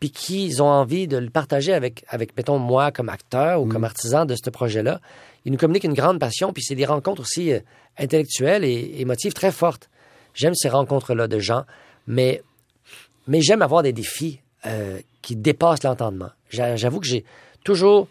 puis 0.00 0.10
qui 0.10 0.52
ont 0.60 0.64
envie 0.66 1.06
de 1.06 1.16
le 1.18 1.28
partager 1.30 1.72
avec, 1.74 2.04
avec 2.08 2.36
mettons, 2.36 2.58
moi 2.58 2.90
comme 2.92 3.08
acteur 3.08 3.60
ou 3.62 3.66
comme 3.66 3.84
artisan 3.84 4.24
de 4.24 4.34
ce 4.42 4.48
projet-là. 4.50 5.00
Ils 5.44 5.52
nous 5.52 5.58
communiquent 5.58 5.84
une 5.84 5.92
grande 5.94 6.18
passion, 6.18 6.52
puis 6.52 6.62
c'est 6.62 6.74
des 6.74 6.86
rencontres 6.86 7.20
aussi 7.22 7.52
intellectuelles 7.98 8.64
et 8.64 8.94
émotives 9.00 9.32
très 9.34 9.52
fortes. 9.52 9.90
J'aime 10.34 10.54
ces 10.54 10.68
rencontres-là 10.68 11.28
de 11.28 11.38
gens, 11.38 11.64
mais, 12.06 12.42
mais 13.26 13.40
j'aime 13.40 13.62
avoir 13.62 13.82
des 13.82 13.92
défis 13.92 14.40
euh, 14.66 14.98
qui 15.22 15.36
dépassent 15.36 15.82
l'entendement. 15.84 16.30
J'a- 16.50 16.76
J'avoue 16.76 17.00
que 17.00 17.06
j'ai 17.06 17.24
toujours 17.64 18.08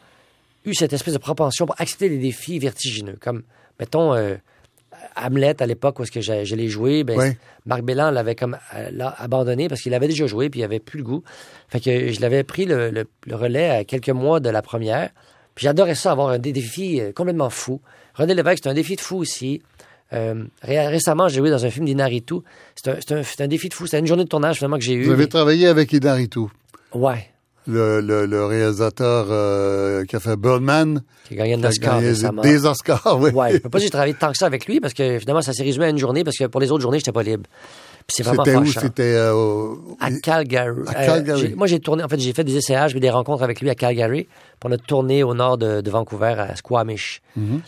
eu 0.65 0.73
cette 0.75 0.93
espèce 0.93 1.13
de 1.13 1.19
propension 1.19 1.65
pour 1.65 1.79
accepter 1.79 2.09
des 2.09 2.17
défis 2.19 2.59
vertigineux. 2.59 3.17
Comme, 3.19 3.43
mettons, 3.79 4.13
euh, 4.13 4.35
Hamlet, 5.15 5.61
à 5.61 5.65
l'époque 5.65 5.99
où 5.99 6.03
que 6.05 6.21
je 6.21 6.55
l'ai 6.55 6.67
joué, 6.67 7.03
ben, 7.03 7.17
Oui. 7.17 7.25
Marc 7.65 7.81
Bélan 7.81 8.11
l'avait 8.11 8.35
comme 8.35 8.57
euh, 8.75 8.91
abandonné 9.17 9.67
parce 9.67 9.81
qu'il 9.81 9.93
avait 9.93 10.07
déjà 10.07 10.27
joué 10.27 10.49
puis 10.49 10.59
il 10.59 10.63
avait 10.63 10.79
plus 10.79 10.99
le 10.99 11.03
goût. 11.03 11.23
Fait 11.69 11.79
que 11.79 12.11
je 12.11 12.19
l'avais 12.21 12.43
pris 12.43 12.65
le, 12.65 12.89
le- 12.91 13.07
le 13.25 13.35
relais 13.35 13.69
à 13.69 13.83
quelques 13.83 14.09
mois 14.09 14.39
de 14.39 14.49
la 14.49 14.61
première. 14.61 15.09
Puis 15.55 15.63
j'adorais 15.65 15.95
ça, 15.95 16.11
avoir 16.11 16.29
un 16.29 16.39
des 16.39 16.53
défis 16.53 17.01
euh, 17.01 17.11
complètement 17.13 17.49
fous. 17.49 17.81
René 18.13 18.33
Lévesque, 18.35 18.61
c'est 18.63 18.69
un 18.69 18.73
défi 18.73 18.95
de 18.95 19.01
fou 19.01 19.17
aussi. 19.17 19.61
Euh, 20.13 20.43
ré- 20.61 20.87
récemment, 20.87 21.27
j'ai 21.29 21.37
joué 21.39 21.49
dans 21.49 21.65
un 21.65 21.69
film 21.69 21.85
d'Inaritu. 21.85 22.35
C'est 22.75 22.89
un, 22.91 22.95
c'est 22.99 23.11
un- 23.13 23.23
c'est 23.23 23.41
un 23.41 23.47
défi 23.47 23.69
de 23.69 23.73
fou. 23.73 23.85
C'était 23.85 23.99
une 23.99 24.07
journée 24.07 24.23
de 24.25 24.29
tournage 24.29 24.57
finalement 24.57 24.77
que 24.77 24.83
j'ai 24.83 24.93
eu. 24.93 25.03
Vous 25.05 25.11
avez 25.11 25.27
travaillé 25.29 25.67
avec 25.67 25.93
Idaritu, 25.93 26.41
Ouais, 26.93 27.27
le, 27.67 28.01
le, 28.01 28.25
le 28.25 28.45
réalisateur 28.45 29.27
euh, 29.29 30.03
qui 30.05 30.15
a 30.15 30.19
fait 30.19 30.35
Birdman. 30.35 31.01
qui 31.27 31.35
a 31.35 31.37
gagné 31.37 31.53
un 31.53 31.63
Oscar 31.63 31.95
gagné 31.95 32.09
récemment. 32.09 32.41
Des 32.41 32.65
Oscars, 32.65 33.17
oui. 33.21 33.29
Ouais, 33.31 33.53
je 33.53 33.57
peux 33.59 33.69
pas 33.69 33.77
dire 33.79 33.79
que 33.79 33.83
j'ai 33.85 33.89
travaillé 33.91 34.13
tant 34.15 34.31
que 34.31 34.37
ça 34.37 34.47
avec 34.47 34.65
lui 34.65 34.79
parce 34.81 34.93
que 34.93 35.19
finalement, 35.19 35.41
ça 35.41 35.53
s'est 35.53 35.63
résumé 35.63 35.85
à 35.85 35.89
une 35.89 35.97
journée 35.97 36.23
parce 36.25 36.37
que 36.37 36.45
pour 36.45 36.59
les 36.59 36.71
autres 36.71 36.81
journées, 36.81 36.97
j'étais 36.99 37.11
pas 37.13 37.23
libre. 37.23 37.43
Puis 38.07 38.15
c'est 38.17 38.23
vraiment 38.23 38.43
C'était 38.43 38.57
où? 38.57 38.65
C'était 38.65 39.13
euh, 39.15 39.33
au- 39.33 39.95
À 40.01 40.11
Calgary. 40.11 40.81
À 40.87 41.01
Euh, 41.03 41.05
Calgary. 41.05 41.39
j'ai- 41.41 41.55
moi, 41.55 41.67
j'ai 41.67 41.79
tourné, 41.79 42.03
en 42.03 42.09
fait, 42.09 42.19
j'ai 42.19 42.33
fait 42.33 42.43
des 42.43 42.57
essayages 42.57 42.93
des 42.95 43.09
rencontres 43.11 43.43
avec 43.43 43.61
lui 43.61 43.69
à 43.69 43.75
Calgary 43.75 44.27
pour 44.59 44.69
notre 44.69 44.83
tournée 44.85 45.23
au 45.23 45.33
nord 45.35 45.57
de, 45.57 45.79
de 45.81 45.91
Vancouver, 45.91 46.35
à 46.37 46.55
Squamish. 46.57 47.21
Mm-hmm. 47.39 47.59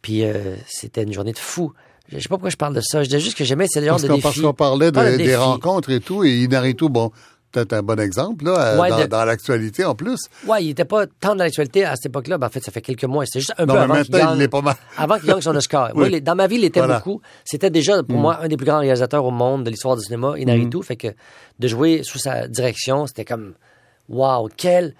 Puis 0.00 0.24
euh, 0.24 0.56
c'était 0.66 1.02
une 1.04 1.12
journée 1.12 1.32
de 1.32 1.38
fou. 1.38 1.72
Je 2.12 2.18
sais 2.20 2.28
pas 2.28 2.36
pourquoi 2.36 2.50
je 2.50 2.56
parle 2.56 2.74
de 2.74 2.80
ça. 2.80 3.02
Je 3.02 3.08
dis 3.08 3.18
juste 3.20 3.36
que 3.36 3.44
j'aimais 3.44 3.66
ce 3.68 3.80
genre 3.84 3.98
de 4.00 4.20
parce 4.20 4.40
qu'on 4.40 4.52
parlait 4.54 4.90
de- 4.90 4.96
Pas 4.96 5.10
de 5.12 5.16
des 5.16 5.36
rencontres 5.36 5.90
et 5.90 6.00
tout, 6.00 6.24
et 6.24 6.42
Inaritu, 6.42 6.88
bon, 6.88 7.10
peut-être 7.50 7.72
un 7.74 7.82
bon 7.82 7.98
exemple, 8.00 8.44
là, 8.46 8.58
euh, 8.74 8.78
Ouais, 8.80 8.88
dans, 8.90 9.00
de- 9.00 9.06
dans 9.06 9.24
l'actualité 9.24 9.84
en 9.84 9.94
plus. 9.94 10.18
Ouais, 10.46 10.64
il 10.64 10.70
était 10.70 10.84
pas 10.86 11.06
tant 11.06 11.34
dans 11.34 11.44
l'actualité 11.44 11.84
à 11.84 11.96
cette 11.96 12.06
époque-là. 12.06 12.38
Ben, 12.38 12.46
en 12.46 12.50
fait, 12.50 12.64
ça 12.64 12.70
fait 12.72 12.80
quelques 12.80 13.04
mois. 13.04 13.24
C'était 13.26 13.40
juste 13.40 13.52
un 13.58 13.66
Non, 13.66 13.74
peu 13.74 13.78
mais 13.80 13.84
avant 13.84 14.02
qu'il 14.02 14.14
il 14.14 14.18
gagne. 14.18 14.38
l'est 14.38 14.48
pas 14.48 14.60
mal. 14.62 14.76
Avant 14.96 15.18
qu'il 15.18 15.28
gagne 15.28 15.40
son 15.42 15.54
Oscar. 15.56 15.90
Oui. 15.94 16.08
Il 16.12 16.20
dans 16.22 16.34
ma 16.34 16.46
vie, 16.46 16.56
il 16.56 16.64
était 16.64 16.80
Voilà. 16.80 16.94
Mm. 16.94 16.98
beaucoup. 16.98 17.20
C'était 17.44 17.70
déjà, 17.70 18.02
pour 18.02 18.16
moi, 18.18 18.38
un 18.42 18.48
des 18.48 18.56
plus 18.56 18.66
grands 18.66 18.78
réalisateurs 18.80 19.24
au 19.24 19.30
monde 19.30 19.64
de 19.64 19.70
l'histoire 19.70 19.96
du 19.96 20.02
cinéma, 20.02 20.34
Inaritu. 20.38 20.78
Mm. 20.78 20.82
Fait 20.82 20.96
que 20.96 21.08
de 21.58 21.68
jouer 21.68 22.02
sous 22.04 22.18
sa 22.18 22.48
direction, 22.48 23.06
c'était 23.06 23.24
comme, 23.26 23.52
wow, 24.08 24.48
quelle, 24.56 24.94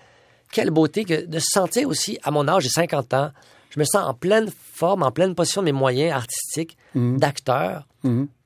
quelle 0.52 0.70
beauté 0.70 1.04
que 1.04 1.24
de 1.26 1.38
se 1.38 1.46
sentir 1.50 1.88
aussi, 1.88 2.18
à 2.22 2.30
mon 2.30 2.46
âge, 2.48 2.64
j'ai 2.64 2.68
50 2.68 3.14
ans, 3.14 3.30
je 3.74 3.80
me 3.80 3.84
sens 3.84 4.04
en 4.06 4.14
pleine 4.14 4.50
forme, 4.72 5.02
en 5.02 5.10
pleine 5.10 5.34
position 5.34 5.62
de 5.62 5.66
mes 5.66 5.72
moyens 5.72 6.12
artistiques 6.14 6.76
Mm. 6.94 7.16
d'acteur. 7.18 7.86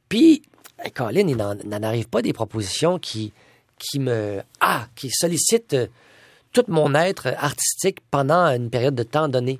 Puis, 0.08 0.42
eh, 0.84 0.90
Colin, 0.90 1.26
il 1.28 1.36
n'en 1.36 1.82
arrive 1.82 2.08
pas 2.08 2.22
des 2.22 2.32
propositions 2.32 2.98
qui, 2.98 3.32
qui 3.78 3.98
me, 3.98 4.40
ah, 4.60 4.86
qui 4.94 5.10
sollicitent 5.10 5.74
euh, 5.74 5.86
tout 6.52 6.64
mon 6.68 6.94
être 6.94 7.26
artistique 7.38 7.98
pendant 8.10 8.46
une 8.46 8.70
période 8.70 8.94
de 8.94 9.02
temps 9.02 9.28
donnée. 9.28 9.58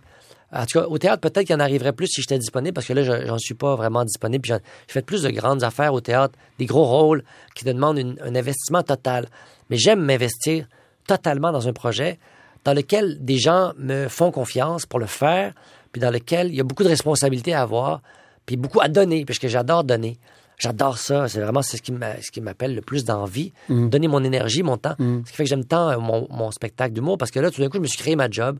En 0.52 0.64
tout 0.64 0.78
cas, 0.78 0.86
au 0.86 0.96
théâtre, 0.98 1.20
peut-être 1.20 1.46
qu'il 1.46 1.56
en 1.56 1.60
arriverait 1.60 1.92
plus 1.92 2.06
si 2.06 2.22
j'étais 2.22 2.38
disponible, 2.38 2.72
parce 2.74 2.86
que 2.86 2.92
là, 2.92 3.02
je- 3.02 3.26
j'en 3.26 3.36
suis 3.38 3.54
pas 3.54 3.74
vraiment 3.74 4.04
disponible. 4.04 4.42
Puis 4.42 4.52
J'ai 4.52 4.92
fait 4.92 5.02
plus 5.04 5.22
de 5.22 5.30
grandes 5.30 5.64
affaires 5.64 5.92
au 5.92 6.00
théâtre, 6.00 6.38
des 6.58 6.66
gros 6.66 6.84
rôles 6.84 7.24
qui 7.56 7.64
te 7.64 7.70
demandent 7.70 7.98
une- 7.98 8.16
un 8.22 8.34
investissement 8.36 8.82
total. 8.84 9.26
Mais 9.68 9.76
j'aime 9.76 10.00
m'investir 10.00 10.66
totalement 11.06 11.50
dans 11.50 11.66
un 11.68 11.72
projet 11.72 12.18
dans 12.66 12.74
lequel 12.74 13.24
des 13.24 13.38
gens 13.38 13.72
me 13.78 14.08
font 14.08 14.30
confiance 14.30 14.84
pour 14.86 14.98
le 14.98 15.06
faire, 15.06 15.54
puis 15.92 16.00
dans 16.00 16.10
lequel 16.10 16.48
il 16.48 16.56
y 16.56 16.60
a 16.60 16.64
beaucoup 16.64 16.82
de 16.82 16.88
responsabilités 16.88 17.54
à 17.54 17.62
avoir, 17.62 18.02
puis 18.44 18.56
beaucoup 18.56 18.80
à 18.80 18.88
donner, 18.88 19.24
puisque 19.24 19.46
j'adore 19.46 19.84
donner. 19.84 20.18
J'adore 20.58 20.96
ça. 20.98 21.28
C'est 21.28 21.40
vraiment 21.40 21.60
ce 21.62 21.76
qui 21.76 22.40
m'appelle 22.40 22.74
le 22.74 22.80
plus 22.80 23.04
d'envie. 23.04 23.52
Donner 23.68 24.08
mon 24.08 24.24
énergie, 24.24 24.62
mon 24.62 24.78
temps. 24.78 24.94
Ce 24.98 25.30
qui 25.30 25.36
fait 25.36 25.44
que 25.44 25.48
j'aime 25.50 25.64
tant 25.66 25.90
euh, 25.90 25.98
mon, 25.98 26.26
mon 26.30 26.50
spectacle 26.50 26.94
d'humour 26.94 27.18
parce 27.18 27.30
que 27.30 27.38
là, 27.40 27.50
tout 27.50 27.60
d'un 27.60 27.68
coup, 27.68 27.76
je 27.76 27.82
me 27.82 27.86
suis 27.86 27.98
créé 27.98 28.16
ma 28.16 28.28
job, 28.30 28.58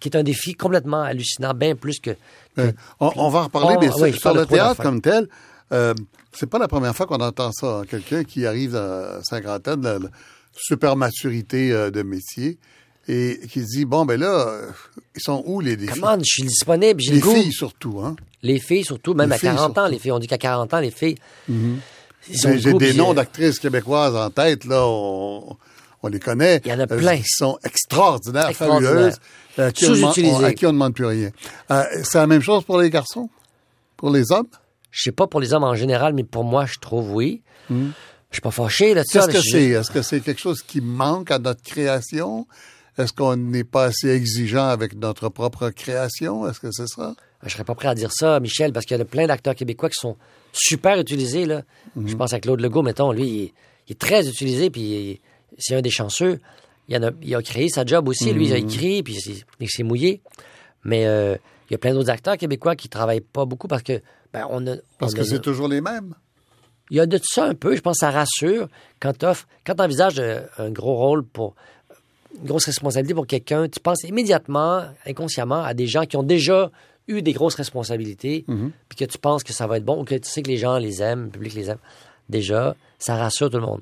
qui 0.00 0.08
est 0.08 0.16
un 0.16 0.22
défi 0.24 0.54
complètement 0.54 1.02
hallucinant, 1.02 1.54
bien 1.54 1.74
plus 1.76 1.98
que. 2.00 2.10
Euh, 2.58 2.72
on, 3.00 3.10
on 3.16 3.28
va 3.28 3.38
en 3.40 3.44
reparler, 3.44 3.74
Oh, 3.76 3.80
mais 3.80 3.88
oui, 4.02 4.12
sur- 4.12 4.34
le 4.34 4.44
théâtre 4.46 4.82
comme 4.82 5.00
tel, 5.00 5.28
euh, 5.72 5.94
c'est 6.32 6.50
pas 6.50 6.58
la 6.58 6.66
première 6.68 6.94
fois 6.96 7.06
qu'on 7.06 7.16
entend 7.20 7.52
ça. 7.52 7.78
hein. 7.78 7.82
Quelqu'un 7.88 8.24
qui 8.24 8.44
arrive 8.44 8.74
à 8.76 9.20
cinquantaine, 9.22 9.82
la, 9.82 9.98
la 10.00 10.08
super 10.52 10.96
maturité 10.96 11.70
euh, 11.72 11.90
de 11.92 12.02
métier, 12.02 12.58
et 13.08 13.40
qui 13.50 13.60
se 13.60 13.66
dit, 13.66 13.84
bon, 13.84 14.04
ben 14.04 14.18
là, 14.20 14.60
ils 15.14 15.20
sont 15.22 15.42
où 15.46 15.60
les 15.60 15.76
défis? 15.76 16.00
Comment 16.00 16.18
je 16.18 16.24
suis 16.24 16.42
disponible, 16.42 17.00
j'ai 17.00 17.12
Les 17.12 17.18
le 17.20 17.22
goût. 17.24 17.34
filles 17.34 17.52
surtout, 17.52 18.00
hein? 18.04 18.16
Les 18.42 18.58
filles, 18.58 18.84
surtout, 18.84 19.14
même 19.14 19.28
Les 19.30 19.36
à 19.36 19.38
40 19.38 19.58
filles, 19.58 19.64
ans, 19.68 19.74
surtout. 19.74 19.90
les 19.92 19.98
filles. 19.98 20.12
On 20.12 20.18
dit 20.18 20.26
qu'à 20.26 20.38
40 20.38 20.74
ans, 20.74 20.80
les 20.80 20.90
filles. 20.90 21.16
ils 21.48 21.54
ont 21.54 21.58
Ben, 22.50 22.52
le 22.54 22.58
J'ai 22.58 22.72
goût, 22.72 22.78
des 22.78 22.88
puis, 22.90 22.96
noms 22.98 23.10
euh, 23.12 23.14
d'actrices 23.14 23.58
québécoises 23.58 24.14
en 24.16 24.30
tête, 24.30 24.64
là, 24.64 24.82
on, 24.86 25.56
on 26.02 26.08
les 26.08 26.20
connaît. 26.20 26.60
Il 26.64 26.70
y 26.70 26.74
en 26.74 26.78
a 26.80 26.82
Euh, 26.82 26.86
plein. 26.98 27.16
Qui 27.18 27.24
sont 27.28 27.58
extraordinaires, 27.64 28.48
Extraordinaires. 28.48 28.90
fabuleuses, 28.92 29.18
euh, 29.58 29.68
à 29.68 29.72
qui 29.72 29.86
on 29.86 29.92
demande- 29.92 30.14
Sous-utilisées. 30.14 30.34
on- 30.36 30.44
à 30.44 30.52
qui 30.52 30.66
on 30.66 30.68
ne 30.70 30.74
demande 30.74 30.94
plus 30.94 31.06
rien. 31.06 31.30
Euh, 31.70 31.82
c'est 32.04 32.18
la 32.18 32.26
même 32.26 32.42
chose 32.42 32.64
pour 32.64 32.78
les 32.78 32.90
garçons? 32.90 33.30
Pour 33.96 34.10
les 34.10 34.30
hommes? 34.32 34.46
Je 34.90 35.02
sais 35.02 35.12
pas 35.12 35.26
pour 35.26 35.40
les 35.40 35.52
hommes 35.52 35.64
en 35.64 35.74
général, 35.74 36.12
mais 36.14 36.24
pour 36.24 36.44
moi, 36.44 36.66
je 36.66 36.78
trouve 36.80 37.12
oui. 37.12 37.42
Je 37.70 37.74
suis 38.32 38.40
pas 38.42 38.50
fâché 38.50 38.94
là, 38.94 39.02
de 39.02 39.06
ça. 39.06 39.20
Qu'est-ce 39.20 39.32
que 39.38 39.42
je- 39.42 39.50
c'est? 39.50 39.64
Est-ce 39.70 39.90
que 39.90 40.02
c'est 40.02 40.20
quelque 40.20 40.40
chose 40.40 40.62
qui 40.62 40.80
manque 40.80 41.30
à 41.30 41.38
notre 41.38 41.62
création? 41.62 42.46
Est-ce 42.98 43.12
qu'on 43.12 43.36
n'est 43.36 43.64
pas 43.64 43.84
assez 43.84 44.08
exigeant 44.08 44.66
avec 44.68 44.94
notre 44.94 45.28
propre 45.28 45.70
création? 45.70 46.48
Est-ce 46.48 46.60
que 46.60 46.70
c'est 46.72 46.86
ça? 46.86 47.14
Je 47.44 47.50
serais 47.50 47.64
pas 47.64 47.74
prêt 47.74 47.88
à 47.88 47.94
dire 47.94 48.10
ça, 48.12 48.40
Michel, 48.40 48.72
parce 48.72 48.86
qu'il 48.86 48.96
y 48.96 49.00
a 49.00 49.04
plein 49.04 49.26
d'acteurs 49.26 49.54
québécois 49.54 49.90
qui 49.90 50.00
sont 50.00 50.16
super 50.52 50.98
utilisés. 50.98 51.44
Là. 51.44 51.62
Mhm. 51.94 52.08
Je 52.08 52.16
pense 52.16 52.32
à 52.32 52.40
Claude 52.40 52.60
Legault, 52.60 52.82
mettons, 52.82 53.12
lui, 53.12 53.28
il 53.28 53.42
est, 53.44 53.52
il 53.88 53.92
est 53.92 53.98
très 53.98 54.26
utilisé, 54.26 54.70
puis 54.70 55.20
c'est 55.58 55.74
un 55.76 55.82
des 55.82 55.90
chanceux. 55.90 56.40
Il, 56.88 56.96
en 56.96 57.02
a, 57.02 57.10
il 57.22 57.34
a 57.34 57.42
créé 57.42 57.68
sa 57.68 57.84
job 57.84 58.08
aussi, 58.08 58.32
lui, 58.32 58.46
il 58.46 58.50
Mhm. 58.50 58.54
a 58.54 58.58
écrit, 58.58 59.02
puis 59.02 59.16
c'est- 59.20 59.44
il 59.60 59.68
s'est 59.68 59.82
mouillé. 59.82 60.22
Mais 60.84 61.06
euh, 61.06 61.36
il 61.68 61.72
y 61.72 61.74
a 61.74 61.78
plein 61.78 61.92
d'autres 61.92 62.10
acteurs 62.10 62.36
québécois 62.38 62.76
qui 62.76 62.88
travaillent 62.88 63.20
pas 63.20 63.44
beaucoup 63.44 63.68
parce 63.68 63.82
que 63.82 64.00
ben, 64.32 64.46
on 64.50 64.66
a. 64.66 64.76
Parce 64.98 65.12
on 65.12 65.16
que 65.16 65.24
c'est 65.24 65.40
toujours 65.40 65.68
les 65.68 65.80
mêmes. 65.80 66.14
Il 66.90 66.96
y 66.96 67.00
a 67.00 67.06
de 67.06 67.18
ça 67.22 67.46
un 67.46 67.54
peu, 67.54 67.74
je 67.74 67.80
pense 67.80 67.96
que 67.96 68.00
ça 68.06 68.10
rassure 68.12 68.68
quand 69.00 69.12
tu 69.18 69.26
quand 69.66 69.80
envisages 69.80 70.20
un 70.58 70.70
gros 70.70 70.94
rôle 70.94 71.24
pour 71.24 71.56
une 72.40 72.46
grosse 72.46 72.66
responsabilité 72.66 73.14
pour 73.14 73.26
quelqu'un, 73.26 73.68
tu 73.68 73.80
penses 73.80 74.02
immédiatement, 74.04 74.82
inconsciemment, 75.06 75.62
à 75.62 75.74
des 75.74 75.86
gens 75.86 76.04
qui 76.04 76.16
ont 76.16 76.22
déjà 76.22 76.70
eu 77.08 77.22
des 77.22 77.32
grosses 77.32 77.54
responsabilités, 77.54 78.44
Mhm. 78.48 78.72
puis 78.88 78.98
que 78.98 79.04
tu 79.10 79.18
penses 79.18 79.44
que 79.44 79.52
ça 79.52 79.66
va 79.66 79.76
être 79.78 79.84
bon, 79.84 80.00
ou 80.00 80.04
que 80.04 80.14
tu 80.16 80.28
sais 80.28 80.42
que 80.42 80.48
les 80.48 80.56
gens 80.56 80.78
les 80.78 81.02
aiment, 81.02 81.24
le 81.24 81.30
public 81.30 81.54
les 81.54 81.70
aime. 81.70 81.78
Déjà, 82.28 82.74
ça 82.98 83.16
rassure 83.16 83.48
tout 83.50 83.58
le 83.58 83.62
monde. 83.66 83.80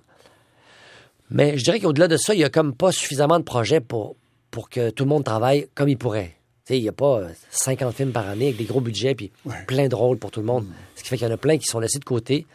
Mais 1.31 1.57
je 1.57 1.64
dirais 1.64 1.81
qu'au-delà 1.81 2.09
de 2.09 2.17
ça, 2.17 2.35
il 2.35 2.38
n'y 2.38 2.45
a 2.45 2.51
comme 2.51 2.75
pas 2.75 2.93
suffisamment 2.93 3.38
de 3.38 3.45
projets 3.45 3.81
pour, 3.81 4.17
pour 4.51 4.69
que 4.69 4.90
tout 4.90 5.05
le 5.05 5.09
monde 5.09 5.25
travaille 5.25 5.69
comme 5.75 5.88
il 5.88 5.97
pourrait. 5.97 6.37
Il 6.71 6.81
n'y 6.83 6.88
a 6.88 6.93
pas 6.93 7.19
euh, 7.21 7.29
50 7.51 7.95
films 7.95 8.12
par 8.12 8.27
année 8.29 8.47
avec 8.47 8.57
des 8.57 8.64
gros 8.64 8.81
budgets 8.81 9.14
puis 9.14 9.31
plein 9.67 9.88
de 9.88 9.95
rôles 9.95 10.19
pour 10.19 10.31
tout 10.31 10.40
le 10.40 10.47
monde. 10.47 10.67
Ce 10.97 11.03
qui 11.03 11.09
fait 11.09 11.17
qu'il 11.19 11.27
y 11.27 11.31
en 11.31 11.35
a 11.35 11.38
plein 11.38 11.59
qui 11.59 11.67
sont 11.67 11.79
laissés 11.79 11.99
de 11.99 12.05
côté, 12.05 12.47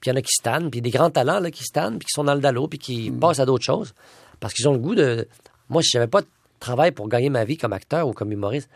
puis 0.00 0.08
il 0.10 0.10
y 0.10 0.12
en 0.12 0.16
a 0.16 0.22
qui 0.22 0.32
stannent, 0.32 0.70
puis 0.70 0.80
des 0.80 0.90
grands 0.90 1.10
talents 1.10 1.38
là, 1.40 1.50
qui 1.50 1.62
stannent, 1.64 1.98
puis 1.98 2.06
qui 2.06 2.12
sont 2.12 2.24
dans 2.24 2.34
le 2.34 2.40
dallo, 2.40 2.66
puis 2.68 2.78
qui 2.78 3.10
passent 3.10 3.38
à 3.40 3.46
d'autres 3.46 3.64
choses. 3.64 3.92
Parce 4.40 4.52
qu'ils 4.54 4.66
ont 4.68 4.72
le 4.72 4.78
goût 4.80 4.94
de... 4.96 5.28
Moi, 5.72 5.82
si 5.82 5.90
j'avais 5.90 6.06
pas 6.06 6.20
de 6.20 6.26
travail 6.60 6.92
pour 6.92 7.08
gagner 7.08 7.30
ma 7.30 7.44
vie 7.44 7.56
comme 7.56 7.72
acteur 7.72 8.06
ou 8.06 8.12
comme 8.12 8.30
humoriste, 8.30 8.68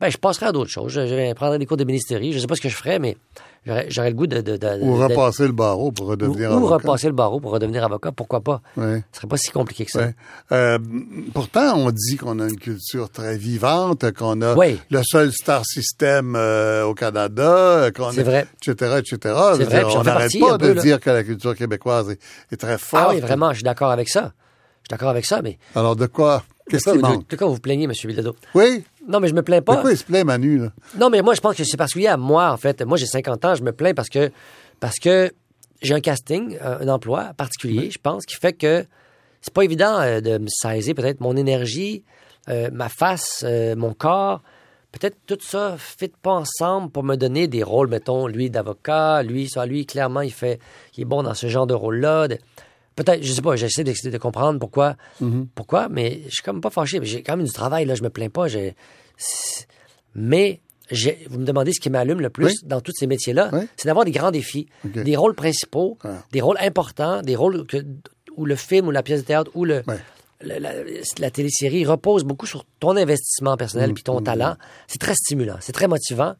ben, 0.00 0.10
je 0.10 0.16
passerais 0.16 0.46
à 0.46 0.52
d'autres 0.52 0.70
choses. 0.70 0.92
Je, 0.92 1.06
je 1.06 1.34
prendrais 1.34 1.58
des 1.58 1.66
cours 1.66 1.76
de 1.76 1.84
ministérie. 1.84 2.32
Je 2.32 2.38
sais 2.38 2.46
pas 2.46 2.54
ce 2.56 2.62
que 2.62 2.70
je 2.70 2.76
ferais, 2.76 2.98
mais 2.98 3.18
j'aurais 3.88 4.08
le 4.08 4.16
goût 4.16 4.26
de... 4.26 4.40
de, 4.40 4.56
de- 4.56 4.78
Ou 4.82 4.96
de- 4.96 5.02
repasser 5.02 5.46
le 5.46 5.52
barreau 5.52 5.92
pour 5.92 6.06
ou, 6.06 6.10
redevenir 6.10 6.50
ou 6.50 6.54
avocat. 6.54 6.74
repasser 6.76 7.06
le 7.08 7.12
barreau 7.12 7.38
pour 7.38 7.50
redevenir 7.52 7.84
avocat. 7.84 8.10
Pourquoi 8.10 8.40
pas? 8.40 8.62
Ouais. 8.78 9.02
Ce 9.12 9.18
serait 9.18 9.28
pas 9.28 9.36
si 9.36 9.50
compliqué 9.50 9.84
que 9.84 9.90
ça. 9.90 10.08
Euh, 10.52 10.78
pourtant, 11.34 11.74
on 11.76 11.90
dit 11.90 12.16
qu'on 12.16 12.38
a 12.40 12.48
une 12.48 12.58
culture 12.58 13.10
très 13.10 13.36
vivante, 13.36 14.10
qu'on 14.12 14.40
a 14.40 14.54
Oui. 14.54 14.80
le 14.90 15.02
seul 15.04 15.32
star 15.32 15.66
system 15.66 16.34
euh, 16.34 16.84
au 16.84 16.94
Canada, 16.94 17.90
qu'on 17.94 18.10
C'est 18.12 18.20
a- 18.20 18.24
vrai. 18.24 18.46
etc., 18.66 19.00
etc. 19.00 19.18
Je 19.58 19.64
vrai, 19.64 19.84
dire, 19.84 19.88
on 19.96 20.02
n'arrête 20.02 20.32
pas 20.40 20.56
de 20.56 20.72
peu, 20.72 20.80
dire 20.80 20.98
que 20.98 21.10
la 21.10 21.24
culture 21.24 21.54
québécoise 21.54 22.08
est, 22.10 22.20
est 22.52 22.56
très 22.56 22.78
forte. 22.78 23.04
Ah 23.06 23.10
oui, 23.14 23.20
vraiment, 23.20 23.50
je 23.50 23.56
suis 23.56 23.64
d'accord 23.64 23.90
avec 23.90 24.08
ça. 24.08 24.32
D'accord 24.90 25.08
avec 25.08 25.24
ça, 25.24 25.40
mais... 25.42 25.58
Alors, 25.74 25.96
de 25.96 26.04
quoi? 26.06 26.42
Qu'est-ce 26.68 26.90
de 26.90 26.94
qui 26.96 27.00
quoi, 27.00 27.10
manque? 27.10 27.28
de 27.28 27.36
quoi 27.36 27.46
vous 27.48 27.58
plaignez, 27.58 27.84
M. 27.84 27.92
Bilodeau? 28.04 28.36
Oui? 28.54 28.84
Non, 29.08 29.18
mais 29.20 29.28
je 29.28 29.34
me 29.34 29.42
plains 29.42 29.58
De 29.60 29.64
pas. 29.64 29.76
quoi 29.78 29.92
il 29.92 29.96
se 29.96 30.04
plaît, 30.04 30.24
Manu, 30.24 30.58
là? 30.58 30.72
Non, 30.98 31.08
mais 31.10 31.22
moi, 31.22 31.34
je 31.34 31.40
pense 31.40 31.56
que 31.56 31.64
c'est 31.64 31.76
particulier 31.78 32.08
à 32.08 32.16
moi, 32.18 32.50
en 32.52 32.56
fait. 32.58 32.82
Moi, 32.82 32.98
j'ai 32.98 33.06
50 33.06 33.44
ans, 33.44 33.54
je 33.54 33.62
me 33.62 33.72
plains 33.72 33.94
parce 33.94 34.08
que, 34.08 34.30
parce 34.80 34.98
que 34.98 35.32
j'ai 35.80 35.94
un 35.94 36.00
casting, 36.00 36.58
un, 36.62 36.80
un 36.86 36.88
emploi 36.88 37.32
particulier, 37.36 37.90
je 37.90 37.98
pense, 38.02 38.26
qui 38.26 38.34
fait 38.36 38.52
que 38.52 38.84
c'est 39.40 39.54
pas 39.54 39.64
évident 39.64 39.98
euh, 40.00 40.20
de 40.20 40.36
me 40.38 40.48
saisir 40.48 40.94
peut-être 40.94 41.20
mon 41.20 41.34
énergie, 41.36 42.04
euh, 42.48 42.68
ma 42.72 42.88
face, 42.88 43.42
euh, 43.46 43.74
mon 43.76 43.94
corps. 43.94 44.42
Peut-être 44.92 45.16
tout 45.24 45.38
ça 45.40 45.72
ne 45.72 45.76
fit 45.76 46.12
pas 46.20 46.32
ensemble 46.32 46.90
pour 46.90 47.04
me 47.04 47.14
donner 47.16 47.46
des 47.46 47.62
rôles, 47.62 47.88
mettons, 47.88 48.26
lui 48.26 48.50
d'avocat, 48.50 49.22
lui, 49.22 49.48
ça, 49.48 49.64
lui, 49.64 49.86
clairement, 49.86 50.20
il 50.20 50.32
fait, 50.32 50.58
il 50.96 51.02
est 51.02 51.04
bon 51.04 51.22
dans 51.22 51.34
ce 51.34 51.46
genre 51.46 51.66
de 51.68 51.74
rôle-là. 51.74 52.26
de- 52.26 52.38
Peut-être, 53.04 53.22
je 53.22 53.32
sais 53.32 53.40
pas, 53.42 53.56
j'essaie 53.56 53.82
de, 53.84 53.94
de 54.10 54.18
comprendre 54.18 54.58
pourquoi, 54.58 54.96
pourquoi, 55.54 55.88
mais 55.88 56.20
je 56.26 56.34
suis 56.34 56.42
comme 56.42 56.60
pas 56.60 56.68
fâché. 56.70 56.98
J'ai 57.02 57.22
quand 57.22 57.36
même 57.36 57.46
du 57.46 57.52
travail, 57.52 57.86
là, 57.86 57.94
je 57.94 58.02
me 58.02 58.10
plains 58.10 58.28
pas. 58.28 58.46
Mais 60.14 60.60
vous 61.28 61.38
me 61.38 61.44
demandez 61.44 61.72
ce 61.72 61.80
qui 61.80 61.88
m'allume 61.88 62.20
le 62.20 62.30
plus 62.30 62.46
Oui. 62.46 62.54
dans 62.64 62.80
tous 62.80 62.92
ces 62.94 63.06
métiers-là, 63.06 63.50
Oui. 63.52 63.60
c'est 63.76 63.86
d'avoir 63.86 64.04
des 64.04 64.10
grands 64.10 64.30
défis, 64.32 64.66
des 64.84 65.16
rôles 65.16 65.34
principaux, 65.34 65.96
Ah. 66.04 66.22
des 66.32 66.40
rôles 66.40 66.58
importants, 66.60 67.22
des 67.22 67.36
rôles 67.36 67.66
que, 67.66 67.78
où 68.36 68.44
le 68.44 68.56
film 68.56 68.88
ou 68.88 68.90
la 68.90 69.02
pièce 69.02 69.20
de 69.22 69.26
théâtre 69.26 69.50
ou 69.54 69.64
le, 69.64 69.82
la, 70.42 70.58
la 71.18 71.30
télésérie 71.30 71.84
repose 71.86 72.24
beaucoup 72.24 72.46
sur 72.46 72.64
ton 72.80 72.96
investissement 72.96 73.54
Mm, 73.54 73.58
personnel 73.58 73.94
puis 73.94 74.02
ton 74.02 74.20
talent. 74.20 74.56
C'est 74.88 74.98
très 75.00 75.14
stimulant, 75.14 75.56
c'est 75.60 75.72
très 75.72 75.86
motivant, 75.88 76.34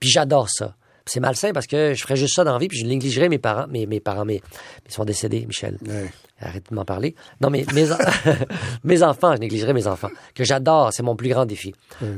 puis 0.00 0.08
j'adore 0.10 0.48
ça. 0.48 0.76
C'est 1.08 1.20
malsain 1.20 1.52
parce 1.52 1.66
que 1.66 1.94
je 1.94 2.02
ferais 2.02 2.16
juste 2.16 2.34
ça 2.36 2.44
dans 2.44 2.52
la 2.52 2.58
vie, 2.58 2.68
puis 2.68 2.78
je 2.78 2.86
négligerais 2.86 3.28
mes 3.28 3.38
parents, 3.38 3.66
mes, 3.68 3.86
mes 3.86 4.00
parents, 4.00 4.24
mes, 4.24 4.42
ils 4.86 4.92
sont 4.92 5.04
décédés, 5.04 5.44
Michel. 5.46 5.78
Ouais. 5.86 6.10
Arrête 6.40 6.70
de 6.70 6.74
m'en 6.74 6.84
parler. 6.84 7.14
Non, 7.40 7.50
mais 7.50 7.64
mes, 7.74 7.86
mes 8.84 9.02
enfants, 9.02 9.34
je 9.34 9.40
négligerais 9.40 9.72
mes 9.72 9.86
enfants, 9.86 10.10
que 10.34 10.44
j'adore, 10.44 10.92
c'est 10.92 11.02
mon 11.02 11.16
plus 11.16 11.28
grand 11.30 11.46
défi. 11.46 11.74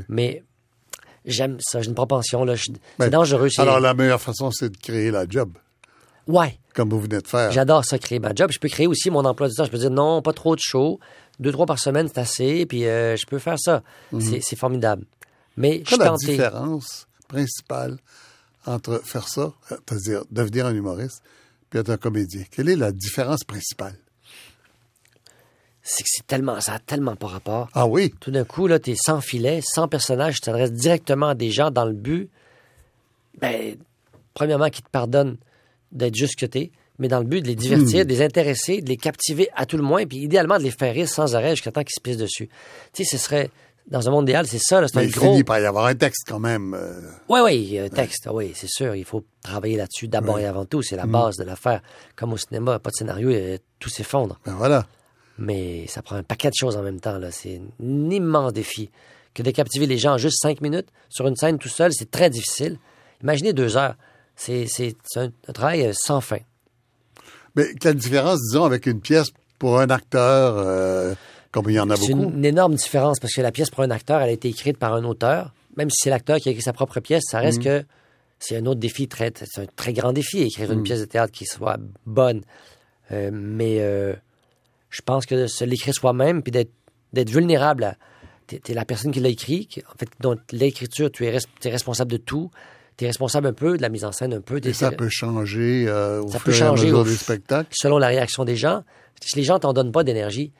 Mais 0.09 0.43
j'aime 1.25 1.57
ça, 1.59 1.81
j'ai 1.81 1.89
une 1.89 1.95
propension, 1.95 2.43
là. 2.43 2.55
C'est 2.57 2.73
Ben, 2.99 3.09
dangereux. 3.09 3.49
Alors, 3.57 3.79
la 3.79 3.93
meilleure 3.93 4.21
façon, 4.21 4.51
c'est 4.51 4.69
de 4.69 4.77
créer 4.77 5.09
la 5.11 5.25
job, 5.27 5.51
Ouais. 6.27 6.57
comme 6.75 6.89
vous 6.89 6.99
venez 7.01 7.19
de 7.19 7.27
faire. 7.27 7.51
J'adore 7.51 7.83
ça, 7.83 7.97
créer 7.97 8.19
ma 8.19 8.33
job. 8.35 8.51
Je 8.51 8.59
peux 8.59 8.69
créer 8.69 8.87
aussi 8.87 9.09
mon 9.09 9.25
emploi 9.25 9.47
du 9.49 9.55
temps. 9.55 9.65
Je 9.65 9.71
peux 9.71 9.77
dire 9.79 9.89
non, 9.89 10.21
pas 10.21 10.33
trop 10.33 10.55
de 10.55 10.61
shows. 10.63 10.99
Deux, 11.39 11.51
trois 11.51 11.65
par 11.65 11.79
semaine, 11.79 12.07
c'est 12.07 12.19
assez. 12.19 12.65
Puis 12.67 12.85
euh, 12.85 13.15
je 13.15 13.25
peux 13.25 13.39
faire 13.39 13.57
ça. 13.57 13.81
C'est- 14.19 14.39
C'est 14.41 14.55
formidable. 14.55 15.05
Mais 15.57 15.81
je 15.83 15.87
suis 15.87 15.95
est 15.95 15.99
la 15.99 16.05
tenté. 16.05 16.27
différence 16.27 17.07
principale 17.27 17.97
entre 18.65 19.01
faire 19.03 19.27
ça, 19.27 19.53
c'est-à-dire 19.67 20.23
devenir 20.31 20.65
un 20.65 20.73
humoriste, 20.73 21.21
puis 21.69 21.79
être 21.79 21.89
un 21.89 21.97
comédien? 21.97 22.43
Quelle 22.51 22.69
est 22.69 22.75
la 22.75 22.91
différence 22.91 23.43
principale? 23.43 23.95
C'est 25.83 26.03
que 26.03 26.09
c'est 26.11 26.27
tellement, 26.27 26.61
ça 26.61 26.73
a 26.73 26.79
tellement 26.79 27.15
pas 27.15 27.27
rapport. 27.27 27.69
Ah 27.73 27.87
oui? 27.87 28.13
Tout 28.19 28.29
d'un 28.29 28.43
coup, 28.43 28.67
là, 28.67 28.77
t'es 28.77 28.95
sans 28.95 29.19
filet, 29.19 29.61
sans 29.63 29.87
personnage, 29.87 30.35
tu 30.35 30.41
t'adresses 30.41 30.73
directement 30.73 31.29
à 31.29 31.35
des 31.35 31.49
gens 31.49 31.71
dans 31.71 31.85
le 31.85 31.93
but, 31.93 32.29
ben, 33.39 33.75
premièrement, 34.33 34.69
qui 34.69 34.83
te 34.83 34.89
pardonnent 34.89 35.37
d'être 35.91 36.15
juste 36.15 36.35
que 36.35 36.45
t'es, 36.45 36.71
mais 36.99 37.07
dans 37.07 37.19
le 37.19 37.25
but 37.25 37.41
de 37.41 37.47
les 37.47 37.55
divertir, 37.55 38.05
de 38.05 38.09
les 38.09 38.21
intéresser, 38.21 38.81
de 38.81 38.89
les 38.89 38.97
captiver 38.97 39.49
à 39.55 39.65
tout 39.65 39.75
le 39.75 39.83
moins, 39.83 40.05
puis 40.05 40.19
idéalement 40.19 40.59
de 40.59 40.63
les 40.63 40.71
faire 40.71 40.93
rire 40.93 41.09
sans 41.09 41.35
arrêt 41.35 41.51
jusqu'à 41.51 41.71
temps 41.71 41.83
qu'ils 41.83 41.95
se 41.95 42.01
pissent 42.01 42.17
dessus. 42.17 42.47
Tu 42.93 43.03
sais, 43.03 43.17
ce 43.17 43.23
serait, 43.23 43.49
dans 43.91 44.07
un 44.07 44.11
monde 44.11 44.27
idéal, 44.27 44.47
c'est 44.47 44.57
ça, 44.59 44.81
là, 44.81 44.87
c'est 44.91 45.03
il 45.05 45.11
gros... 45.11 45.27
finit 45.27 45.43
par 45.43 45.59
y 45.59 45.65
avoir 45.65 45.85
un 45.85 45.93
texte 45.95 46.23
quand 46.27 46.39
même. 46.39 46.73
euh, 46.73 46.99
Oui, 47.29 47.39
oui, 47.43 47.57
y 47.57 47.79
a 47.79 47.83
un 47.83 47.89
texte, 47.89 48.23
ah 48.27 48.33
oui, 48.33 48.53
c'est 48.55 48.69
sûr, 48.69 48.95
il 48.95 49.05
faut 49.05 49.23
travailler 49.43 49.77
là-dessus 49.77 50.07
d'abord 50.07 50.39
et 50.39 50.45
avant 50.45 50.65
tout, 50.65 50.81
c'est 50.81 50.95
la 50.95 51.05
base 51.05 51.35
de 51.37 51.43
l'affaire. 51.43 51.81
Comme 52.15 52.33
au 52.33 52.37
cinéma, 52.37 52.79
pas 52.79 52.89
de 52.89 52.95
scénario, 52.95 53.29
et 53.29 53.59
tout 53.79 53.89
s'effondre. 53.89 54.39
ben 54.45 54.55
voilà. 54.55 54.87
Mais 55.37 55.85
ça 55.87 56.01
prend 56.01 56.15
un 56.15 56.23
paquet 56.23 56.49
de 56.49 56.55
choses 56.55 56.77
en 56.77 56.83
même 56.83 56.99
temps. 56.99 57.17
Là. 57.17 57.31
C'est 57.31 57.61
un 57.81 58.09
immense 58.09 58.53
défi. 58.53 58.89
Que 59.33 59.43
de 59.43 59.51
captiver 59.51 59.85
les 59.87 59.97
gens 59.97 60.13
en 60.13 60.17
juste 60.17 60.39
cinq 60.41 60.61
minutes 60.61 60.89
sur 61.09 61.25
une 61.27 61.35
scène 61.37 61.57
tout 61.57 61.69
seul, 61.69 61.91
c'est 61.93 62.11
très 62.11 62.29
difficile. 62.29 62.77
Imaginez 63.23 63.53
deux 63.53 63.77
heures. 63.77 63.95
C'est 64.35 64.67
un, 65.15 65.29
un 65.47 65.53
travail 65.53 65.85
euh, 65.85 65.93
sans 65.93 66.19
fin. 66.21 66.39
Mais 67.55 67.73
quelle 67.79 67.95
différence, 67.95 68.39
disons, 68.41 68.65
avec 68.65 68.85
une 68.85 68.99
pièce 69.01 69.27
pour 69.57 69.79
un 69.79 69.89
acteur, 69.89 70.55
euh, 70.57 71.15
comme 71.51 71.69
il 71.69 71.73
y 71.75 71.79
en 71.79 71.89
a 71.89 71.95
C'est 71.95 72.11
une, 72.11 72.35
une 72.37 72.45
énorme 72.45 72.75
différence 72.75 73.19
parce 73.19 73.33
que 73.33 73.41
la 73.41 73.51
pièce 73.51 73.69
pour 73.69 73.83
un 73.83 73.91
acteur, 73.91 74.21
elle 74.21 74.29
a 74.29 74.31
été 74.31 74.47
écrite 74.49 74.77
par 74.77 74.93
un 74.93 75.03
auteur. 75.03 75.53
Même 75.77 75.89
si 75.89 75.97
c'est 76.03 76.09
l'acteur 76.09 76.37
qui 76.37 76.49
a 76.49 76.51
écrit 76.51 76.61
sa 76.63 76.73
propre 76.73 76.99
pièce, 76.99 77.23
ça 77.29 77.39
Mm. 77.39 77.43
reste 77.43 77.61
que 77.63 77.83
c'est 78.39 78.57
un 78.57 78.65
autre 78.65 78.79
défi. 78.79 79.07
Très, 79.07 79.31
c'est 79.35 79.61
un 79.61 79.65
très 79.75 79.93
grand 79.93 80.13
défi, 80.13 80.41
écrire 80.41 80.69
Mm. 80.69 80.73
une 80.73 80.83
pièce 80.83 80.99
de 80.99 81.05
théâtre 81.05 81.31
qui 81.31 81.45
soit 81.45 81.77
bonne. 82.05 82.41
Euh, 83.11 83.29
mais 83.33 83.77
euh, 83.79 84.13
je 84.89 85.01
pense 85.01 85.25
que 85.25 85.35
de 85.35 85.47
se 85.47 85.63
l'écrire 85.65 85.93
soi-même, 85.93 86.41
puis 86.43 86.51
d'être 86.51 86.71
d'être 87.13 87.29
vulnérable 87.29 87.83
à. 87.83 87.95
T'es 88.47 88.59
t'es 88.59 88.73
la 88.73 88.85
personne 88.85 89.11
qui 89.11 89.19
l'a 89.19 89.29
écrit, 89.29 89.65
qui- 89.67 89.81
en 89.81 89.97
fait, 89.97 90.09
dont 90.21 90.37
l'écriture, 90.51 91.11
tu 91.11 91.25
es, 91.25 91.31
res- 91.37 91.45
t'es 91.59 91.69
responsable 91.69 92.11
de 92.11 92.17
tout. 92.17 92.49
Tu 92.97 93.03
es 93.05 93.07
responsable 93.07 93.47
un 93.47 93.53
peu 93.53 93.75
de 93.77 93.81
la 93.81 93.89
mise 93.89 94.03
en 94.05 94.11
scène, 94.11 94.33
un 94.33 94.41
peu. 94.41 94.57
Et 94.57 94.61
t'es- 94.61 94.73
ça 94.73 94.91
peut 94.91 95.09
changer 95.09 95.85
euh, 95.87 96.21
au 96.21 96.27
ça 96.29 96.39
fur 96.39 96.45
peut 96.45 96.51
et 96.51 96.55
à 96.55 96.57
changer 96.67 96.83
mesure 96.85 96.99
au- 96.99 97.03
des 97.03 97.15
spectacles. 97.15 97.69
selon 97.73 97.97
la 97.97 98.07
réaction 98.07 98.43
des 98.45 98.55
gens. 98.55 98.83
Si 99.21 99.35
les 99.37 99.43
gens 99.43 99.59
t'en 99.59 99.71
donnent 99.73 99.91
pas 99.91 100.03
d'énergie, 100.03 100.51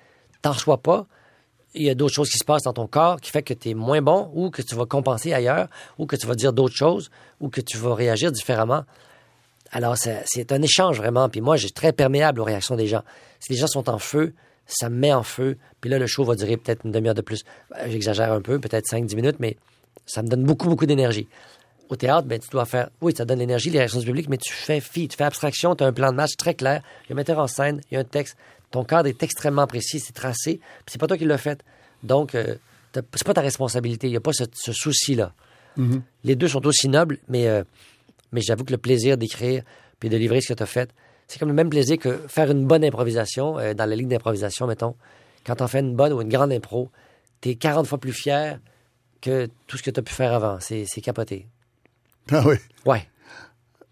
t'en 0.41 0.51
reçois 0.51 0.77
pas, 0.77 1.07
il 1.73 1.83
y 1.83 1.89
a 1.89 1.95
d'autres 1.95 2.13
choses 2.13 2.29
qui 2.29 2.37
se 2.37 2.43
passent 2.43 2.63
dans 2.63 2.73
ton 2.73 2.87
corps 2.87 3.19
qui 3.21 3.31
fait 3.31 3.43
que 3.43 3.53
tu 3.53 3.69
es 3.69 3.73
moins 3.73 4.01
bon 4.01 4.29
ou 4.33 4.49
que 4.49 4.61
tu 4.61 4.75
vas 4.75 4.85
compenser 4.85 5.33
ailleurs 5.33 5.67
ou 5.97 6.05
que 6.05 6.15
tu 6.15 6.27
vas 6.27 6.35
dire 6.35 6.53
d'autres 6.53 6.75
choses 6.75 7.09
ou 7.39 7.49
que 7.49 7.61
tu 7.61 7.77
vas 7.77 7.95
réagir 7.95 8.31
différemment. 8.31 8.83
Alors, 9.71 9.95
c'est 9.97 10.51
un 10.51 10.61
échange 10.61 10.97
vraiment. 10.97 11.29
Puis 11.29 11.39
moi, 11.39 11.57
suis 11.57 11.71
très 11.71 11.93
perméable 11.93 12.41
aux 12.41 12.43
réactions 12.43 12.75
des 12.75 12.87
gens. 12.87 13.03
Si 13.39 13.53
les 13.53 13.57
gens 13.57 13.67
sont 13.67 13.89
en 13.89 13.99
feu, 13.99 14.33
ça 14.67 14.89
me 14.89 14.95
met 14.95 15.13
en 15.13 15.23
feu. 15.23 15.57
Puis 15.79 15.89
là, 15.89 15.97
le 15.97 16.07
show 16.07 16.23
va 16.23 16.35
durer 16.35 16.57
peut-être 16.57 16.85
une 16.85 16.91
demi-heure 16.91 17.15
de 17.15 17.21
plus. 17.21 17.43
Euh, 17.77 17.85
J'exagère 17.89 18.31
un 18.31 18.41
peu, 18.41 18.59
peut-être 18.59 18.85
5-10 18.85 19.15
minutes, 19.15 19.35
mais 19.39 19.57
ça 20.05 20.21
me 20.23 20.27
donne 20.27 20.43
beaucoup, 20.43 20.67
beaucoup 20.67 20.85
d'énergie. 20.85 21.27
Au 21.89 21.95
théâtre, 21.95 22.27
ben, 22.27 22.39
tu 22.39 22.49
dois 22.49 22.65
faire. 22.65 22.89
Oui, 23.01 23.13
ça 23.15 23.25
donne 23.25 23.39
l'énergie, 23.39 23.69
les 23.69 23.79
réactions 23.79 23.99
du 23.99 24.05
public, 24.05 24.29
mais 24.29 24.37
tu 24.37 24.53
fais 24.53 24.79
fi, 24.79 25.07
tu 25.07 25.17
fais 25.17 25.25
abstraction, 25.25 25.75
tu 25.75 25.83
as 25.83 25.87
un 25.87 25.93
plan 25.93 26.11
de 26.11 26.15
match 26.15 26.35
très 26.37 26.53
clair. 26.53 26.81
Il 27.05 27.09
y 27.09 27.11
a 27.11 27.15
un 27.15 27.17
metteur 27.17 27.39
en 27.39 27.47
scène, 27.47 27.81
il 27.91 27.95
y 27.95 27.97
a 27.97 28.01
un 28.01 28.05
texte. 28.05 28.37
Ton 28.71 28.83
cadre 28.83 29.07
est 29.09 29.21
extrêmement 29.23 29.67
précis, 29.67 29.99
c'est 29.99 30.13
tracé, 30.13 30.59
puis 30.85 30.91
c'est 30.91 30.97
pas 30.99 31.07
toi 31.07 31.17
qui 31.17 31.25
l'as 31.25 31.37
fait. 31.37 31.63
Donc, 32.03 32.33
euh, 32.35 32.55
t'as- 32.93 33.01
c'est 33.13 33.25
pas 33.25 33.33
ta 33.33 33.41
responsabilité. 33.41 34.07
Il 34.07 34.11
n'y 34.11 34.17
a 34.17 34.21
pas 34.21 34.33
ce, 34.33 34.45
ce 34.53 34.71
souci-là. 34.73 35.33
Les 36.23 36.35
deux 36.35 36.47
sont 36.47 36.65
aussi 36.65 36.89
nobles, 36.89 37.17
mais, 37.29 37.47
euh, 37.47 37.63
mais 38.31 38.41
j'avoue 38.41 38.63
que 38.65 38.71
le 38.71 38.77
plaisir 38.77 39.17
d'écrire 39.17 39.63
puis 39.99 40.09
de 40.09 40.17
livrer 40.17 40.41
ce 40.41 40.49
que 40.49 40.53
tu 40.53 40.63
as 40.63 40.67
fait, 40.67 40.89
c'est 41.27 41.39
comme 41.39 41.47
le 41.49 41.53
même 41.55 41.69
plaisir 41.69 41.97
que 41.97 42.19
faire 42.27 42.51
une 42.51 42.65
bonne 42.65 42.83
improvisation, 42.83 43.57
euh, 43.59 43.73
dans 43.73 43.85
la 43.85 43.95
ligne 43.95 44.09
d'improvisation, 44.09 44.67
mettons. 44.67 44.95
Quand 45.45 45.55
tu 45.55 45.63
en 45.63 45.67
fais 45.67 45.79
une 45.79 45.95
bonne 45.95 46.11
ou 46.13 46.21
une 46.21 46.29
grande 46.29 46.51
impro, 46.51 46.89
tu 47.41 47.49
es 47.49 47.55
40 47.55 47.87
fois 47.87 47.97
plus 47.99 48.11
fier 48.13 48.59
que 49.21 49.47
tout 49.67 49.77
ce 49.77 49.83
que 49.83 49.91
tu 49.91 49.99
as 49.99 50.03
pu 50.03 50.13
faire 50.13 50.33
avant. 50.33 50.59
C'est 50.59 50.85
capoté. 51.01 51.47
Ah 52.31 52.43
oui? 52.45 52.55
Ouais. 52.85 53.07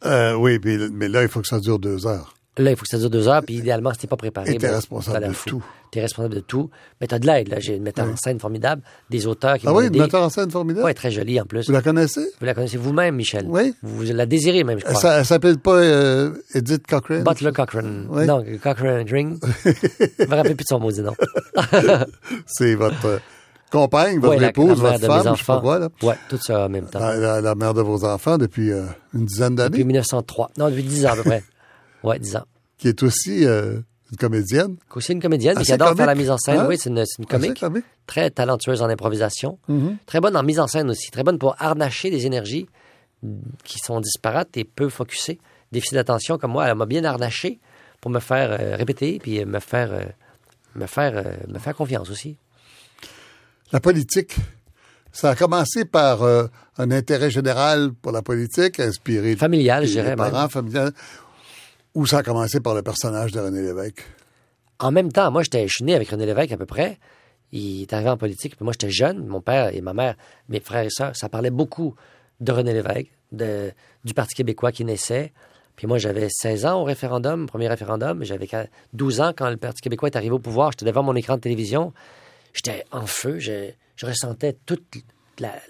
Euh, 0.05 0.33
oui, 0.35 0.59
puis- 0.59 0.77
mais 0.91 1.07
là, 1.07 1.23
il 1.23 1.27
faut 1.29 1.41
que 1.41 1.47
ça 1.47 1.59
dure 1.59 1.79
deux 1.79 2.05
heures. 2.07 2.33
Là, 2.59 2.71
il 2.71 2.75
faut 2.75 2.83
que 2.83 2.89
ça 2.89 2.97
dure 2.97 3.09
deux 3.09 3.27
heures, 3.27 3.41
puis 3.43 3.55
idéalement, 3.55 3.93
si 3.93 3.99
t'es 3.99 4.07
pas 4.07 4.17
préparé, 4.17 4.57
t'es 4.57 4.67
bon, 4.67 4.73
responsable 4.75 5.27
de 5.27 5.31
fou. 5.33 5.49
tout. 5.49 5.63
T'es 5.91 6.01
responsable 6.01 6.35
de 6.35 6.39
tout. 6.41 6.69
Mais 7.01 7.07
t'as 7.07 7.17
de 7.17 7.25
l'aide, 7.25 7.47
là. 7.47 7.59
J'ai 7.59 7.75
une 7.77 7.83
metteur 7.83 8.05
en 8.05 8.15
scène 8.17 8.39
formidable, 8.39 8.81
des 9.09 9.25
auteurs 9.27 9.57
qui 9.57 9.65
Ah 9.67 9.73
oui, 9.73 9.87
une 9.87 9.97
metteur 9.97 10.21
en 10.21 10.29
scène 10.29 10.51
formidable? 10.51 10.85
Ouais, 10.85 10.93
très 10.93 11.09
jolie 11.09 11.39
en 11.41 11.45
plus. 11.45 11.65
Vous 11.67 11.71
la 11.73 11.81
connaissez? 11.81 12.27
Vous 12.39 12.45
la 12.45 12.53
connaissez 12.53 12.77
vous-même, 12.77 13.15
Michel. 13.15 13.45
Oui. 13.47 13.73
Vous 13.81 14.03
la 14.03 14.25
désirez 14.25 14.63
même, 14.63 14.77
je 14.79 14.85
crois. 14.85 15.13
elle 15.19 15.25
s'appelle 15.25 15.57
pas 15.57 15.75
euh, 15.77 16.33
Edith 16.53 16.85
Cochrane? 16.85 17.23
Butler 17.23 17.51
Cochrane. 17.53 18.05
Oui. 18.09 18.25
Non, 18.27 18.43
Cochrane 18.61 19.05
Ring. 19.09 19.39
je 19.65 20.25
me 20.25 20.35
rappelle 20.35 20.55
plus 20.55 20.63
de 20.65 20.67
son 20.67 20.79
maudit 20.79 21.01
nom. 21.01 21.15
C'est 22.45 22.75
votre 22.75 23.21
compagne, 23.71 24.19
votre 24.19 24.33
Ouais, 24.35 24.39
la- 24.41 24.49
épouse, 24.49 24.81
la 24.83 24.91
votre 24.97 25.05
femme, 25.05 25.35
je 25.35 25.39
sais 25.39 25.45
pas 25.45 25.59
quoi, 25.61 25.79
là. 25.79 25.89
Ouais, 26.03 26.15
tout 26.29 26.37
ça 26.41 26.65
en 26.65 26.69
même 26.69 26.85
temps. 26.87 26.99
La, 26.99 27.55
mère 27.55 27.73
de 27.73 27.81
vos 27.81 28.03
enfants 28.03 28.37
depuis 28.37 28.71
euh, 28.71 28.83
une 29.13 29.25
dizaine 29.25 29.55
Depuis 29.55 29.69
d'années, 29.71 29.83
1903. 29.85 30.51
Non, 30.57 30.69
depuis 30.69 30.83
10 30.83 31.05
ans 31.05 31.11
à 31.11 31.15
peu 31.15 31.23
près. 31.23 31.43
Ouais, 32.03 32.19
10 32.19 32.35
ans. 32.37 32.45
qui 32.77 32.87
est 32.87 33.03
aussi 33.03 33.45
euh, 33.45 33.79
une 34.11 34.17
comédienne. 34.17 34.75
C'est 34.99 35.13
une 35.13 35.21
comédienne 35.21 35.55
mais 35.57 35.63
qui 35.63 35.71
adore 35.73 35.95
faire 35.95 36.05
la 36.07 36.15
mise 36.15 36.29
en 36.31 36.37
scène. 36.37 36.59
hein? 36.59 36.65
Oui, 36.69 36.77
c'est 36.77 36.89
une, 36.89 37.03
une 37.19 37.25
comique. 37.25 37.59
comique. 37.59 37.85
Très 38.07 38.29
talentueuse 38.31 38.81
en 38.81 38.89
improvisation. 38.89 39.59
Mhm. 39.67 39.97
Très 40.05 40.19
bonne 40.19 40.35
en 40.35 40.43
mise 40.43 40.59
en 40.59 40.67
scène 40.67 40.89
aussi. 40.89 41.11
Très 41.11 41.23
bonne 41.23 41.37
pour 41.37 41.55
harnacher 41.59 42.09
des 42.09 42.25
énergies 42.25 42.67
qui 43.63 43.79
sont 43.79 43.99
disparates 43.99 44.55
et 44.57 44.63
peu 44.63 44.87
focusées. 44.89 45.39
Déficit 45.71 45.95
d'attention 45.95 46.37
comme 46.37 46.51
moi, 46.51 46.67
elle 46.67 46.75
m'a 46.75 46.85
bien 46.85 47.03
harnaché 47.03 47.59
pour 48.01 48.09
me 48.11 48.19
faire 48.19 48.51
euh, 48.59 48.75
répéter 48.77 49.19
puis 49.21 49.43
me 49.45 49.59
faire, 49.59 49.91
euh, 49.91 50.03
me, 50.75 50.87
faire, 50.87 51.23
me 51.47 51.59
faire 51.59 51.75
confiance 51.75 52.09
aussi. 52.09 52.37
La 53.71 53.79
politique, 53.79 54.35
ça 55.11 55.31
a 55.31 55.35
commencé 55.35 55.85
par 55.85 56.23
euh, 56.23 56.47
un 56.77 56.89
intérêt 56.91 57.29
général 57.29 57.91
pour 58.01 58.11
la 58.11 58.21
politique, 58.21 58.79
inspiré 58.79 59.35
de 59.35 59.39
Familial, 59.39 59.85
je 59.85 59.91
dirais. 59.91 60.15
parents, 60.15 60.49
familial, 60.49 60.91
ou 61.95 62.05
ça 62.05 62.19
a 62.19 62.23
commencé 62.23 62.59
par 62.59 62.75
le 62.75 62.81
personnage 62.81 63.31
de 63.31 63.39
René 63.39 63.61
Lévesque? 63.61 64.03
En 64.79 64.91
même 64.91 65.11
temps, 65.11 65.29
moi, 65.31 65.43
j'étais, 65.43 65.67
je 65.67 65.73
suis 65.73 65.83
né 65.83 65.95
avec 65.95 66.09
René 66.09 66.25
Lévesque 66.25 66.51
à 66.51 66.57
peu 66.57 66.65
près. 66.65 66.99
Il 67.51 67.81
est 67.81 67.93
arrivé 67.93 68.09
en 68.09 68.17
politique, 68.17 68.59
moi, 68.61 68.73
j'étais 68.73 68.91
jeune. 68.91 69.25
Mon 69.25 69.41
père 69.41 69.73
et 69.73 69.81
ma 69.81 69.93
mère, 69.93 70.15
mes 70.47 70.59
frères 70.59 70.83
et 70.83 70.89
sœurs, 70.89 71.15
ça 71.15 71.29
parlait 71.29 71.49
beaucoup 71.49 71.95
de 72.39 72.51
René 72.51 72.73
Lévesque, 72.73 73.11
de, 73.31 73.71
du 74.05 74.13
Parti 74.13 74.35
québécois 74.35 74.71
qui 74.71 74.85
naissait. 74.85 75.33
Puis 75.75 75.87
moi, 75.87 75.97
j'avais 75.97 76.27
16 76.29 76.65
ans 76.65 76.81
au 76.81 76.83
référendum, 76.83 77.47
premier 77.47 77.67
référendum. 77.67 78.23
J'avais 78.23 78.49
12 78.93 79.21
ans 79.21 79.33
quand 79.35 79.49
le 79.49 79.57
Parti 79.57 79.81
québécois 79.81 80.09
est 80.09 80.17
arrivé 80.17 80.33
au 80.33 80.39
pouvoir. 80.39 80.71
J'étais 80.71 80.85
devant 80.85 81.03
mon 81.03 81.15
écran 81.15 81.35
de 81.35 81.41
télévision. 81.41 81.93
J'étais 82.53 82.83
en 82.91 83.05
feu. 83.05 83.39
Je, 83.39 83.71
ressentais 84.03 84.57
tout 84.65 84.79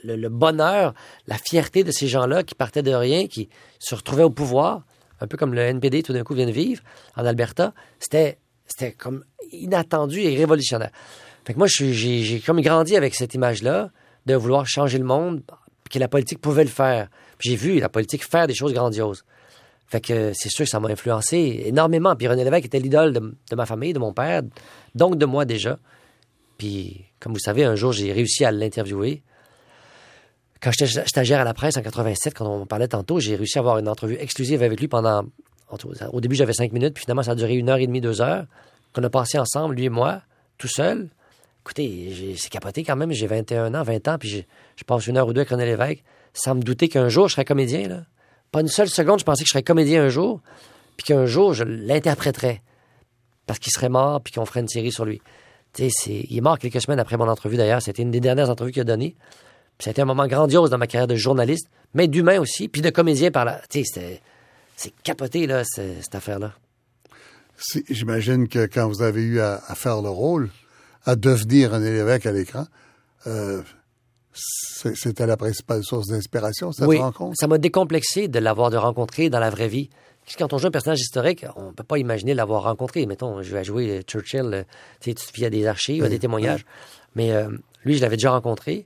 le 0.04 0.28
bonheur, 0.30 0.94
la 1.28 1.38
fierté 1.38 1.84
de 1.84 1.92
ces 1.92 2.08
gens-là 2.08 2.44
qui 2.44 2.56
partaient 2.56 2.82
de 2.82 2.92
rien, 2.92 3.28
qui 3.28 3.50
se 3.78 3.94
retrouvaient 3.96 4.24
au 4.24 4.30
pouvoir, 4.32 4.84
un 5.22 5.28
peu 5.28 5.38
comme 5.38 5.54
le 5.54 5.62
NPD 5.62 6.04
tout 6.04 6.14
d'un 6.14 6.24
coup 6.24 6.34
vient 6.34 6.46
de 6.46 6.52
vivre 6.52 6.82
en 7.16 7.26
Alberta. 7.26 7.74
C'était, 8.00 8.38
comme 8.98 9.24
inattendu 9.52 10.22
et 10.22 10.36
révolutionnaire. 10.36 10.92
Fait 11.46 11.54
que 11.54 11.58
moi, 11.58 11.68
j'ai, 11.68 12.42
comme 12.46 12.62
grandi 12.62 12.96
avec 12.96 13.16
cette 13.16 13.34
image-là 13.34 13.90
de 14.26 14.36
vouloir 14.36 14.68
changer 14.68 14.98
le 14.98 15.06
monde, 15.06 15.42
que 15.90 15.98
la 15.98 16.08
politique 16.08 16.40
pouvait 16.40 16.64
le 16.64 16.70
faire. 16.70 17.10
J'ai 17.40 17.56
vu 17.56 17.80
la 17.80 17.90
politique 17.90 18.24
faire 18.24 18.46
des 18.46 18.54
choses 18.54 18.74
grandioses. 18.74 19.24
Fait 19.88 20.02
que 20.02 20.34
c'est 20.34 20.50
sûr 20.50 20.66
que 20.66 20.70
ça 20.70 20.80
m'a 20.80 20.90
influencé 20.90 21.64
énormément. 21.66 22.16
Puis 22.16 22.28
René 22.28 22.44
Lévesque 22.44 22.66
était 22.66 22.80
l'idole 22.80 23.12
de 23.12 23.56
ma 23.56 23.66
famille, 23.66 23.94
de 23.94 24.00
mon 24.00 24.14
père, 24.14 24.44
donc 24.94 25.18
de 25.18 25.26
moi 25.26 25.46
déjà. 25.46 25.80
Puis, 26.60 27.06
comme 27.20 27.34
vous 27.34 27.40
savez, 27.40 27.64
un 27.64 27.76
jour, 27.76 27.92
j'ai 27.92 28.12
réussi 28.12 28.46
à 28.46 28.52
l'interviewer. 28.52 29.24
Quand 30.62 30.72
j'étais 30.72 31.06
stagiaire 31.08 31.40
à 31.40 31.44
la 31.44 31.54
presse 31.54 31.78
en 31.78 31.82
87, 31.82 32.34
quand 32.34 32.46
on 32.46 32.66
parlait 32.66 32.88
tantôt, 32.88 33.20
j'ai 33.20 33.36
réussi 33.36 33.58
à 33.58 33.62
avoir 33.62 33.78
une 33.78 33.88
entrevue 33.88 34.18
exclusive 34.20 34.62
avec 34.62 34.80
lui 34.80 34.88
pendant. 34.88 35.24
Au 36.12 36.20
début, 36.20 36.36
j'avais 36.36 36.54
cinq 36.54 36.74
minutes, 36.74 36.96
puis 36.96 37.04
finalement, 37.04 37.24
ça 37.24 37.32
a 37.32 37.36
duré 37.36 37.56
une 37.56 37.70
heure 37.70 37.78
et 37.78 37.88
demie, 37.88 38.02
deux 38.02 38.22
heures, 38.22 38.46
qu'on 38.94 39.04
a 39.04 39.10
passé 39.10 39.38
ensemble, 39.38 39.76
lui 39.76 39.86
et 39.86 39.90
moi, 39.90 40.22
tout 40.58 40.68
seul. 40.68 41.10
Écoutez, 41.62 42.36
c'est 42.38 42.50
capoté 42.50 42.84
quand 42.84 42.96
même, 42.96 43.12
j'ai 43.12 43.28
21 43.28 43.76
ans, 43.76 43.84
20 43.84 44.08
ans, 44.08 44.18
puis 44.18 44.46
je 44.76 44.84
passe 44.84 45.06
une 45.08 45.18
heure 45.18 45.28
ou 45.28 45.34
deux 45.34 45.42
avec 45.42 45.50
René 45.50 45.66
Lévesque, 45.66 46.04
sans 46.34 46.56
me 46.56 46.62
douter 46.62 46.90
qu'un 46.90 47.08
jour, 47.08 47.28
je 47.28 47.34
serais 47.34 47.46
comédien. 47.46 48.06
Pas 48.52 48.62
une 48.62 48.68
seule 48.68 48.90
seconde, 48.90 49.20
je 49.20 49.26
pensais 49.26 49.44
que 49.44 49.48
je 49.48 49.52
serais 49.52 49.64
comédien 49.64 50.04
un 50.04 50.10
jour, 50.10 50.42
puis 50.98 51.06
qu'un 51.06 51.28
jour, 51.28 51.54
je 51.54 51.64
l'interpréterais. 51.64 52.64
Parce 53.46 53.60
qu'il 53.60 53.72
serait 53.72 53.90
mort, 53.90 54.22
puis 54.22 54.34
qu'on 54.34 54.46
ferait 54.46 54.62
une 54.62 54.68
série 54.68 54.92
sur 54.92 55.06
lui. 55.06 55.22
Il 55.78 56.36
est 56.36 56.42
mort 56.42 56.58
quelques 56.58 56.82
semaines 56.82 57.00
après 57.00 57.18
mon 57.18 57.28
entrevue, 57.30 57.58
d'ailleurs. 57.58 57.82
C'était 57.82 58.02
une 58.02 58.12
des 58.12 58.20
dernières 58.20 58.50
entrevues 58.50 58.72
qu'il 58.72 58.82
a 58.82 58.86
données. 58.86 59.16
Ça 59.80 59.90
a 59.90 59.92
été 59.92 60.02
un 60.02 60.06
moment 60.06 60.28
grandiose 60.28 60.70
dans 60.70 60.78
ma 60.78 60.88
carrière 60.88 61.08
de 61.08 61.16
journaliste, 61.16 61.70
mais 61.94 62.08
d'humain 62.08 62.40
aussi, 62.40 62.68
puis 62.68 62.82
de 62.82 62.90
comédien 62.90 63.32
par 63.32 63.46
là. 63.46 63.62
Tu 63.70 63.86
sais, 63.86 64.22
c'est 64.76 64.94
capoté, 65.04 65.48
là, 65.48 65.64
cette 65.64 66.14
affaire-là. 66.16 66.54
J'imagine 67.90 68.48
que 68.48 68.66
quand 68.66 68.88
vous 68.88 69.02
avez 69.02 69.22
eu 69.22 69.40
à, 69.40 69.62
à 69.68 69.76
faire 69.76 70.02
le 70.02 70.10
rôle, 70.10 70.50
à 71.06 71.16
devenir 71.16 71.72
René 71.72 71.92
Lévesque 71.92 72.26
à 72.26 72.32
l'écran, 72.32 72.66
euh, 73.28 73.62
c'était 74.34 75.26
la 75.26 75.38
principale 75.38 75.84
source 75.84 76.08
d'inspiration, 76.08 76.72
cette 76.72 76.88
oui, 76.88 76.98
rencontre? 76.98 77.36
ça 77.38 77.48
m'a 77.48 77.58
décomplexé 77.58 78.28
de 78.28 78.40
l'avoir 78.40 78.70
de 78.70 78.78
rencontrer 78.78 79.30
dans 79.30 79.40
la 79.40 79.50
vraie 79.50 79.68
vie. 79.68 79.90
Quand 80.38 80.54
on 80.54 80.58
joue 80.60 80.68
un 80.68 80.72
personnage 80.72 81.00
historique, 81.00 81.46
on 81.56 81.74
peut 81.74 81.84
pas 81.84 81.98
imaginer 81.98 82.36
l'avoir 82.36 82.64
rencontré. 82.64 83.06
Mettons, 83.08 83.42
je 83.42 83.52
vais 83.52 83.64
jouer 83.64 84.04
Churchill, 84.04 84.52
euh, 84.54 84.64
tu 85.00 85.10
sais, 85.10 85.16
te 85.16 85.22
fies 85.22 85.46
à 85.46 85.50
des 85.50 85.66
archives, 85.66 86.04
à 86.04 86.06
Oui, 86.06 86.12
des 86.12 86.20
témoignages. 86.20 86.66
Mais 87.16 87.32
euh, 87.32 87.50
lui, 87.84 87.96
je 87.96 88.02
l'avais 88.02 88.16
déjà 88.16 88.32
rencontré. 88.32 88.86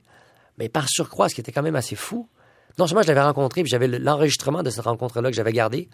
Mais 0.58 0.68
par 0.68 0.88
surcroît, 0.88 1.28
ce 1.28 1.34
qui 1.34 1.40
était 1.40 1.52
quand 1.52 1.62
même 1.62 1.76
assez 1.76 1.96
fou, 1.96 2.28
non 2.78 2.86
seulement 2.86 3.02
je 3.02 3.08
l'avais 3.08 3.22
rencontré, 3.22 3.62
puis 3.62 3.70
j'avais 3.70 3.88
le- 3.88 3.98
l'enregistrement 3.98 4.62
de 4.62 4.70
cette 4.70 4.84
rencontre-là 4.84 5.30
que 5.30 5.36
j'avais 5.36 5.52
gardé, 5.52 5.88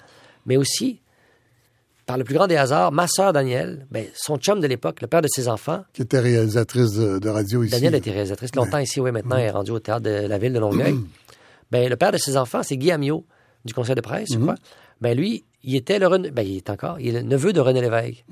mais 0.47 0.57
aussi, 0.57 1.01
par 2.07 2.19
le 2.19 2.25
plus 2.25 2.35
grand 2.35 2.47
des 2.47 2.57
hasards, 2.57 2.91
ma 2.93 3.07
sœur 3.07 3.33
Danielle, 3.33 3.87
ben, 3.91 4.05
son 4.15 4.37
chum 4.37 4.61
de 4.61 4.67
l'époque, 4.67 5.01
le 5.01 5.07
père 5.07 5.23
de 5.23 5.29
ses 5.31 5.49
enfants, 5.49 5.85
Qui 5.93 6.03
était 6.03 6.19
réalisatrice 6.19 6.93
de, 6.93 7.19
de 7.19 7.29
radio 7.29 7.63
ici. 7.63 7.73
Danielle 7.73 7.95
été 7.95 8.11
réalisatrice 8.11 8.55
longtemps 8.57 8.79
ici, 8.79 9.01
oui, 9.01 9.13
maintenant 9.13 9.37
elle 9.37 9.47
est 9.47 9.51
rendue 9.51 9.71
au 9.73 9.79
théâtre 9.79 10.03
de 10.03 10.27
la 10.27 10.39
ville 10.39 10.53
de 10.53 10.59
Longueuil. 10.59 10.97
ben, 11.71 11.89
le 11.89 11.97
père 11.97 12.13
de 12.13 12.19
ses 12.19 12.37
enfants, 12.37 12.63
c'est 12.63 12.77
Guy 12.77 12.91
Amiot, 12.91 13.25
du 13.65 13.75
conseil 13.75 13.95
de 13.95 14.01
presse, 14.01 14.29
je 14.33 14.39
crois. 14.39 14.57
Ben, 15.01 15.17
lui, 15.17 15.45
il 15.63 15.77
était 15.77 15.99
le 15.99 16.07
René- 16.09 16.31
ben, 16.31 16.43
il 16.43 16.57
est 16.57 16.71
encore, 16.71 16.99
il 17.01 17.15
est 17.15 17.21
le 17.23 17.29
neveu 17.29 17.53
de 17.53 17.61
René 17.61 17.81
Lévesque. 17.81 18.25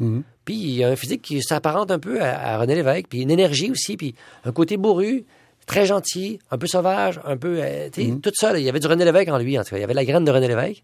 Puis 0.44 0.54
il 0.56 0.82
a 0.84 0.88
un 0.88 0.96
physique 0.96 1.22
qui 1.22 1.40
s'apparente 1.42 1.90
un 1.90 1.98
peu 1.98 2.20
à, 2.22 2.54
à 2.54 2.58
René 2.58 2.74
Lévesque, 2.74 3.06
puis 3.08 3.20
une 3.20 3.30
énergie 3.30 3.70
aussi, 3.70 3.96
puis 3.96 4.14
un 4.44 4.52
côté 4.52 4.76
bourru, 4.76 5.24
très 5.68 5.86
gentil, 5.86 6.40
un 6.50 6.58
peu 6.58 6.66
sauvage, 6.66 7.20
un 7.24 7.36
peu, 7.36 7.58
euh, 7.60 7.88
tu 7.92 8.02
sais, 8.02 8.18
tout 8.20 8.32
ça, 8.34 8.52
là, 8.52 8.58
il 8.58 8.64
y 8.64 8.68
avait 8.68 8.80
du 8.80 8.86
René 8.88 9.04
Lévesque 9.04 9.28
en 9.28 9.38
lui, 9.38 9.56
en 9.58 9.62
tout 9.62 9.70
cas. 9.70 9.76
Il 9.76 9.80
y 9.80 9.84
avait 9.84 9.94
la 9.94 10.04
graine 10.04 10.24
de 10.24 10.30
René 10.32 10.48
Lévesque 10.48 10.82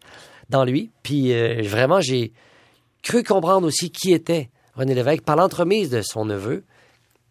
dans 0.51 0.65
lui. 0.65 0.91
Puis 1.03 1.33
euh, 1.33 1.63
vraiment, 1.65 2.01
j'ai 2.01 2.33
cru 3.03 3.25
comprendre 3.25 3.67
aussi 3.67 3.91
qui 3.91 4.13
était 4.13 4.51
René 4.75 4.95
Lévesque 4.95 5.23
par 5.23 5.37
l'entremise 5.37 5.91
de 5.91 6.03
son 6.03 6.27
neveu, 6.27 6.65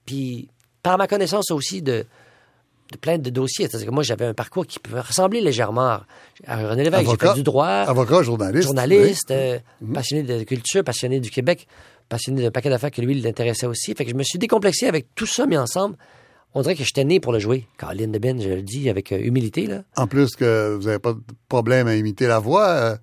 puis 0.06 0.50
par 0.82 0.98
ma 0.98 1.08
connaissance 1.08 1.52
aussi 1.52 1.84
de, 1.84 2.06
de 2.92 2.98
plein 2.98 3.20
de 3.20 3.30
dossiers. 3.30 3.68
C'est-à-dire 3.70 3.88
que 3.88 3.94
moi, 3.94 4.04
j'avais 4.04 4.26
un 4.26 4.34
parcours 4.34 4.66
qui 4.66 4.80
peut 4.80 5.00
ressembler 5.00 5.40
légèrement 5.40 6.00
à, 6.48 6.70
René 6.70 6.84
Lévesque. 6.84 7.10
J'ai 7.10 7.28
fait 7.28 7.34
du 7.36 7.44
droit, 7.44 7.68
Avocat, 7.68 8.24
journaliste. 8.24 8.64
journaliste, 8.68 9.28
oui. 9.30 9.36
euh, 9.36 9.60
passionné 9.94 10.24
de 10.24 10.44
culture, 10.44 10.84
passionné 10.84 11.20
du 11.20 11.30
Québec, 11.30 11.68
passionné 12.10 12.42
d'un 12.42 12.52
paquet 12.52 12.72
d'affaires 12.72 12.92
que 12.92 13.02
lui, 13.02 13.16
il 13.16 13.24
l'intéressait 13.24 13.68
aussi. 13.68 13.94
Fait 13.94 14.06
que 14.06 14.12
je 14.12 14.16
me 14.16 14.24
suis 14.24 14.40
décomplexé 14.40 14.88
avec 14.88 15.14
tout 15.14 15.28
ça 15.28 15.46
mis 15.46 15.58
ensemble. 15.58 15.98
On 16.56 16.62
dirait 16.62 16.76
que 16.76 16.84
j'étais 16.84 17.04
né 17.04 17.20
pour 17.20 17.34
le 17.34 17.40
jouer. 17.40 17.68
Caroline 17.78 18.12
de 18.12 18.20
Ben, 18.20 18.40
je 18.42 18.50
le 18.50 18.62
dis 18.62 18.90
avec 18.90 19.12
euh, 19.12 19.18
humilité, 19.20 19.66
là. 19.68 19.84
En 19.96 20.08
plus 20.08 20.36
que 20.36 20.76
vous 20.76 20.84
n'avez 20.86 21.00
pas 21.00 21.14
de 21.14 21.22
problème 21.50 21.88
à 21.88 21.96
imiter 21.96 22.28
la 22.28 22.40
voix, 22.40 22.68
euh, 22.68 22.96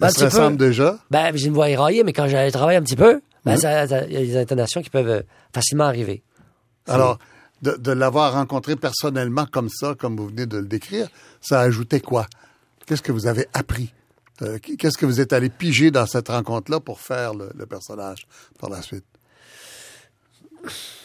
Ben, 0.00 0.08
un 0.08 0.10
se 0.10 0.18
peu. 0.20 0.24
ressemble 0.26 0.56
déjà. 0.56 0.98
Ben, 1.10 1.30
j'ai 1.36 1.46
une 1.46 1.54
voix 1.54 1.68
éraillée, 1.70 2.02
mais 2.04 2.12
quand 2.12 2.26
j'allais 2.28 2.50
travailler 2.50 2.78
un 2.78 2.82
petit 2.82 2.96
peu, 2.96 3.20
ben, 3.44 3.56
ça- 3.56 3.86
ça- 3.86 4.06
il 4.06 4.12
y 4.12 4.16
a 4.16 4.20
des 4.20 4.36
intonations 4.36 4.82
qui 4.82 4.90
peuvent 4.90 5.08
euh, 5.08 5.22
facilement 5.54 5.84
arriver. 5.84 6.22
Alors, 6.88 7.18
de, 7.62 7.72
de 7.72 7.92
l'avoir 7.92 8.32
rencontré 8.34 8.76
personnellement 8.76 9.46
comme 9.46 9.68
ça, 9.68 9.94
comme 9.98 10.16
vous 10.16 10.26
venez 10.28 10.46
de 10.46 10.58
le 10.58 10.66
décrire, 10.66 11.08
ça 11.40 11.60
ajoutait 11.60 12.00
quoi? 12.00 12.26
Qu'est-ce 12.86 13.02
que 13.02 13.12
vous 13.12 13.26
avez 13.26 13.46
appris? 13.54 13.92
Euh, 14.42 14.58
Qu'est-ce 14.58 14.98
que 14.98 15.06
vous 15.06 15.20
êtes 15.20 15.32
allé 15.32 15.48
piger 15.48 15.90
dans 15.90 16.06
cette 16.06 16.28
rencontre-là 16.28 16.78
pour 16.80 17.00
faire 17.00 17.34
le, 17.34 17.50
le 17.56 17.66
personnage 17.66 18.26
par 18.60 18.68
la 18.68 18.82
suite? 18.82 19.04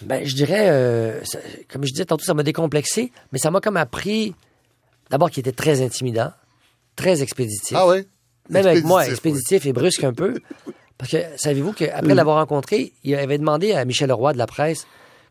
Ben, 0.01 0.26
je 0.26 0.36
dirais, 0.36 0.70
euh, 0.70 1.24
ça- 1.24 1.39
comme 1.72 1.84
je 1.86 1.91
disais 1.91 2.05
tantôt, 2.05 2.24
ça 2.26 2.34
m'a 2.34 2.43
décomplexé, 2.43 3.12
mais 3.32 3.39
ça 3.39 3.51
m'a 3.51 3.59
comme 3.62 3.78
appris, 3.78 4.34
d'abord, 5.09 5.30
qu'il 5.30 5.41
était 5.41 5.51
très 5.51 5.82
intimidant, 5.82 6.32
très 6.95 7.22
expéditif. 7.22 7.76
Ah 7.80 7.88
oui? 7.88 8.05
Même 8.49 8.66
avec 8.68 8.84
moi, 8.84 9.07
Expéditif, 9.07 9.66
et 9.66 9.74
brusque 9.74 10.03
un 10.03 10.14
peu. 10.14 10.39
Parce 10.97 11.12
que, 11.12 11.18
savez-vous 11.38 11.74
qu'après 11.74 12.14
l'avoir 12.16 12.38
rencontré, 12.38 12.93
il 13.03 13.16
avait 13.16 13.38
demandé 13.38 13.74
à 13.74 13.86
Michel 13.86 14.09
Leroy 14.09 14.34
de 14.34 14.38
la 14.38 14.47
presse 14.47 14.86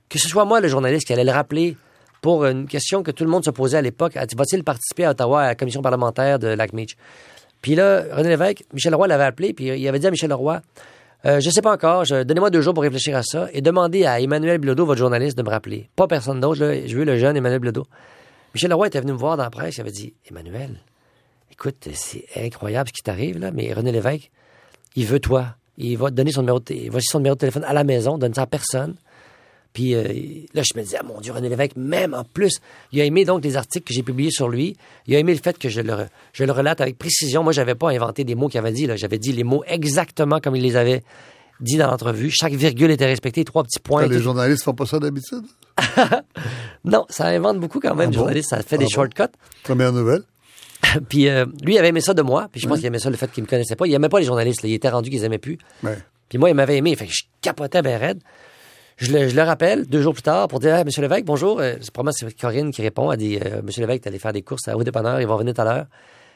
que 0.09 0.19
ce 0.19 0.29
soit 0.29 0.45
moi, 0.45 0.61
le 0.61 0.67
journaliste, 0.69 1.07
qui 1.07 1.13
allait 1.13 1.23
le 1.25 1.31
rappeler 1.31 1.77
pour 2.21 2.45
une 2.45 2.67
question 2.67 3.03
que 3.05 3.13
tout 3.13 3.23
le 3.25 3.31
monde 3.31 3.45
se 3.45 3.51
posait 3.51 3.77
à 3.79 3.83
l'époque. 3.83 4.17
A-t- 4.17 4.35
Va-t-il 4.37 4.65
participer 4.65 5.05
à 5.05 5.11
Ottawa 5.11 5.43
à 5.43 5.47
la 5.49 5.55
commission 5.55 5.83
parlementaire 5.83 6.39
de 6.41 6.49
Lac-Meach? 6.49 6.97
Puis 7.63 7.75
là, 7.77 8.05
René 8.13 8.31
Lévesque, 8.31 8.65
Michel 8.73 8.91
Leroy 8.91 9.07
l'avait 9.07 9.25
appelé, 9.25 9.53
puis 9.53 9.67
il 9.67 9.87
avait 9.89 9.99
dit 10.01 10.07
à 10.09 10.11
Michel 10.11 10.31
Leroy, 10.31 10.61
euh, 11.27 11.41
je 11.41 11.51
sais 11.51 11.63
pas 11.63 11.73
encore, 11.73 12.05
donnez-moi 12.05 12.51
deux 12.51 12.63
jours 12.63 12.75
pour 12.75 12.83
réfléchir 12.83 13.17
à 13.17 13.23
ça 13.23 13.49
et 13.53 13.61
demandez 13.61 14.07
à 14.07 14.21
Emmanuel 14.21 14.59
Bilodeau, 14.59 14.87
votre 14.87 14.99
journaliste, 14.99 15.37
de 15.37 15.43
me 15.43 15.51
rappeler. 15.51 15.91
Pas 15.97 16.07
personne 16.07 16.41
d'autre, 16.41 16.59
je 16.59 16.97
veux 16.97 17.05
le 17.05 17.19
jeune 17.19 17.37
Emmanuel 17.37 17.61
Bilodeau. 17.61 17.87
Michel 18.55 18.71
Leroy 18.71 18.89
était 18.89 19.01
venu 19.01 19.13
me 19.13 19.19
voir 19.19 19.37
dans 19.37 19.45
la 19.45 19.51
presse, 19.51 19.77
il 19.77 19.83
avait 19.83 19.91
dit, 19.91 20.15
Emmanuel, 20.29 20.81
écoute, 21.53 21.89
c'est 21.93 22.25
incroyable 22.37 22.89
ce 22.89 22.93
qui 22.93 23.03
t'arrive, 23.03 23.39
là, 23.39 23.51
mais 23.53 23.73
René 23.73 23.93
Lévesque, 23.93 24.31
il 24.97 25.07
veut 25.07 25.21
toi. 25.21 25.57
il 25.77 25.97
va 25.97 26.11
donner 26.11 26.33
son 26.33 26.41
numéro 26.41 26.59
de, 26.59 26.91
va 26.91 26.99
son 27.03 27.19
numéro 27.19 27.35
de 27.35 27.41
téléphone 27.41 27.65
à 27.65 27.73
la 27.73 27.85
maison, 27.85 28.19
donne 28.19 28.35
ça 28.35 28.43
à 28.43 28.47
personne. 28.47 28.97
Puis 29.73 29.95
euh, 29.95 30.03
là, 30.53 30.63
je 30.65 30.77
me 30.77 30.83
disais, 30.83 30.99
ah, 31.01 31.05
mon 31.05 31.21
Dieu, 31.21 31.33
René 31.33 31.49
Lévesque, 31.49 31.77
même 31.77 32.15
en 32.15 32.25
plus, 32.25 32.59
il 32.93 33.01
a 33.01 33.05
aimé 33.05 33.25
donc 33.25 33.45
les 33.45 33.57
articles 33.57 33.87
que 33.87 33.95
j'ai 33.95 34.03
publiés 34.03 34.31
sur 34.31 34.49
lui. 34.49 34.77
Il 35.07 35.15
a 35.15 35.19
aimé 35.19 35.33
le 35.33 35.41
fait 35.41 35.57
que 35.57 35.69
je 35.69 35.81
le, 35.81 36.07
je 36.33 36.45
le 36.45 36.53
relate 36.53 36.81
avec 36.81 36.99
précision. 36.99 37.43
Moi, 37.43 37.53
j'avais 37.53 37.77
pas 37.77 37.91
inventé 37.91 38.25
des 38.25 38.35
mots 38.35 38.49
qu'il 38.49 38.59
avait 38.59 38.73
dit. 38.73 38.89
J'avais 38.97 39.19
dit 39.19 39.33
les 39.33 39.45
mots 39.45 39.63
exactement 39.67 40.41
comme 40.41 40.57
il 40.57 40.63
les 40.63 40.77
avait 40.77 41.03
dit 41.61 41.77
dans 41.77 41.89
l'entrevue. 41.89 42.31
Chaque 42.31 42.55
virgule 42.55 42.91
était 42.91 43.07
respectée, 43.07 43.45
trois 43.45 43.63
petits 43.63 43.81
points. 43.81 44.07
Les 44.07 44.21
journalistes 44.21 44.65
font 44.65 44.75
pas 44.75 44.87
ça 44.87 44.99
d'habitude? 44.99 45.45
non, 46.85 47.07
ça 47.09 47.27
invente 47.27 47.61
beaucoup 47.61 47.81
quand 47.81 47.95
même, 47.95 48.09
ah 48.09 48.11
les 48.11 48.17
journalistes. 48.17 48.51
Ça 48.51 48.63
fait 48.63 48.79
des 48.79 48.87
ah 48.91 48.95
shortcuts. 48.95 49.23
Première 49.63 49.93
nouvelle. 49.93 50.23
puis 51.09 51.29
euh, 51.29 51.45
lui, 51.63 51.75
il 51.75 51.79
avait 51.79 51.89
aimé 51.89 52.01
ça 52.01 52.15
de 52.15 52.23
moi. 52.23 52.49
Puis 52.51 52.61
je 52.61 52.67
pense 52.67 52.79
qu'il 52.79 52.87
aimait 52.87 52.99
ça 52.99 53.11
le 53.11 53.17
fait 53.17 53.31
qu'il 53.31 53.45
me 53.45 53.49
connaissait 53.49 53.77
pas. 53.77 53.87
Il 53.87 53.95
aimait 53.95 54.09
pas 54.09 54.19
les 54.19 54.27
journalistes. 54.27 54.61
Il 54.65 54.73
était 54.73 54.89
rendu 54.89 55.11
qu'ils 55.11 55.25
aimaient 55.25 55.39
plus. 55.39 55.59
Puis 56.29 56.39
moi, 56.39 56.49
il 56.51 56.55
m'avait 56.55 56.77
aimé. 56.77 56.95
Fait 56.97 57.07
que 57.07 57.13
je 57.13 57.25
capotais 57.41 57.83
bien 57.83 57.99
raide. 57.99 58.21
Je 59.01 59.13
le, 59.13 59.29
je 59.29 59.35
le, 59.35 59.43
rappelle 59.43 59.87
deux 59.87 60.03
jours 60.03 60.13
plus 60.13 60.23
tard 60.23 60.47
pour 60.49 60.61
dire 60.61 60.85
Monsieur 60.85 61.01
Lévesque, 61.01 61.25
bonjour. 61.25 61.59
Euh, 61.59 61.77
c'est 61.81 61.91
probablement 61.91 62.13
c'est 62.13 62.39
Corinne 62.39 62.71
qui 62.71 62.83
répond. 62.83 63.11
Elle 63.11 63.19
dit 63.19 63.39
euh, 63.39 63.63
Monsieur 63.63 63.81
Lévesque, 63.81 64.07
allé 64.07 64.19
faire 64.19 64.35
des 64.35 64.43
courses 64.43 64.69
à 64.69 64.75
dépanneur, 64.75 65.21
ils 65.23 65.27
vont 65.27 65.37
venir 65.39 65.55
tout 65.55 65.63
à 65.63 65.65
l'heure. 65.65 65.87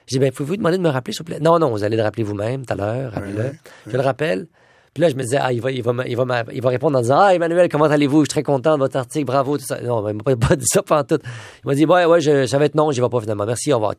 Je 0.07 0.15
dis 0.15 0.19
ben, 0.19 0.33
pouvez-vous 0.33 0.57
demander 0.57 0.79
de 0.79 0.83
me 0.83 0.89
rappeler, 0.89 1.13
s'il 1.13 1.21
vous 1.21 1.25
plaît? 1.25 1.41
Non, 1.41 1.59
non, 1.59 1.69
vous 1.69 1.85
allez 1.85 1.97
le 1.97 2.03
rappeler 2.03 2.25
vous-même 2.25 2.65
tout 2.65 2.73
à 2.73 2.77
l'heure, 2.77 3.13
rappelez-le. 3.13 3.53
Je 3.87 3.97
le 3.97 4.03
rappelle. 4.03 4.47
Puis 4.95 5.03
là, 5.03 5.09
je 5.09 5.17
me 5.17 5.23
disais, 5.23 5.39
ah, 5.41 5.53
il 5.53 5.61
va, 5.61 5.73
il 5.73 5.83
va, 5.83 5.93
il 6.07 6.17
va, 6.17 6.45
il 6.53 6.63
va 6.63 6.69
répondre 6.71 6.97
en 6.97 7.03
disant, 7.03 7.19
ah, 7.19 7.35
Emmanuel, 7.35 7.69
comment 7.69 7.87
allez-vous? 7.87 8.21
Je 8.21 8.23
suis 8.23 8.29
très 8.29 8.43
content 8.45 8.75
de 8.75 8.79
votre 8.79 8.97
article, 8.97 9.25
bravo, 9.25 9.59
tout 9.59 9.65
ça. 9.65 9.81
Non, 9.83 10.09
il 10.09 10.15
m'a 10.15 10.37
pas, 10.37 10.55
dit 10.57 10.67
ça 10.67 10.83
pendant 10.83 11.03
tout. 11.03 11.19
Il 11.65 11.69
m'a 11.69 11.75
dit, 11.75 11.85
ouais, 11.85 12.05
ouais, 12.05 12.21
je, 12.21 12.47
ça 12.47 12.59
va 12.59 12.65
être 12.65 12.77
non, 12.77 12.93
j'y 12.93 13.01
vais 13.01 13.09
pas 13.09 13.21
finalement. 13.21 13.45
Merci, 13.45 13.73
au 13.73 13.77
revoir. 13.77 13.95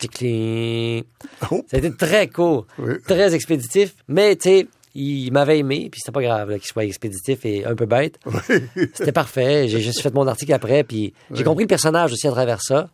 Oh. 1.51 1.61
Ça 1.67 1.75
a 1.75 1.77
été 1.77 1.93
très 1.93 2.29
court, 2.29 2.65
très 3.07 3.35
expéditif, 3.35 3.93
mais 4.07 4.37
tu 4.37 4.49
sais, 4.49 4.67
il 4.95 5.31
m'avait 5.31 5.59
aimé, 5.59 5.89
puis 5.91 5.99
c'était 5.99 6.13
pas 6.13 6.21
grave 6.21 6.53
qu'il 6.53 6.65
soit 6.65 6.85
expéditif 6.85 7.45
et 7.45 7.65
un 7.65 7.75
peu 7.75 7.85
bête. 7.85 8.17
c'était 8.93 9.11
parfait. 9.11 9.67
J'ai 9.67 9.81
juste 9.81 10.01
fait 10.01 10.13
mon 10.13 10.25
article 10.25 10.53
après, 10.53 10.83
puis 10.83 11.13
j'ai 11.31 11.43
compris 11.43 11.65
le 11.65 11.67
personnage 11.67 12.13
aussi 12.13 12.27
à 12.27 12.31
travers 12.31 12.61
ça. 12.61 12.89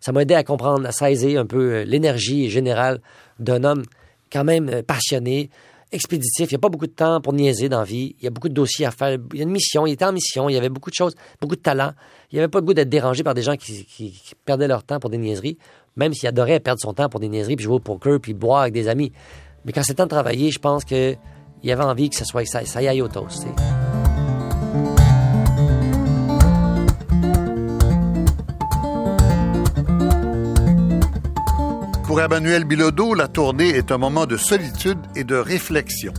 Ça 0.00 0.12
m'a 0.12 0.22
aidé 0.22 0.34
à 0.34 0.42
comprendre, 0.42 0.86
à 0.86 0.92
saisir 0.92 1.40
un 1.40 1.46
peu 1.46 1.72
euh, 1.72 1.84
l'énergie 1.84 2.50
générale 2.50 3.00
d'un 3.38 3.64
homme 3.64 3.84
quand 4.32 4.44
même 4.44 4.68
euh, 4.68 4.82
passionné, 4.82 5.50
expéditif. 5.92 6.50
Il 6.50 6.54
n'y 6.54 6.56
a 6.56 6.58
pas 6.58 6.68
beaucoup 6.68 6.86
de 6.86 6.92
temps 6.92 7.20
pour 7.20 7.32
niaiser 7.32 7.68
dans 7.68 7.78
la 7.78 7.84
vie. 7.84 8.16
Il 8.20 8.24
y 8.24 8.26
a 8.26 8.30
beaucoup 8.30 8.48
de 8.48 8.54
dossiers 8.54 8.86
à 8.86 8.90
faire. 8.90 9.18
Il 9.32 9.38
y 9.38 9.40
a 9.40 9.44
une 9.44 9.50
mission. 9.50 9.86
Il 9.86 9.92
était 9.92 10.04
en 10.04 10.12
mission. 10.12 10.48
Il 10.48 10.54
y 10.54 10.58
avait 10.58 10.68
beaucoup 10.68 10.90
de 10.90 10.94
choses, 10.94 11.14
beaucoup 11.40 11.56
de 11.56 11.60
talent. 11.60 11.92
Il 12.30 12.36
n'y 12.36 12.40
avait 12.40 12.50
pas 12.50 12.58
le 12.58 12.66
goût 12.66 12.74
d'être 12.74 12.88
dérangé 12.88 13.22
par 13.22 13.34
des 13.34 13.42
gens 13.42 13.56
qui, 13.56 14.20
perdaient 14.44 14.68
leur 14.68 14.82
temps 14.82 14.98
pour 14.98 15.08
des 15.08 15.18
niaiseries, 15.18 15.56
même 15.96 16.12
s'il 16.12 16.28
adorait 16.28 16.60
perdre 16.60 16.80
son 16.80 16.92
temps 16.94 17.08
pour 17.08 17.20
des 17.20 17.28
niaiseries, 17.28 17.56
puis 17.56 17.64
jouer 17.64 17.76
au 17.76 17.80
poker, 17.80 18.18
puis 18.20 18.34
boire 18.34 18.62
avec 18.62 18.74
des 18.74 18.88
amis. 18.88 19.12
Mais 19.64 19.72
quand 19.72 19.82
c'est 19.82 19.94
temps 19.94 20.04
de 20.04 20.10
travailler, 20.10 20.50
je 20.50 20.58
pense 20.58 20.84
qu'il 21.64 21.72
avait 21.72 21.82
envie 21.82 22.10
que 22.10 22.16
ça, 22.16 22.26
soit, 22.26 22.44
ça, 22.44 22.62
ça 22.66 22.82
y 22.82 22.88
aille 22.88 23.00
au 23.00 23.08
toast. 23.08 23.46
Pour 32.02 32.20
Emmanuel 32.20 32.64
Bilodeau, 32.64 33.14
la 33.14 33.28
tournée 33.28 33.70
est 33.70 33.90
un 33.92 33.96
moment 33.96 34.26
de 34.26 34.36
solitude 34.36 34.98
et 35.16 35.24
de 35.24 35.36
réflexion. 35.36 36.12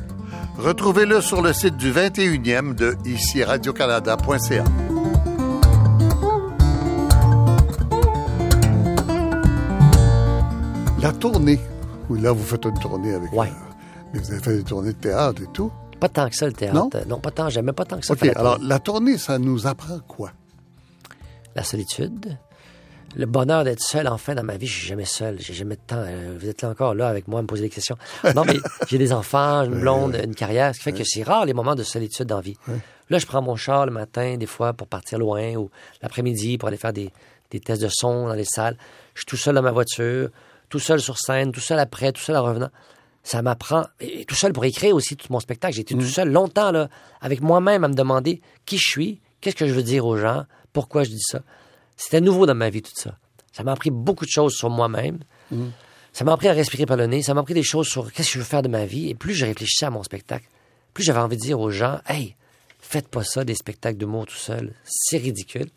Retrouvez-le 0.58 1.22
sur 1.22 1.43
le 1.43 1.54
site 1.54 1.78
du 1.78 1.91
21e 1.91 2.74
de 2.74 2.96
ici 3.06 3.43
radiocanada.ca. 3.43 4.64
La 11.00 11.12
tournée. 11.12 11.60
Oui, 12.10 12.20
là, 12.20 12.32
vous 12.32 12.43
faites 12.43 12.66
une 12.66 12.80
tournée 12.80 13.14
avec. 13.14 13.32
Ouais. 13.32 13.52
Vous 14.20 14.32
avez 14.32 14.41
fait 14.41 14.57
des 14.57 14.63
tournées 14.63 14.93
de 14.93 14.97
théâtre 14.97 15.41
et 15.41 15.51
tout. 15.53 15.72
Pas 15.99 16.09
tant 16.09 16.30
que 16.30 16.36
ça, 16.36 16.47
le 16.47 16.53
théâtre. 16.53 17.05
Non, 17.07 17.20
pas 17.20 17.32
tant. 17.32 17.49
J'aimais 17.49 17.74
pas 17.74 17.86
tant 17.86 17.99
que 17.99 18.05
ça. 18.05 18.13
OK. 18.13 18.26
alors, 18.36 18.57
la 18.61 18.80
tournée, 18.80 19.18
ça 19.18 19.39
nous 19.39 19.66
apprend 19.68 19.99
quoi? 19.99 20.32
La 21.55 21.63
solitude 21.63 22.38
le 23.16 23.26
bonheur 23.26 23.63
d'être 23.63 23.82
seul 23.82 24.07
enfin 24.07 24.36
dans 24.36 24.43
ma 24.43 24.57
vie, 24.57 24.68
je 24.68 24.80
suis 24.80 24.88
jamais 24.88 25.05
seul, 25.05 25.38
j'ai 25.39 25.53
jamais 25.53 25.76
de 25.76 25.82
temps. 25.86 26.03
Euh, 26.05 26.36
vous 26.39 26.49
êtes 26.49 26.61
là 26.61 26.70
encore 26.70 26.93
là 26.93 27.07
avec 27.07 27.28
moi 27.28 27.39
à 27.39 27.41
me 27.41 27.47
poser 27.47 27.63
des 27.63 27.70
questions. 27.70 27.97
Non, 28.36 28.43
mais 28.45 28.57
j'ai 28.88 28.97
des 28.97 29.13
enfants, 29.13 29.63
une 29.63 29.80
blonde, 29.80 30.20
une 30.22 30.36
carrière, 30.36 30.74
ce 30.74 30.80
qui 30.80 30.84
fait 30.84 30.93
que 30.93 31.03
c'est 31.03 31.24
rare 31.24 31.45
les 31.45 31.53
moments 31.53 31.76
de 31.76 31.84
solitude 31.84 32.28
dans 32.28 32.38
la 32.38 32.41
vie. 32.41 32.57
Là, 33.09 33.20
je 33.20 33.26
prends 33.26 33.41
mon 33.41 33.55
char 33.55 33.86
le 33.86 33.91
matin, 33.91 34.36
des 34.38 34.45
fois, 34.45 34.74
pour 34.74 34.88
partir 34.88 35.20
loin, 35.20 35.55
ou 35.55 35.70
l'après-midi 36.01 36.57
pour 36.57 36.68
aller 36.68 36.78
faire 36.78 36.93
des, 36.93 37.11
des, 37.51 37.59
tests 37.59 37.82
de 37.82 37.89
son 37.89 38.28
dans 38.28 38.34
les 38.34 38.45
salles. 38.45 38.78
Je 39.13 39.22
suis 39.22 39.26
tout 39.26 39.38
seul 39.38 39.55
dans 39.55 39.61
ma 39.61 39.72
voiture, 39.72 40.30
tout 40.70 40.80
seul 40.80 40.99
sur 40.99 41.18
scène, 41.18 41.51
tout 41.51 41.61
seul 41.61 41.80
après, 41.80 42.11
tout 42.11 42.22
seul 42.22 42.36
en 42.36 42.43
revenant. 42.43 42.70
Ça 43.26 43.42
m'apprend, 43.42 43.88
et 44.00 44.24
tout 44.26 44.36
seul 44.36 44.54
pour 44.54 44.66
écrire 44.66 44.96
aussi 44.96 45.18
tout 45.18 45.26
mon 45.32 45.40
spectacle. 45.40 45.74
J'ai 45.74 45.82
été 45.82 45.96
tout 45.96 46.02
mm. 46.02 46.06
seul 46.06 46.32
longtemps, 46.32 46.72
là, 46.72 46.90
avec 47.22 47.42
moi-même 47.42 47.84
à 47.84 47.88
me 47.88 47.96
demander 47.96 48.40
qui 48.66 48.78
je 48.78 48.88
suis, 48.88 49.20
qu'est-ce 49.42 49.56
que 49.56 49.66
je 49.66 49.74
veux 49.74 49.82
dire 49.82 50.06
aux 50.06 50.16
gens, 50.16 50.46
pourquoi 50.74 51.04
je 51.04 51.10
dis 51.10 51.22
ça. 51.22 51.42
C'était 51.98 52.22
nouveau 52.22 52.46
dans 52.46 52.54
ma 52.54 52.70
vie, 52.70 52.84
tout 52.84 52.92
ça. 52.94 53.18
Ça 53.52 53.64
m'a 53.64 53.72
appris 53.72 53.90
beaucoup 53.90 54.26
de 54.26 54.30
choses 54.30 54.54
sur 54.54 54.70
moi-même. 54.70 55.20
Mm. 55.50 55.70
Ça 56.14 56.24
m'a 56.24 56.34
appris 56.34 56.50
à 56.50 56.54
respirer 56.54 56.86
par 56.86 56.98
le 56.98 57.08
nez. 57.08 57.24
Ça 57.24 57.34
m'a 57.34 57.42
appris 57.42 57.56
des 57.56 57.64
choses 57.64 57.88
sur 57.88 58.14
qu'est-ce 58.14 58.30
que 58.30 58.34
je 58.36 58.40
veux 58.40 58.46
faire 58.46 58.62
de 58.62 58.68
ma 58.68 58.86
vie. 58.86 59.10
Et 59.10 59.16
plus 59.16 59.34
je 59.34 59.46
réfléchissais 59.46 59.88
à 59.88 59.90
mon 59.90 60.04
spectacle, 60.04 60.46
plus 60.94 61.04
j'avais 61.04 61.20
envie 61.20 61.36
de 61.36 61.42
dire 61.42 61.60
aux 61.60 61.72
gens, 61.72 62.00
hey, 62.08 62.36
faites 62.80 63.08
pas 63.08 63.24
ça, 63.24 63.44
des 63.44 63.56
spectacles 63.56 63.98
de 63.98 64.06
mots 64.06 64.26
tout 64.26 64.36
seul. 64.36 64.74
C'est 64.86 65.18
ridicule. 65.18 65.70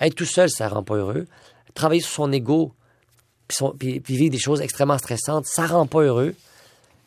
Être 0.00 0.16
tout 0.16 0.24
seul, 0.24 0.50
ça 0.50 0.68
rend 0.68 0.82
pas 0.82 0.96
heureux. 0.96 1.26
Travailler 1.74 2.00
sur 2.00 2.10
son 2.10 2.32
ego, 2.32 2.74
puis, 3.78 4.00
vivre 4.04 4.32
des 4.32 4.38
choses 4.38 4.60
extrêmement 4.60 4.98
stressantes, 4.98 5.46
ça 5.46 5.66
rend 5.66 5.86
pas 5.86 6.00
heureux. 6.00 6.34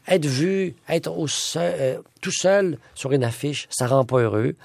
Être 0.08 0.26
vu, 0.26 0.76
être 0.90 1.12
euh, 1.56 1.98
tout 2.22 2.32
seul 2.32 2.78
sur 2.94 3.12
une 3.12 3.24
affiche, 3.24 3.68
ça 3.70 3.88
rend 3.88 4.04
pas 4.04 4.20
heureux. 4.20 4.56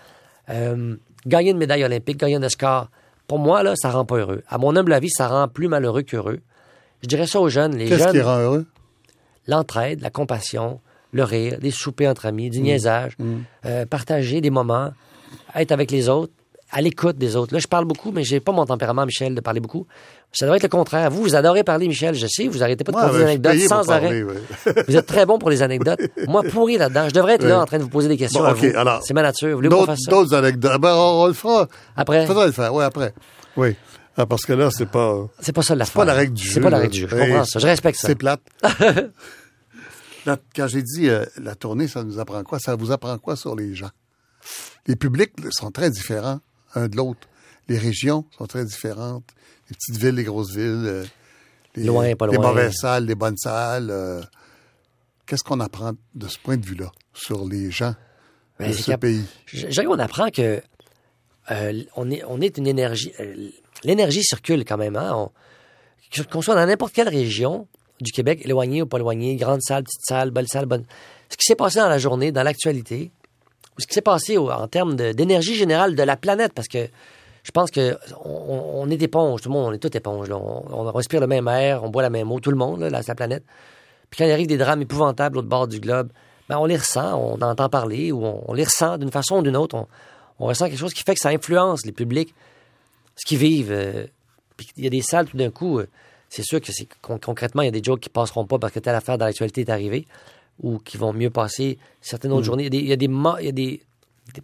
Euh, 0.50 0.96
gagner 1.26 1.50
une 1.50 1.58
médaille 1.58 1.84
olympique, 1.84 2.18
gagner 2.18 2.36
un 2.36 2.42
Oscar, 2.42 2.90
pour 3.28 3.38
moi, 3.38 3.62
là, 3.62 3.74
ça 3.76 3.90
rend 3.90 4.04
pas 4.04 4.16
heureux. 4.16 4.42
À 4.48 4.58
mon 4.58 4.74
humble 4.74 4.92
avis, 4.92 5.10
ça 5.10 5.28
rend 5.28 5.48
plus 5.48 5.68
malheureux 5.68 6.02
qu'heureux. 6.02 6.40
Je 7.02 7.08
dirais 7.08 7.26
ça 7.26 7.40
aux 7.40 7.48
jeunes. 7.48 7.76
Les 7.76 7.86
Qu'est-ce 7.86 8.04
jeunes, 8.04 8.12
qui 8.12 8.20
rend 8.20 8.38
heureux? 8.38 8.66
L'entraide, 9.46 10.00
la 10.00 10.10
compassion, 10.10 10.80
le 11.12 11.24
rire, 11.24 11.58
les 11.60 11.70
soupers 11.70 12.08
entre 12.08 12.26
amis, 12.26 12.50
du 12.50 12.60
mmh. 12.60 12.62
niaisage, 12.62 13.12
mmh. 13.18 13.36
Euh, 13.66 13.86
partager 13.86 14.40
des 14.40 14.50
moments, 14.50 14.90
être 15.54 15.72
avec 15.72 15.90
les 15.90 16.08
autres, 16.08 16.32
à 16.70 16.80
l'écoute 16.80 17.16
des 17.16 17.36
autres. 17.36 17.54
Là, 17.54 17.60
je 17.60 17.66
parle 17.66 17.84
beaucoup, 17.84 18.12
mais 18.12 18.24
j'ai 18.24 18.40
pas 18.40 18.52
mon 18.52 18.64
tempérament, 18.64 19.06
Michel, 19.06 19.34
de 19.34 19.40
parler 19.40 19.60
beaucoup. 19.60 19.86
Ça 20.30 20.44
devrait 20.44 20.58
être 20.58 20.64
le 20.64 20.68
contraire. 20.68 21.10
Vous, 21.10 21.22
vous 21.22 21.34
adorez 21.34 21.64
parler, 21.64 21.88
Michel. 21.88 22.14
Je 22.14 22.26
sais, 22.26 22.48
vous 22.48 22.62
arrêtez 22.62 22.84
pas 22.84 22.92
de 22.92 23.08
poser 23.08 23.18
des 23.18 23.24
anecdotes 23.24 23.58
sans 23.68 23.90
arrêt. 23.90 24.22
vous 24.88 24.96
êtes 24.96 25.06
très 25.06 25.24
bon 25.24 25.38
pour 25.38 25.48
les 25.48 25.62
anecdotes. 25.62 26.00
Moi, 26.28 26.42
pourri 26.42 26.76
là-dedans. 26.76 27.08
Je 27.08 27.14
devrais 27.14 27.34
être 27.34 27.46
là 27.46 27.60
en 27.60 27.66
train 27.66 27.78
de 27.78 27.84
vous 27.84 27.88
poser 27.88 28.08
des 28.08 28.16
questions. 28.16 28.44
C'est 29.02 29.14
ma 29.14 29.22
nature. 29.22 29.60
D'autres 29.60 30.34
anecdotes? 30.34 30.80
Ben, 30.80 30.94
on, 30.94 31.26
le 31.26 31.32
fera. 31.32 31.66
Après? 31.96 32.26
Faudra 32.26 32.46
le 32.46 32.52
faire. 32.52 32.74
Oui, 32.74 32.84
après. 32.84 33.14
Oui. 33.56 33.74
Ah, 34.16 34.26
parce 34.26 34.44
que 34.44 34.52
là, 34.52 34.70
c'est 34.70 34.90
pas. 34.90 35.28
C'est 35.40 35.52
pas 35.52 35.62
ça 35.62 35.76
la 35.76 35.86
pas 35.86 36.04
la 36.04 36.14
règle 36.14 36.34
du 36.34 36.42
jeu. 36.42 36.54
C'est 36.54 36.60
pas 36.60 36.70
la 36.70 36.78
règle 36.78 36.92
du 36.92 37.00
jeu. 37.00 37.08
Je 37.08 37.16
comprends 37.16 37.44
ça. 37.44 37.58
Je 37.60 37.66
respecte 37.66 37.98
ça. 37.98 38.08
C'est 38.08 38.16
plate. 38.16 38.40
quand 40.24 40.66
j'ai 40.66 40.82
dit 40.82 41.08
euh, 41.08 41.24
la 41.40 41.54
tournée, 41.54 41.88
ça 41.88 42.02
nous 42.02 42.18
apprend 42.18 42.42
quoi? 42.42 42.58
Ça 42.58 42.74
vous 42.74 42.90
apprend 42.90 43.16
quoi 43.18 43.36
sur 43.36 43.54
les 43.54 43.74
gens? 43.74 43.90
Les 44.86 44.96
publics 44.96 45.32
sont 45.50 45.70
très 45.70 45.90
différents 45.90 46.40
un 46.74 46.88
de 46.88 46.96
l'autre. 46.96 47.28
Les 47.68 47.78
régions 47.78 48.24
sont 48.36 48.46
très 48.46 48.64
différentes. 48.64 49.24
Les 49.68 49.76
petites 49.76 49.96
villes, 49.96 50.14
les 50.14 50.24
grosses 50.24 50.54
villes. 50.54 50.84
Euh, 50.86 51.04
les, 51.76 51.84
loin, 51.84 52.14
pas 52.16 52.26
loin. 52.26 52.36
les 52.36 52.42
mauvaises 52.42 52.74
salles, 52.74 53.04
les 53.06 53.14
bonnes 53.14 53.36
salles. 53.36 53.90
Euh, 53.90 54.22
qu'est-ce 55.26 55.44
qu'on 55.44 55.60
apprend 55.60 55.92
de 56.14 56.28
ce 56.28 56.38
point 56.38 56.56
de 56.56 56.64
vue-là 56.64 56.90
sur 57.12 57.46
les 57.46 57.70
gens 57.70 57.94
ben, 58.58 58.70
de 58.70 58.72
ce 58.72 58.92
pays? 58.92 59.24
Dirais 59.52 59.84
qu'on 59.84 59.98
apprend 59.98 60.30
que 60.30 60.62
euh, 61.50 61.82
on, 61.96 62.10
est, 62.10 62.22
on 62.26 62.40
est 62.40 62.56
une 62.56 62.66
énergie. 62.66 63.12
L'énergie 63.84 64.22
circule 64.22 64.64
quand 64.64 64.78
même. 64.78 64.96
Hein? 64.96 65.28
qu'on 66.30 66.40
soit 66.40 66.54
dans 66.54 66.66
n'importe 66.66 66.94
quelle 66.94 67.08
région 67.08 67.68
du 68.00 68.12
Québec, 68.12 68.40
éloigné 68.44 68.82
ou 68.82 68.86
pas 68.86 68.98
éloigné, 68.98 69.36
grande 69.36 69.60
salle, 69.62 69.84
petite 69.84 70.04
salle, 70.04 70.30
belle 70.30 70.46
salle, 70.48 70.66
bonne. 70.66 70.84
Ce 71.28 71.36
qui 71.36 71.44
s'est 71.44 71.56
passé 71.56 71.78
dans 71.80 71.88
la 71.88 71.98
journée, 71.98 72.32
dans 72.32 72.42
l'actualité, 72.42 73.10
ou 73.76 73.80
ce 73.80 73.86
qui 73.86 73.94
s'est 73.94 74.02
passé 74.02 74.38
en 74.38 74.68
termes 74.68 74.96
d'énergie 74.96 75.54
générale 75.54 75.94
de 75.94 76.02
la 76.02 76.16
planète, 76.16 76.52
parce 76.54 76.68
que 76.68 76.88
je 77.42 77.50
pense 77.50 77.70
que 77.70 77.96
on, 78.24 78.88
est 78.90 79.00
éponge, 79.02 79.42
tout 79.42 79.48
le 79.48 79.54
monde, 79.54 79.66
on 79.68 79.72
est 79.72 79.78
tout 79.78 79.96
éponge. 79.96 80.28
On, 80.30 80.92
respire 80.92 81.20
le 81.20 81.26
même 81.26 81.48
air, 81.48 81.84
on 81.84 81.88
boit 81.88 82.02
la 82.02 82.10
même 82.10 82.30
eau, 82.30 82.40
tout 82.40 82.50
le 82.50 82.56
monde, 82.56 82.80
là, 82.80 82.90
la 82.90 83.14
planète. 83.14 83.44
Puis 84.10 84.18
quand 84.18 84.24
il 84.24 84.32
arrive 84.32 84.46
des 84.46 84.58
drames 84.58 84.82
épouvantables 84.82 85.38
au 85.38 85.42
bord 85.42 85.68
du 85.68 85.80
globe, 85.80 86.10
ben 86.48 86.58
on 86.58 86.64
les 86.64 86.76
ressent, 86.76 87.18
on 87.18 87.40
entend 87.42 87.68
parler, 87.68 88.10
ou 88.12 88.24
on, 88.24 88.52
les 88.54 88.64
ressent 88.64 88.98
d'une 88.98 89.10
façon 89.10 89.38
ou 89.38 89.42
d'une 89.42 89.56
autre. 89.56 89.86
On, 90.38 90.46
ressent 90.46 90.66
quelque 90.66 90.78
chose 90.78 90.94
qui 90.94 91.02
fait 91.02 91.14
que 91.14 91.20
ça 91.20 91.28
influence 91.28 91.84
les 91.84 91.92
publics, 91.92 92.34
ce 93.16 93.26
qu'ils 93.26 93.38
vivent. 93.38 93.72
Euh, 93.72 94.06
puis 94.56 94.68
il 94.76 94.84
y 94.84 94.86
a 94.86 94.90
des 94.90 95.02
salles 95.02 95.26
tout 95.26 95.36
d'un 95.36 95.50
coup, 95.50 95.78
euh, 95.78 95.86
c'est 96.28 96.42
sûr 96.42 96.60
que 96.60 96.72
c'est 96.72 96.88
concrètement, 97.02 97.62
il 97.62 97.66
y 97.66 97.68
a 97.68 97.72
des 97.72 97.82
jokes 97.82 98.00
qui 98.00 98.08
passeront 98.08 98.46
pas 98.46 98.58
parce 98.58 98.72
que 98.72 98.78
telle 98.78 98.94
affaire 98.94 99.18
dans 99.18 99.26
l'actualité 99.26 99.62
est 99.62 99.70
arrivée, 99.70 100.06
ou 100.62 100.78
qui 100.78 100.96
vont 100.96 101.12
mieux 101.12 101.30
passer 101.30 101.78
certaines 102.00 102.32
autres 102.32 102.42
mm. 102.42 102.44
journées. 102.44 102.64
Il 102.64 102.88
y 102.88 102.92
a 102.92 102.96
des, 102.96 103.06
il 103.06 103.44
y 103.44 103.48
a 103.48 103.52
des, 103.52 103.82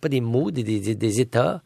pas 0.00 0.08
des 0.08 0.20
mots, 0.20 0.50
des, 0.50 0.62
des, 0.62 0.94
des 0.94 1.20
états 1.20 1.62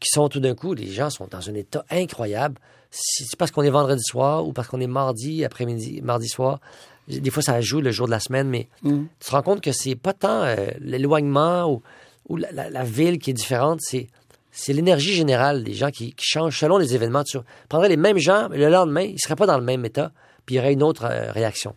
qui 0.00 0.08
sont 0.10 0.28
tout 0.28 0.40
d'un 0.40 0.54
coup, 0.54 0.74
les 0.74 0.86
gens 0.86 1.10
sont 1.10 1.26
dans 1.30 1.48
un 1.50 1.54
état 1.54 1.84
incroyable. 1.90 2.58
C'est 2.90 3.36
parce 3.36 3.50
qu'on 3.50 3.62
est 3.62 3.70
vendredi 3.70 4.02
soir 4.02 4.46
ou 4.46 4.52
parce 4.52 4.68
qu'on 4.68 4.80
est 4.80 4.86
mardi 4.86 5.44
après-midi, 5.44 6.00
mardi 6.02 6.28
soir. 6.28 6.60
des 7.08 7.30
fois 7.30 7.42
ça 7.42 7.60
joue 7.60 7.80
le 7.80 7.90
jour 7.90 8.06
de 8.06 8.10
la 8.12 8.20
semaine, 8.20 8.48
mais 8.48 8.68
Mm. 8.82 9.04
tu 9.20 9.26
te 9.26 9.30
rends 9.30 9.42
compte 9.42 9.60
que 9.62 9.72
c'est 9.72 9.94
pas 9.96 10.12
tant 10.12 10.42
euh, 10.42 10.68
l'éloignement 10.80 11.70
ou, 11.72 11.82
ou 12.28 12.36
la, 12.36 12.52
la- 12.52 12.70
la 12.70 12.84
ville 12.84 13.18
qui 13.18 13.30
est 13.30 13.34
différente, 13.34 13.80
c'est 13.82 14.08
c'est 14.50 14.72
l'énergie 14.72 15.12
générale 15.14 15.62
des 15.64 15.72
gens 15.74 15.90
qui, 15.90 16.12
qui 16.14 16.24
changent 16.24 16.58
selon 16.58 16.78
les 16.78 16.94
événements. 16.94 17.22
Tu 17.22 17.38
prendrais 17.68 17.88
les 17.88 17.96
mêmes 17.96 18.18
gens, 18.18 18.48
mais 18.50 18.56
le 18.58 18.68
lendemain, 18.68 19.02
ils 19.02 19.18
seraient 19.20 19.36
pas 19.36 19.46
dans 19.46 19.56
le 19.58 19.64
même 19.64 19.84
état, 19.84 20.10
puis 20.46 20.54
il 20.56 20.58
y 20.58 20.60
aurait 20.60 20.72
une 20.72 20.82
autre 20.82 21.04
euh, 21.04 21.30
réaction. 21.32 21.74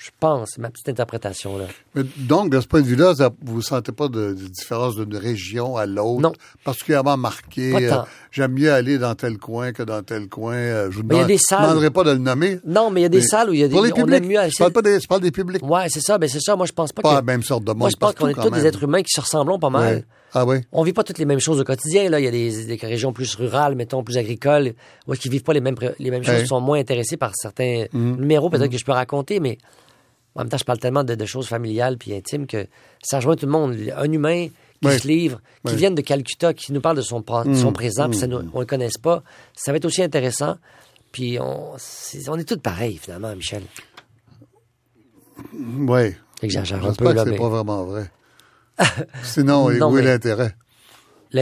Je 0.00 0.10
pense, 0.20 0.50
c'est 0.54 0.60
ma 0.62 0.70
petite 0.70 0.88
interprétation 0.88 1.58
là. 1.58 1.64
Mais 1.96 2.02
donc, 2.18 2.50
de 2.50 2.60
ce 2.60 2.68
point 2.68 2.82
de 2.82 2.86
vue-là, 2.86 3.14
vous 3.42 3.56
ne 3.56 3.62
sentez 3.62 3.90
pas 3.90 4.06
de, 4.06 4.32
de 4.32 4.46
différence 4.46 4.94
d'une 4.94 5.16
région 5.16 5.76
à 5.76 5.86
l'autre? 5.86 6.20
Non. 6.20 6.32
Particulièrement 6.62 7.16
marquée. 7.16 7.74
Euh, 7.90 7.96
J'aime 8.30 8.52
mieux 8.52 8.72
aller 8.72 8.98
dans 8.98 9.16
tel 9.16 9.38
coin 9.38 9.72
que 9.72 9.82
dans 9.82 10.00
tel 10.04 10.28
coin. 10.28 10.54
euh, 10.54 10.90
je 10.92 11.00
salles- 11.38 11.62
demanderai 11.62 11.90
pas 11.90 12.04
de 12.04 12.12
le 12.12 12.18
nommer. 12.18 12.60
Non, 12.64 12.90
mais 12.90 13.00
il 13.00 13.02
y 13.02 13.06
a 13.06 13.08
des 13.08 13.22
salles 13.22 13.50
où 13.50 13.54
il 13.54 13.58
y 13.58 13.64
a 13.64 13.66
des 13.66 13.74
Pour 13.74 13.82
les 13.84 13.90
on 13.92 13.96
publics. 13.96 14.14
aime 14.22 14.26
mieux 14.28 14.38
aller- 14.38 14.50
je 14.52 14.56
parle 14.58 14.70
pas 14.72 14.82
des, 14.82 15.00
je 15.00 15.08
parle 15.08 15.20
des 15.20 15.32
publics. 15.32 15.62
Ouais, 15.68 15.88
c'est 15.88 16.00
ça, 16.00 16.16
ben 16.16 16.28
c'est 16.28 16.38
ça. 16.40 16.54
Moi 16.54 16.66
je 16.66 16.72
pense 16.72 16.92
pas 16.92 17.02
Pas 17.02 17.10
que 17.10 17.14
la 17.16 17.22
même 17.22 17.42
sorte 17.42 17.64
de 17.64 17.70
monde 17.72 17.78
Moi 17.80 17.88
je 17.90 17.96
pense 17.96 18.14
qu'on 18.14 18.28
est 18.28 18.34
tous 18.34 18.50
des 18.50 18.66
êtres 18.66 18.84
humains 18.84 19.02
qui 19.02 19.10
se 19.12 19.20
ressemblent 19.20 19.58
pas 19.58 19.68
mal. 19.70 19.94
Ouais. 19.96 20.04
Ah 20.32 20.44
oui? 20.46 20.58
On 20.70 20.84
vit 20.84 20.92
pas 20.92 21.02
toutes 21.02 21.18
les 21.18 21.24
mêmes 21.24 21.40
choses 21.40 21.58
au 21.58 21.64
quotidien. 21.64 22.08
Là. 22.08 22.20
Il 22.20 22.24
y 22.24 22.28
a 22.28 22.30
des, 22.30 22.66
des 22.66 22.76
régions 22.86 23.12
plus 23.12 23.34
rurales, 23.34 23.74
mettons, 23.74 24.04
plus 24.04 24.16
agricoles, 24.18 24.74
où 25.08 25.14
qu'ils 25.14 25.32
vivent 25.32 25.42
pas 25.42 25.54
les 25.54 25.60
mêmes, 25.62 25.74
les 25.98 26.10
mêmes 26.12 26.22
choses, 26.22 26.42
qui 26.42 26.46
sont 26.46 26.60
moins 26.60 26.78
intéressés 26.78 27.16
par 27.16 27.32
certains 27.34 27.86
Mhm. 27.92 28.20
numéros, 28.20 28.48
peut-être 28.48 28.70
que 28.70 28.78
je 28.78 28.84
peux 28.84 28.92
raconter, 28.92 29.40
mais 29.40 29.58
en 30.38 30.42
même 30.44 30.48
temps, 30.50 30.56
je 30.58 30.64
parle 30.64 30.78
tellement 30.78 31.04
de, 31.04 31.14
de 31.14 31.24
choses 31.26 31.48
familiales 31.48 31.98
puis 31.98 32.14
intimes 32.14 32.46
que 32.46 32.66
ça 33.02 33.16
rejoint 33.16 33.36
tout 33.36 33.46
le 33.46 33.52
monde. 33.52 33.76
Un 33.96 34.10
humain 34.12 34.48
qui 34.80 34.98
se 34.98 35.06
livre, 35.08 35.40
qui 35.66 35.72
Ouais. 35.72 35.76
vient 35.78 35.90
de 35.90 36.00
Calcutta, 36.00 36.54
qui 36.54 36.72
nous 36.72 36.80
parle 36.80 36.96
de 36.96 37.02
son, 37.02 37.20
de 37.20 37.54
son 37.54 37.72
présent, 37.72 38.08
puis 38.08 38.18
ça 38.18 38.26
nous- 38.28 38.48
on 38.54 38.60
le 38.60 38.66
connaisse 38.66 38.96
pas, 38.98 39.22
ça 39.56 39.72
va 39.72 39.76
être 39.78 39.84
aussi 39.84 40.02
intéressant. 40.02 40.56
Puis 41.12 41.38
on, 41.40 41.72
c'est- 41.78 42.28
on 42.28 42.36
est 42.36 42.48
tous 42.48 42.58
pareils, 42.58 42.96
finalement, 42.98 43.34
Michel. 43.34 43.62
Oui. 45.54 46.14
J'exagère 46.40 46.78
un 46.78 46.88
J'espère 46.88 47.08
peu, 47.08 47.14
que 47.14 47.18
c'est 47.24 47.30
mais 47.30 47.36
pas 47.36 47.48
vraiment 47.48 47.84
vrai. 47.84 48.10
Sinon, 49.24 49.70
Non, 49.70 49.90
où 49.92 49.98
est 49.98 50.02
l'intérêt? 50.02 50.54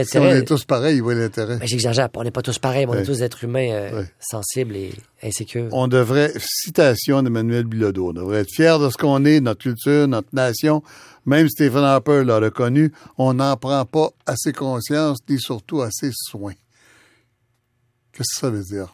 Si 0.03 0.17
on 0.17 0.25
est 0.25 0.43
tous 0.43 0.65
pareils, 0.65 0.99
où 0.99 1.11
est 1.11 1.15
l'intérêt? 1.15 1.57
Ben, 1.57 1.67
J'exagère, 1.67 2.09
on 2.15 2.23
n'est 2.23 2.31
pas 2.31 2.41
tous 2.41 2.59
pareils, 2.59 2.85
mais 2.85 2.91
on 2.91 2.95
est 2.95 3.03
tous 3.03 3.17
des 3.19 3.23
êtres 3.23 3.43
humains 3.43 3.69
euh, 3.71 4.01
Ouais. 4.01 4.05
sensibles 4.19 4.75
et 4.75 4.91
insécures. 5.23 5.69
On 5.71 5.87
devrait, 5.87 6.33
citation 6.39 7.23
d'Emmanuel 7.23 7.63
Bilodeau, 7.63 8.09
on 8.09 8.13
devrait 8.13 8.39
être 8.39 8.51
fiers 8.53 8.77
de 8.81 8.89
ce 8.89 8.97
qu'on 8.97 9.23
est, 9.25 9.39
notre 9.39 9.61
culture, 9.61 10.07
notre 10.07 10.29
nation. 10.33 10.83
Même 11.25 11.47
Stephen 11.47 11.83
Harper 11.83 12.23
l'a 12.25 12.39
reconnu, 12.39 12.91
on 13.17 13.33
n'en 13.35 13.55
prend 13.55 13.85
pas 13.85 14.09
assez 14.25 14.51
conscience, 14.53 15.19
ni 15.29 15.39
surtout 15.39 15.81
assez 15.81 16.09
soin. 16.13 16.53
Qu'est-ce 18.13 18.35
que 18.35 18.39
ça 18.41 18.49
veut 18.49 18.63
dire? 18.63 18.93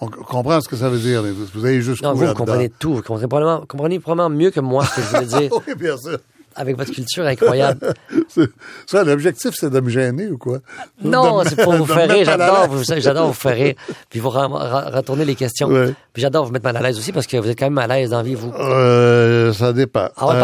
On 0.00 0.08
comprend 0.08 0.60
ce 0.60 0.68
que 0.68 0.74
ça 0.74 0.88
veut 0.88 0.98
dire, 0.98 1.22
mais 1.22 1.30
vous, 1.30 1.64
avez 1.64 1.80
jusqu'où 1.80 2.04
Non, 2.04 2.14
vous, 2.14 2.34
comprenez 2.34 2.68
tout. 2.68 2.94
Vous 2.96 3.02
comprenez 3.02 3.28
probablement, 3.28 3.64
comprenez 3.66 4.00
probablement 4.00 4.36
mieux 4.36 4.50
que 4.50 4.58
moi 4.58 4.84
ce 4.84 4.96
que 4.96 5.02
je 5.02 5.06
voulais 5.06 5.26
dire 5.26 5.52
oui, 5.68 5.74
bien 5.76 5.96
sûr. 5.96 6.18
Avec 6.56 6.76
votre 6.76 6.92
culture 6.92 7.24
incroyable. 7.26 7.94
Ça, 8.86 9.04
l'objectif, 9.04 9.52
c'est 9.54 9.70
de 9.70 9.80
me 9.80 9.88
gêner 9.90 10.28
ou 10.28 10.38
quoi? 10.38 10.58
Non, 11.02 11.42
c'est 11.44 11.56
pour 11.62 11.72
vous 11.76 11.86
faire 11.86 12.08
rire. 12.10 12.24
mal 12.26 12.38
J'adore 12.38 12.68
vous, 12.68 12.82
j'adore 12.84 13.26
vous 13.28 13.32
faire 13.32 13.54
rire. 13.54 13.74
Puis 14.10 14.20
vous 14.20 14.30
retourner 14.30 15.24
les 15.24 15.34
questions. 15.34 15.68
Ouais. 15.68 15.94
Puis 16.12 16.22
j'adore 16.22 16.46
vous 16.46 16.52
mettre 16.52 16.64
mal 16.64 16.76
à 16.76 16.80
l'aise 16.82 16.98
aussi 16.98 17.12
parce 17.12 17.26
que 17.26 17.36
vous 17.36 17.48
êtes 17.48 17.58
quand 17.58 17.66
même 17.70 17.78
à 17.78 17.86
l'aise 17.86 18.10
dans 18.10 18.18
la 18.18 18.22
vie, 18.22 18.34
vous. 18.34 18.52
Euh, 18.52 19.52
ça 19.52 19.72
dépend. 19.72 20.08
Ah 20.16 20.26
ouais, 20.28 20.34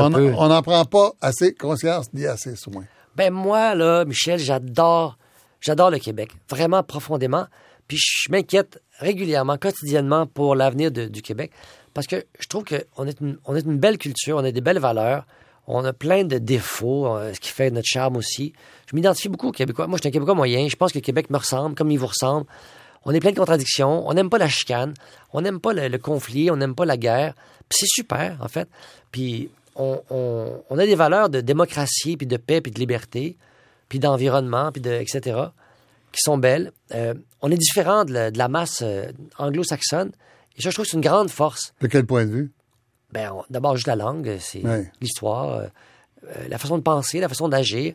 un 0.00 0.12
on 0.36 0.48
n'en 0.48 0.62
prend 0.62 0.84
pas 0.84 1.12
assez 1.20 1.54
conscience 1.54 2.06
ni 2.12 2.26
assez 2.26 2.56
soin. 2.56 2.84
Ben 3.16 3.32
moi, 3.32 3.74
là, 3.74 4.04
Michel, 4.04 4.38
j'adore, 4.38 5.18
j'adore 5.60 5.90
le 5.90 5.98
Québec. 5.98 6.30
Vraiment 6.50 6.82
profondément. 6.82 7.46
Puis 7.88 7.98
je 7.98 8.30
m'inquiète 8.30 8.80
régulièrement, 9.00 9.56
quotidiennement 9.56 10.26
pour 10.26 10.54
l'avenir 10.54 10.90
du 10.90 11.22
Québec. 11.22 11.50
Parce 11.94 12.06
que 12.06 12.24
je 12.38 12.46
trouve 12.48 12.64
qu'on 12.64 13.06
est, 13.06 13.20
une- 13.20 13.38
on 13.44 13.56
est 13.56 13.64
une 13.64 13.78
belle 13.78 13.98
culture, 13.98 14.36
on 14.36 14.44
a 14.44 14.50
des 14.52 14.60
belles 14.60 14.78
valeurs, 14.78 15.24
on 15.68 15.84
a 15.84 15.92
plein 15.92 16.24
de 16.24 16.38
défauts, 16.38 17.06
euh, 17.06 17.34
ce 17.34 17.40
qui 17.40 17.50
fait 17.50 17.70
notre 17.70 17.86
charme 17.86 18.16
aussi. 18.16 18.54
Je 18.90 18.96
m'identifie 18.96 19.28
beaucoup 19.28 19.48
aux 19.48 19.52
Québécois. 19.52 19.86
Moi, 19.86 19.98
je 19.98 20.02
suis 20.02 20.08
un 20.08 20.12
Québécois 20.12 20.34
moyen. 20.34 20.66
Je 20.66 20.76
pense 20.76 20.92
que 20.92 20.98
le 20.98 21.02
Québec 21.02 21.28
me 21.28 21.36
ressemble, 21.36 21.74
comme 21.74 21.90
il 21.90 21.98
vous 21.98 22.06
ressemble. 22.06 22.46
On 23.04 23.12
est 23.12 23.20
plein 23.20 23.32
de 23.32 23.36
contradictions. 23.36 24.08
On 24.08 24.14
n'aime 24.14 24.30
pas 24.30 24.38
la 24.38 24.48
chicane. 24.48 24.94
On 25.34 25.42
n'aime 25.42 25.60
pas 25.60 25.74
le, 25.74 25.98
conflit. 25.98 26.50
On 26.50 26.56
n'aime 26.56 26.74
pas 26.74 26.86
la 26.86 26.96
guerre. 26.96 27.34
Puis 27.68 27.80
c'est 27.80 27.86
super, 27.86 28.38
en 28.40 28.48
fait. 28.48 28.66
Puis 29.12 29.50
on, 29.76 30.00
a 30.70 30.86
des 30.86 30.94
valeurs 30.94 31.28
de 31.28 31.42
démocratie, 31.42 32.16
puis 32.16 32.26
de 32.26 32.38
paix, 32.38 32.62
puis 32.62 32.72
de 32.72 32.78
liberté, 32.78 33.36
puis 33.90 33.98
d'environnement, 33.98 34.72
puis 34.72 34.80
de 34.80 34.90
etc. 34.90 35.38
qui 36.12 36.20
sont 36.22 36.38
belles. 36.38 36.72
Euh, 36.94 37.12
on 37.42 37.50
est 37.50 37.58
différent 37.58 38.06
de 38.06 38.12
la, 38.14 38.30
de 38.30 38.38
la 38.38 38.48
masse 38.48 38.80
euh, 38.82 39.12
anglo-saxonne. 39.36 40.12
Et 40.56 40.62
ça, 40.62 40.70
je 40.70 40.74
trouve 40.74 40.86
que 40.86 40.90
c'est 40.90 40.96
une 40.96 41.02
grande 41.02 41.28
force. 41.28 41.74
De 41.82 41.86
quel 41.86 42.06
point 42.06 42.24
de 42.24 42.30
vue? 42.30 42.52
Ben, 43.12 43.32
d'abord, 43.50 43.74
juste 43.76 43.86
la 43.88 43.96
langue, 43.96 44.36
c'est 44.40 44.64
Ouais. 44.64 44.90
l'histoire, 45.00 45.50
euh, 45.54 45.66
euh, 46.26 46.48
la 46.48 46.58
façon 46.58 46.76
de 46.78 46.82
penser, 46.82 47.20
la 47.20 47.28
façon 47.28 47.48
d'agir. 47.48 47.94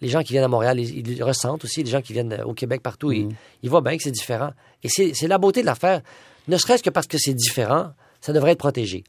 Les 0.00 0.08
gens 0.08 0.22
qui 0.22 0.32
viennent 0.32 0.44
à 0.44 0.48
Montréal, 0.48 0.78
ils, 0.80 1.08
ils 1.08 1.22
ressentent 1.22 1.64
aussi. 1.64 1.82
Les 1.82 1.90
gens 1.90 2.00
qui 2.02 2.12
viennent 2.12 2.32
euh, 2.32 2.44
au 2.44 2.54
Québec, 2.54 2.82
partout, 2.82 3.12
ils, 3.12 3.28
ils 3.62 3.70
voient 3.70 3.80
bien 3.82 3.96
que 3.96 4.02
c'est 4.02 4.10
différent. 4.10 4.50
Et 4.82 4.88
c'est 4.88 5.12
c'est 5.14 5.28
la 5.28 5.38
beauté 5.38 5.60
de 5.60 5.66
l'affaire. 5.66 6.00
Ne 6.48 6.56
serait-ce 6.56 6.82
que 6.82 6.90
parce 6.90 7.06
que 7.06 7.18
c'est 7.18 7.34
différent, 7.34 7.90
ça 8.20 8.32
devrait 8.32 8.52
être 8.52 8.58
protégé. 8.58 9.04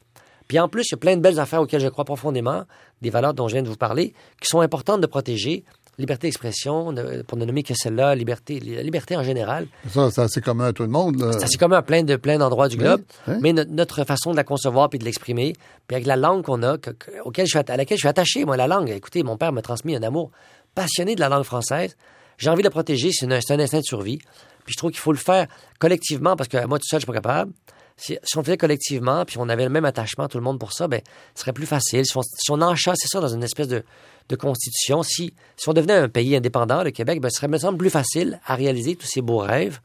Puis 0.48 0.58
en 0.60 0.68
plus, 0.68 0.84
il 0.88 0.92
y 0.92 0.94
a 0.94 0.98
plein 0.98 1.16
de 1.16 1.20
belles 1.22 1.40
affaires 1.40 1.60
auxquelles 1.60 1.80
je 1.80 1.88
crois 1.88 2.04
profondément, 2.04 2.64
des 3.02 3.10
valeurs 3.10 3.34
dont 3.34 3.48
je 3.48 3.54
viens 3.54 3.62
de 3.62 3.68
vous 3.68 3.76
parler, 3.76 4.14
qui 4.40 4.46
sont 4.46 4.60
importantes 4.60 5.00
de 5.00 5.06
protéger. 5.06 5.64
Liberté 5.98 6.26
d'expression, 6.26 6.92
ne- 6.92 7.22
pour 7.22 7.38
ne 7.38 7.44
nommer 7.46 7.62
que 7.62 7.72
celle-là, 7.74 8.14
liberté, 8.14 8.60
la 8.60 8.82
liberté 8.82 9.16
en 9.16 9.22
général. 9.22 9.66
Ça, 9.88 10.10
c'est 10.10 10.20
assez 10.20 10.40
commun 10.42 10.66
à 10.66 10.72
tout 10.74 10.82
le 10.82 10.90
monde. 10.90 11.18
là. 11.18 11.32
C'est 11.32 11.44
assez 11.44 11.56
commun 11.56 11.78
à 11.78 11.82
plein 11.82 12.02
de 12.02 12.16
plein 12.16 12.36
d'endroits 12.38 12.68
du 12.68 12.76
globe, 12.76 13.02
oui. 13.28 13.34
mais 13.40 13.52
no- 13.54 13.64
notre 13.64 14.04
façon 14.04 14.32
de 14.32 14.36
la 14.36 14.44
concevoir 14.44 14.90
puis 14.90 14.98
de 14.98 15.04
l'exprimer, 15.04 15.54
puis 15.86 15.94
avec 15.94 16.06
la 16.06 16.16
langue 16.16 16.42
qu'on 16.44 16.62
a, 16.62 16.76
que- 16.76 16.90
que- 16.90 17.10
auquel 17.24 17.46
je 17.46 17.50
suis, 17.50 17.58
à 17.58 17.76
laquelle 17.76 17.96
je 17.96 18.02
suis 18.02 18.08
attaché, 18.08 18.44
moi, 18.44 18.56
la 18.58 18.66
langue. 18.66 18.90
Écoutez, 18.90 19.22
mon 19.22 19.38
père 19.38 19.52
m'a 19.52 19.62
transmis 19.62 19.96
un 19.96 20.02
amour 20.02 20.30
passionné 20.74 21.14
de 21.14 21.20
la 21.20 21.30
langue 21.30 21.44
française. 21.44 21.96
J'ai 22.36 22.50
envie 22.50 22.60
de 22.62 22.66
la 22.66 22.70
protéger, 22.70 23.10
c'est 23.12 23.24
un, 23.26 23.30
instinct 23.32 23.56
de 23.56 23.82
survie. 23.82 24.18
Puis 24.66 24.74
je 24.74 24.76
trouve 24.76 24.90
qu'il 24.90 25.00
faut 25.00 25.12
le 25.12 25.18
faire 25.18 25.46
collectivement 25.78 26.36
parce 26.36 26.48
que 26.48 26.66
moi, 26.66 26.78
tout 26.78 26.84
seul, 26.86 27.00
je 27.00 27.04
suis 27.04 27.06
pas 27.06 27.14
capable. 27.14 27.52
Si, 27.96 28.18
si 28.22 28.36
on 28.36 28.40
le 28.40 28.44
faisait 28.44 28.58
collectivement, 28.58 29.24
puis 29.24 29.36
on 29.38 29.48
avait 29.48 29.64
le 29.64 29.70
même 29.70 29.86
attachement, 29.86 30.28
tout 30.28 30.36
le 30.36 30.44
monde 30.44 30.58
pour 30.58 30.74
ça, 30.74 30.86
ben, 30.86 31.00
ce 31.34 31.40
serait 31.40 31.54
plus 31.54 31.64
facile. 31.64 32.04
Si 32.04 32.14
on, 32.18 32.20
si 32.22 32.50
on 32.50 32.58
ça 32.58 33.20
dans 33.20 33.28
une 33.28 33.42
espèce 33.42 33.68
de, 33.68 33.82
de 34.28 34.36
constitution, 34.36 35.02
si, 35.02 35.32
si 35.56 35.68
on 35.68 35.72
devenait 35.72 35.94
un 35.94 36.08
pays 36.08 36.36
indépendant, 36.36 36.82
le 36.82 36.90
Québec, 36.90 37.20
ben, 37.20 37.30
ce 37.30 37.36
serait, 37.36 37.48
me 37.48 37.58
semble, 37.58 37.78
plus 37.78 37.90
facile 37.90 38.40
à 38.46 38.54
réaliser 38.54 38.96
tous 38.96 39.06
ces 39.06 39.22
beaux 39.22 39.38
rêves. 39.38 39.80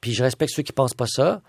Puis 0.00 0.12
je 0.12 0.22
respecte 0.22 0.52
ceux 0.54 0.62
qui 0.62 0.72
pensent 0.72 0.94
pas 0.94 1.06
ça, 1.06 1.40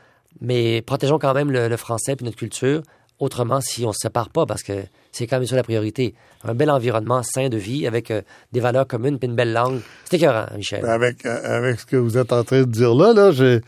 mais 0.42 0.82
protégeons 0.82 1.20
quand 1.20 1.34
même 1.34 1.52
le, 1.52 1.76
français 1.78 2.16
puis 2.16 2.26
notre 2.26 2.38
culture. 2.38 2.84
Autrement, 3.20 3.62
si 3.62 3.86
on 3.86 3.92
se 3.92 4.00
sépare 4.00 4.30
pas, 4.30 4.46
parce 4.46 4.64
que 4.64 4.84
c'est 5.12 5.28
quand 5.28 5.38
même 5.38 5.48
ça 5.48 5.56
la 5.56 5.64
priorité. 5.64 6.16
Un 6.44 6.54
bel 6.54 6.70
environnement 6.70 7.24
sain 7.24 7.48
de 7.48 7.58
vie 7.58 7.88
avec 7.88 8.10
euh, 8.12 8.22
des 8.52 8.60
valeurs 8.60 8.88
communes 8.88 9.20
puis 9.20 9.30
une 9.30 9.36
belle 9.36 9.54
langue. 9.54 9.80
C'est 10.06 10.18
écœurant, 10.18 10.48
Michel. 10.56 10.84
Avec, 10.86 11.26
euh, 11.26 11.58
avec 11.58 11.80
ce 11.80 11.86
que 11.86 11.96
vous 11.96 12.18
êtes 12.18 12.34
en 12.34 12.44
train 12.44 12.62
de 12.62 12.66
dire 12.66 12.94
là, 12.96 13.14
là, 13.14 13.32
je, 13.32 13.62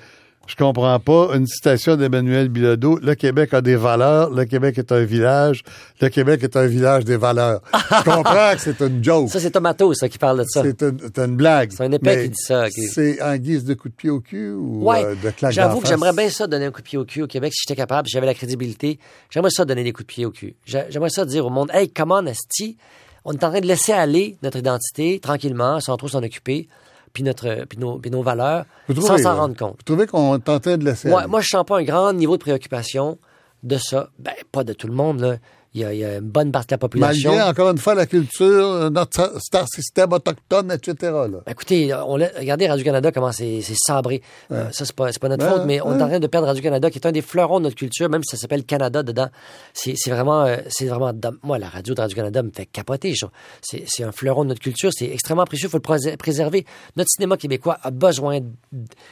je 0.47 0.55
comprends 0.55 0.99
pas. 0.99 1.29
Une 1.33 1.47
citation 1.47 1.95
d'Emmanuel 1.95 2.49
Bilodeau. 2.49 2.99
Le 3.01 3.15
Québec 3.15 3.53
a 3.53 3.61
des 3.61 3.75
valeurs. 3.75 4.29
Le 4.29 4.45
Québec 4.45 4.77
est 4.77 4.91
un 4.91 5.03
village. 5.03 5.63
Le 6.01 6.09
Québec 6.09 6.43
est 6.43 6.55
un 6.55 6.67
village 6.67 7.03
des 7.05 7.17
valeurs. 7.17 7.61
Je 7.73 8.03
comprends 8.03 8.53
que 8.53 8.59
c'est 8.61 8.79
une 8.81 9.03
joke. 9.03 9.29
Ça, 9.29 9.39
c'est 9.39 9.51
Tomato, 9.51 9.93
ça, 9.93 10.07
qui 10.09 10.17
parle 10.17 10.39
de 10.39 10.45
ça. 10.47 10.61
C'est 10.63 11.17
une, 11.19 11.35
blague. 11.35 11.71
C'est 11.71 11.83
un 11.83 11.91
épais 11.91 12.23
qui 12.23 12.29
dit 12.29 12.43
ça, 12.43 12.65
C'est 12.69 13.21
en 13.21 13.35
guise 13.37 13.63
de 13.65 13.73
coup 13.73 13.89
de 13.89 13.93
pied 13.95 14.09
au 14.09 14.19
cul 14.19 14.51
ou 14.51 14.83
Ouais, 14.85 15.03
euh, 15.03 15.15
de 15.15 15.29
claque 15.31 15.51
j'avoue 15.51 15.79
que 15.81 15.87
j'aimerais 15.87 16.13
bien 16.13 16.29
ça 16.29 16.47
donner 16.47 16.65
un 16.65 16.71
coup 16.71 16.81
de 16.81 16.85
pied 16.85 16.97
au 16.97 17.05
cul 17.05 17.23
au 17.23 17.27
Québec 17.27 17.53
si 17.53 17.63
j'étais 17.67 17.79
capable, 17.79 18.07
si 18.07 18.13
j'avais 18.13 18.27
la 18.27 18.33
crédibilité. 18.33 18.99
J'aimerais 19.29 19.51
ça 19.51 19.65
donner 19.65 19.83
des 19.83 19.93
coups 19.93 20.07
de 20.07 20.13
pied 20.13 20.25
au 20.25 20.31
cul. 20.31 20.55
J'ai- 20.65 20.85
J'aimerais 20.89 21.09
ça 21.09 21.25
dire 21.25 21.45
au 21.45 21.49
monde, 21.49 21.69
hey, 21.73 21.89
come 21.89 22.11
on, 22.11 22.25
esti, 22.25 22.77
on 23.23 23.33
est 23.33 23.43
en 23.43 23.49
train 23.49 23.61
de 23.61 23.65
laisser 23.67 23.91
aller 23.91 24.37
notre 24.43 24.57
identité 24.59 25.19
tranquillement, 25.19 25.79
sans 25.79 25.97
trop 25.97 26.07
s'en 26.07 26.21
occuper, 26.21 26.67
puis 27.16 27.24
notre, 27.24 27.66
puis 27.66 27.80
nos, 27.80 27.97
puis 27.97 28.11
nos 28.11 28.22
valeurs, 28.22 28.66
Vous 28.88 29.01
sans 29.01 29.18
s'en 29.18 29.34
là? 29.34 29.34
rendre 29.34 29.55
compte. 29.57 29.78
Vous 29.80 29.84
trouvez 29.86 30.05
qu'on 30.05 30.38
tentait 30.38 30.78
de 30.78 30.86
laisser 30.86 31.09
Moi, 31.09 31.22
aller? 31.22 31.30
moi, 31.30 31.41
je 31.41 31.47
sens 31.47 31.66
pas 31.66 31.80
un 31.80 31.84
grand 31.84 32.13
niveau 32.13 32.38
de 32.38 32.41
préoccupation 32.41 33.18
de 33.63 33.78
ça. 33.78 34.09
Ben, 34.20 34.34
pas 34.51 34.63
de 34.63 34.74
tout 34.74 34.86
le 34.88 34.93
monde, 34.93 35.22
là. 35.22 35.38
Il 35.76 35.82
y 35.82 35.84
a, 35.84 35.93
il 35.93 35.99
y 35.99 36.05
a 36.05 36.15
une 36.15 36.30
bonne 36.30 36.51
partie 36.53 36.67
de 36.69 36.73
la 36.76 36.78
population. 36.78 37.32
Malgré, 37.32 37.49
encore 37.49 37.69
une 37.69 37.78
fois, 37.78 37.95
la 37.95 38.05
culture, 38.05 38.45
euh, 38.47 38.89
notre 38.89 39.34
star 39.41 39.67
système 39.67 40.13
autochtone, 40.13 40.71
etc. 40.71 40.95
Là. 41.01 41.28
Ben, 41.28 41.51
écoutez, 41.51 41.93
on 41.93 42.13
regardez 42.13 42.65
Radio-Canada, 42.67 43.11
comment 43.11 43.34
c'est 43.34 43.61
sabré. 43.86 44.21
Euh, 44.53 44.71
ça, 44.71 44.86
c'est 44.86 44.95
pas, 44.95 45.09
notre 45.28 45.43
Ouais, 45.45 45.51
faute, 45.51 45.63
mais 45.65 45.82
on 45.82 45.99
est 45.99 46.01
en 46.01 46.07
train 46.07 46.19
de 46.19 46.28
perdre 46.28 46.47
Radio-Canada, 46.47 46.89
qui 46.89 46.97
est 46.99 47.05
un 47.05 47.11
des 47.11 47.21
fleurons 47.21 47.59
de 47.59 47.65
notre 47.65 47.76
culture, 47.76 48.09
même 48.09 48.21
si 48.23 48.38
ça 48.38 48.41
s'appelle 48.41 48.63
Canada 48.63 49.03
dedans. 49.03 49.28
C'est 49.73 49.95
vraiment, 50.07 50.45
euh, 50.45 50.55
c'est 50.69 50.86
vraiment, 50.86 51.11
dom- 51.11 51.38
moi, 51.43 51.59
la 51.59 51.67
radio 51.67 51.93
de 51.93 51.99
Radio-Canada 51.99 52.41
me 52.41 52.51
fait 52.55 52.65
capoter. 52.67 53.13
C'est 53.61 54.03
un 54.05 54.13
fleuron 54.13 54.43
de 54.45 54.49
notre 54.49 54.61
culture, 54.61 54.91
c'est 54.95 55.11
extrêmement 55.11 55.43
précieux, 55.43 55.67
il 55.67 55.71
faut 55.71 55.78
le 55.78 55.82
prés- 55.82 56.15
préserver. 56.15 56.65
Notre 56.95 57.09
cinéma 57.09 57.36
québécois 57.36 57.80
a 57.84 57.91
besoin 57.91 58.39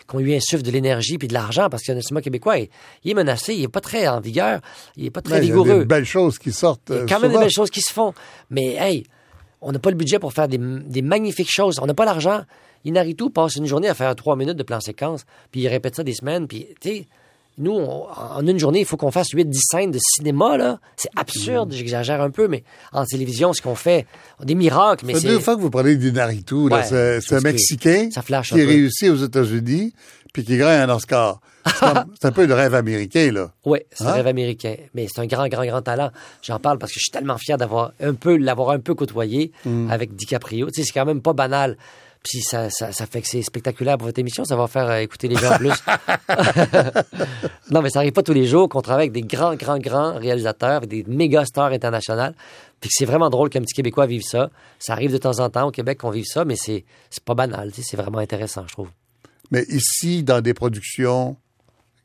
qu'on 0.08 0.20
lui 0.20 0.34
insuffle 0.34 0.64
de 0.64 0.72
l'énergie 0.72 1.18
puis 1.18 1.28
de 1.28 1.34
l'argent, 1.34 1.68
parce 1.70 1.84
que 1.84 1.92
notre 1.92 2.08
cinéma 2.08 2.22
québécois, 2.22 2.58
il, 2.60 2.70
il 3.04 3.12
est 3.12 3.16
menacé, 3.16 3.54
il 3.54 3.64
est 3.64 3.68
pas 3.68 3.82
très 3.82 4.08
en 4.08 4.22
vigueur, 4.22 4.62
il 4.96 5.08
est 5.08 5.12
pas 5.12 5.22
très 5.22 5.40
Ben, 5.42 5.44
il 5.44 5.50
y 5.50 5.52
a 5.52 5.64
des 5.80 5.86
belles 5.86 6.06
choses 6.06 6.40
qui 6.40 6.53
sortent. 6.54 6.82
Il 6.90 6.96
y 6.96 6.98
a 7.00 7.02
euh, 7.02 7.06
quand 7.08 7.20
même 7.20 7.32
des 7.32 7.38
belles 7.38 7.50
choses 7.52 7.70
qui 7.70 7.82
se 7.82 7.92
font. 7.94 8.14
Mais 8.50 8.76
hey, 8.80 9.04
on 9.62 9.72
n'a 9.72 9.80
pas 9.80 9.90
le 9.90 9.96
budget 9.98 10.20
pour 10.20 10.34
faire 10.34 10.48
des, 10.48 10.58
des 10.60 11.02
magnifiques 11.02 11.52
choses. 11.52 11.80
On 11.82 11.86
n'a 11.86 11.94
pas 11.94 12.06
l'argent. 12.06 12.42
Inaritu 12.86 13.30
passe 13.30 13.56
une 13.56 13.66
journée 13.66 13.88
à 13.88 13.94
faire 13.94 14.14
trois 14.16 14.36
minutes 14.36 14.58
de 14.58 14.64
plan 14.64 14.82
séquence, 14.82 15.24
puis 15.52 15.62
il 15.62 15.68
répète 15.70 15.96
ça 15.96 16.04
des 16.04 16.14
semaines, 16.14 16.48
puis 16.50 16.68
tu 16.82 16.90
sais, 16.90 17.08
nous, 17.58 17.72
on- 17.72 18.08
en 18.10 18.46
une 18.46 18.60
journée, 18.60 18.80
il 18.82 18.86
faut 18.86 18.98
qu'on 18.98 19.12
fasse 19.12 19.30
8-10 19.30 19.54
scènes 19.72 19.92
de 19.92 20.00
cinéma, 20.02 20.58
là. 20.58 20.80
C'est 20.98 21.08
absurde, 21.16 21.72
j'exagère 21.72 22.20
un 22.20 22.30
peu, 22.30 22.50
mais 22.50 22.64
en 22.92 23.06
télévision, 23.06 23.54
ce 23.54 23.62
qu'on 23.62 23.76
fait, 23.76 24.06
des 24.44 24.56
miracles, 24.56 25.06
mais 25.06 25.14
c'est... 25.14 25.28
deux 25.30 25.40
fois 25.40 25.56
que 25.56 25.62
vous 25.62 25.70
parlez 25.70 25.96
d'Inaritu. 25.96 26.56
Ouais, 26.56 26.84
c'est 26.84 27.34
un 27.36 27.40
Mexicain 27.40 28.10
ça 28.12 28.22
qui 28.22 28.60
est 28.60 28.64
peu. 28.66 28.70
réussi 28.70 29.08
aux 29.10 29.16
États-Unis 29.16 29.94
puis 30.34 30.44
qui 30.44 30.58
gagne 30.58 30.90
un 30.90 30.94
Oscar. 30.94 31.40
C'est 32.20 32.26
un 32.26 32.32
peu 32.32 32.46
le 32.46 32.54
rêve 32.54 32.74
américain, 32.76 33.32
là. 33.32 33.52
Oui, 33.66 33.80
c'est 33.94 34.04
Hein? 34.04 34.08
un 34.08 34.12
rêve 34.14 34.28
américain. 34.28 34.76
Mais 34.94 35.08
c'est 35.10 35.22
un 35.22 35.28
grand, 35.28 35.48
grand, 35.48 35.64
grand 35.66 35.82
talent. 35.82 36.12
J'en 36.42 36.60
parle 36.60 36.78
parce 36.78 36.92
que 36.92 37.00
je 37.00 37.04
suis 37.04 37.12
tellement 37.12 37.38
fier 37.38 37.58
d'avoir 37.58 37.92
un 38.02 38.14
peu, 38.16 38.36
l'avoir 38.36 38.72
un 38.72 38.80
peu 38.80 38.96
côtoyé 38.96 39.52
Mm. 39.64 39.90
avec 39.90 40.14
DiCaprio. 40.16 40.68
Tu 40.72 40.82
sais, 40.82 40.88
c'est 40.88 40.92
quand 41.00 41.06
même 41.06 41.22
pas 41.22 41.32
banal. 41.32 41.78
Puis 42.24 42.42
ça, 42.42 42.70
ça, 42.70 42.92
ça 42.92 43.06
fait 43.06 43.22
que 43.22 43.28
c'est 43.28 43.42
spectaculaire 43.42 43.98
pour 43.98 44.08
votre 44.08 44.20
émission. 44.20 44.44
Ça 44.46 44.56
va 44.58 44.68
faire 44.68 44.90
euh, 44.90 44.98
écouter 45.00 45.28
les 45.30 45.36
gens 45.38 45.58
plus. 45.58 45.72
non, 47.72 47.82
mais 47.82 47.90
ça 47.90 48.00
arrive 48.00 48.12
pas 48.14 48.24
tous 48.24 48.34
les 48.34 48.46
jours 48.46 48.68
qu'on 48.70 48.82
travaille 48.82 49.04
avec 49.10 49.12
des 49.14 49.22
grands, 49.22 49.56
grands, 49.56 49.78
grands 49.80 50.14
réalisateurs, 50.18 50.78
avec 50.78 50.90
des 50.90 51.04
méga 51.08 51.46
stars 51.46 51.72
internationales. 51.72 52.34
Puis 52.80 52.90
c'est 52.94 53.06
vraiment 53.06 53.30
drôle 53.30 53.50
qu'un 53.50 53.62
petit 53.62 53.74
Québécois 53.74 54.06
vive 54.06 54.24
ça. 54.24 54.50
Ça 54.80 54.94
arrive 54.94 55.12
de 55.12 55.18
temps 55.18 55.40
en 55.40 55.50
temps 55.50 55.68
au 55.68 55.72
Québec 55.72 56.00
qu'on 56.00 56.10
vive 56.12 56.26
ça, 56.26 56.44
mais 56.46 56.56
c'est, 56.58 56.84
c'est 57.10 57.24
pas 57.24 57.34
banal. 57.36 57.72
Tu 57.72 57.82
sais, 57.82 57.88
c'est 57.92 57.98
vraiment 57.98 58.20
intéressant, 58.20 58.64
je 58.68 58.74
trouve. 58.74 58.90
Mais 59.52 59.66
ici, 59.70 60.24
dans 60.24 60.42
des 60.42 60.54
productions 60.54 61.38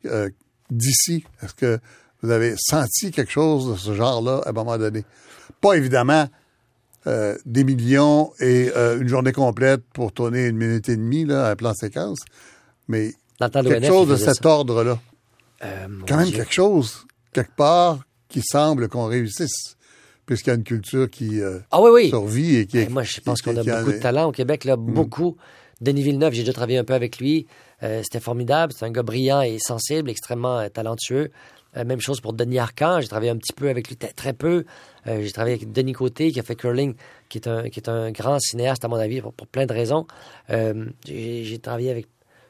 euh, 0.07 0.29
d'ici, 0.71 1.25
est-ce 1.43 1.55
que 1.55 1.79
vous 2.23 2.31
avez 2.31 2.55
senti 2.59 3.11
quelque 3.11 3.31
chose 3.33 3.73
de 3.73 3.77
ce 3.77 3.95
genre-là 3.95 4.43
à 4.45 4.51
un 4.51 4.53
moment 4.53 4.77
donné? 4.79 5.05
Pas 5.61 5.75
évidemment 5.75 6.29
euh, 7.07 7.37
des 7.47 7.65
millions 7.65 8.33
et 8.41 8.71
euh, 8.77 9.01
une 9.01 9.09
journée 9.09 9.33
complète 9.33 9.83
pour 9.95 10.13
tourner 10.13 10.47
une 10.47 10.57
minute 10.57 10.89
et 10.89 10.97
demie, 10.97 11.25
là, 11.25 11.49
un 11.49 11.57
plan 11.57 11.73
séquence, 11.75 12.19
mais 12.89 13.15
quelque 13.39 13.87
chose 13.87 14.09
de 14.09 14.17
cet 14.17 14.45
ordre-là. 14.45 15.01
Quand 15.61 16.17
même 16.17 16.27
Dieu. 16.29 16.37
quelque 16.37 16.53
chose, 16.53 17.07
quelque 17.33 17.55
part, 17.57 18.01
qui 18.29 18.43
semble 18.43 18.89
qu'on 18.89 19.07
réussisse, 19.07 19.77
puisqu'il 20.27 20.51
y 20.51 20.53
a 20.53 20.57
une 20.57 20.65
culture 20.65 21.09
qui 21.09 21.41
euh, 21.41 21.59
Ah 21.71 21.81
oui, 21.81 21.91
oui. 21.93 22.09
survit 22.11 22.57
et 22.57 22.67
qui 22.67 22.79
est... 22.79 22.85
Ben, 22.87 22.93
moi, 22.93 23.03
je 23.05 23.21
pense 23.21 23.41
qu'on 23.43 23.57
a 23.57 23.63
beaucoup 23.63 23.91
de 23.93 23.97
est- 23.97 24.01
talent 24.01 24.27
au 24.29 24.33
Québec, 24.33 24.65
là, 24.65 24.77
beaucoup. 24.77 25.37
Denis 25.81 26.03
Villeneuve, 26.03 26.33
j'ai 26.33 26.43
déjà 26.43 26.53
travaillé 26.53 26.79
un 26.79 26.85
peu 26.85 26.95
avec 26.95 27.19
lui. 27.19 27.47
Euh, 27.83 28.03
C'était 28.03 28.21
formidable. 28.21 28.73
C'est 28.77 28.85
un 28.85 28.91
gars 28.91 29.03
brillant 29.03 29.43
et 29.43 29.59
sensible, 29.59 30.11
extrêmement 30.11 30.59
euh, 30.59 30.69
talentueux. 30.69 31.31
Euh, 31.77 31.85
même 31.85 32.01
chose 32.01 32.21
pour 32.21 32.33
Denis 32.33 32.59
Arcand. 32.59 33.01
J'ai 33.01 33.09
travaillé 33.09 33.31
un 33.31 33.37
petit 33.37 33.53
peu 33.53 33.69
avec 33.69 33.89
lui, 33.89 33.97
très 33.97 34.33
peu. 34.33 34.65
J'ai 35.07 35.33
travaillé 35.33 35.57
avec 35.57 35.73
Denis 35.73 35.93
Côté, 35.93 36.33
qui 36.33 36.41
a 36.41 36.43
fait 36.43 36.55
Curling, 36.57 36.95
qui 37.31 37.39
est 37.39 37.49
un, 37.49 37.71
qui 37.71 37.81
est 37.81 37.89
un 37.89 38.11
grand 38.11 38.39
cinéaste, 38.41 38.85
à 38.85 38.89
mon 38.89 38.97
avis, 38.97 39.23
pour, 39.23 39.33
pour 39.33 39.47
plein 39.47 39.65
de 39.65 39.73
raisons. 39.73 40.07
J'ai 41.07 41.59
travaillé 41.63 41.91
avec 41.91 42.07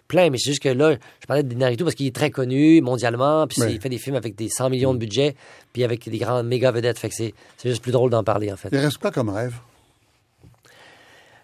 plein, 0.09 0.31
mais 0.31 0.39
c'est 0.39 0.51
juste 0.51 0.63
que 0.63 0.71
là, 0.71 0.97
je 1.21 1.27
parlais 1.27 1.43
de 1.45 1.49
Dinarito 1.49 1.85
parce 1.85 1.95
qu'il 1.95 2.07
est 2.07 2.15
très 2.15 2.31
connu 2.31 2.81
mondialement, 2.81 3.47
puis 3.47 3.61
il 3.69 3.81
fait 3.81 3.91
des 3.91 3.99
films 3.99 4.17
avec 4.17 4.35
des 4.35 4.49
100 4.49 4.71
millions 4.71 4.95
de 4.95 4.99
budget, 4.99 5.37
puis 5.73 5.85
avec 5.85 6.09
des 6.09 6.19
grandes 6.19 6.49
méga 6.49 6.73
vedettes. 6.73 6.99
Fait 6.99 7.11
que 7.11 7.15
c'est 7.15 7.35
c'est 7.59 7.69
juste 7.69 7.83
plus 7.83 7.93
drôle 7.93 8.11
d'en 8.11 8.25
parler, 8.25 8.51
en 8.53 8.57
fait. 8.57 8.71
Il 8.73 8.79
reste 8.79 8.99
quoi 8.99 9.11
comme 9.13 9.29
rêve? 9.29 9.55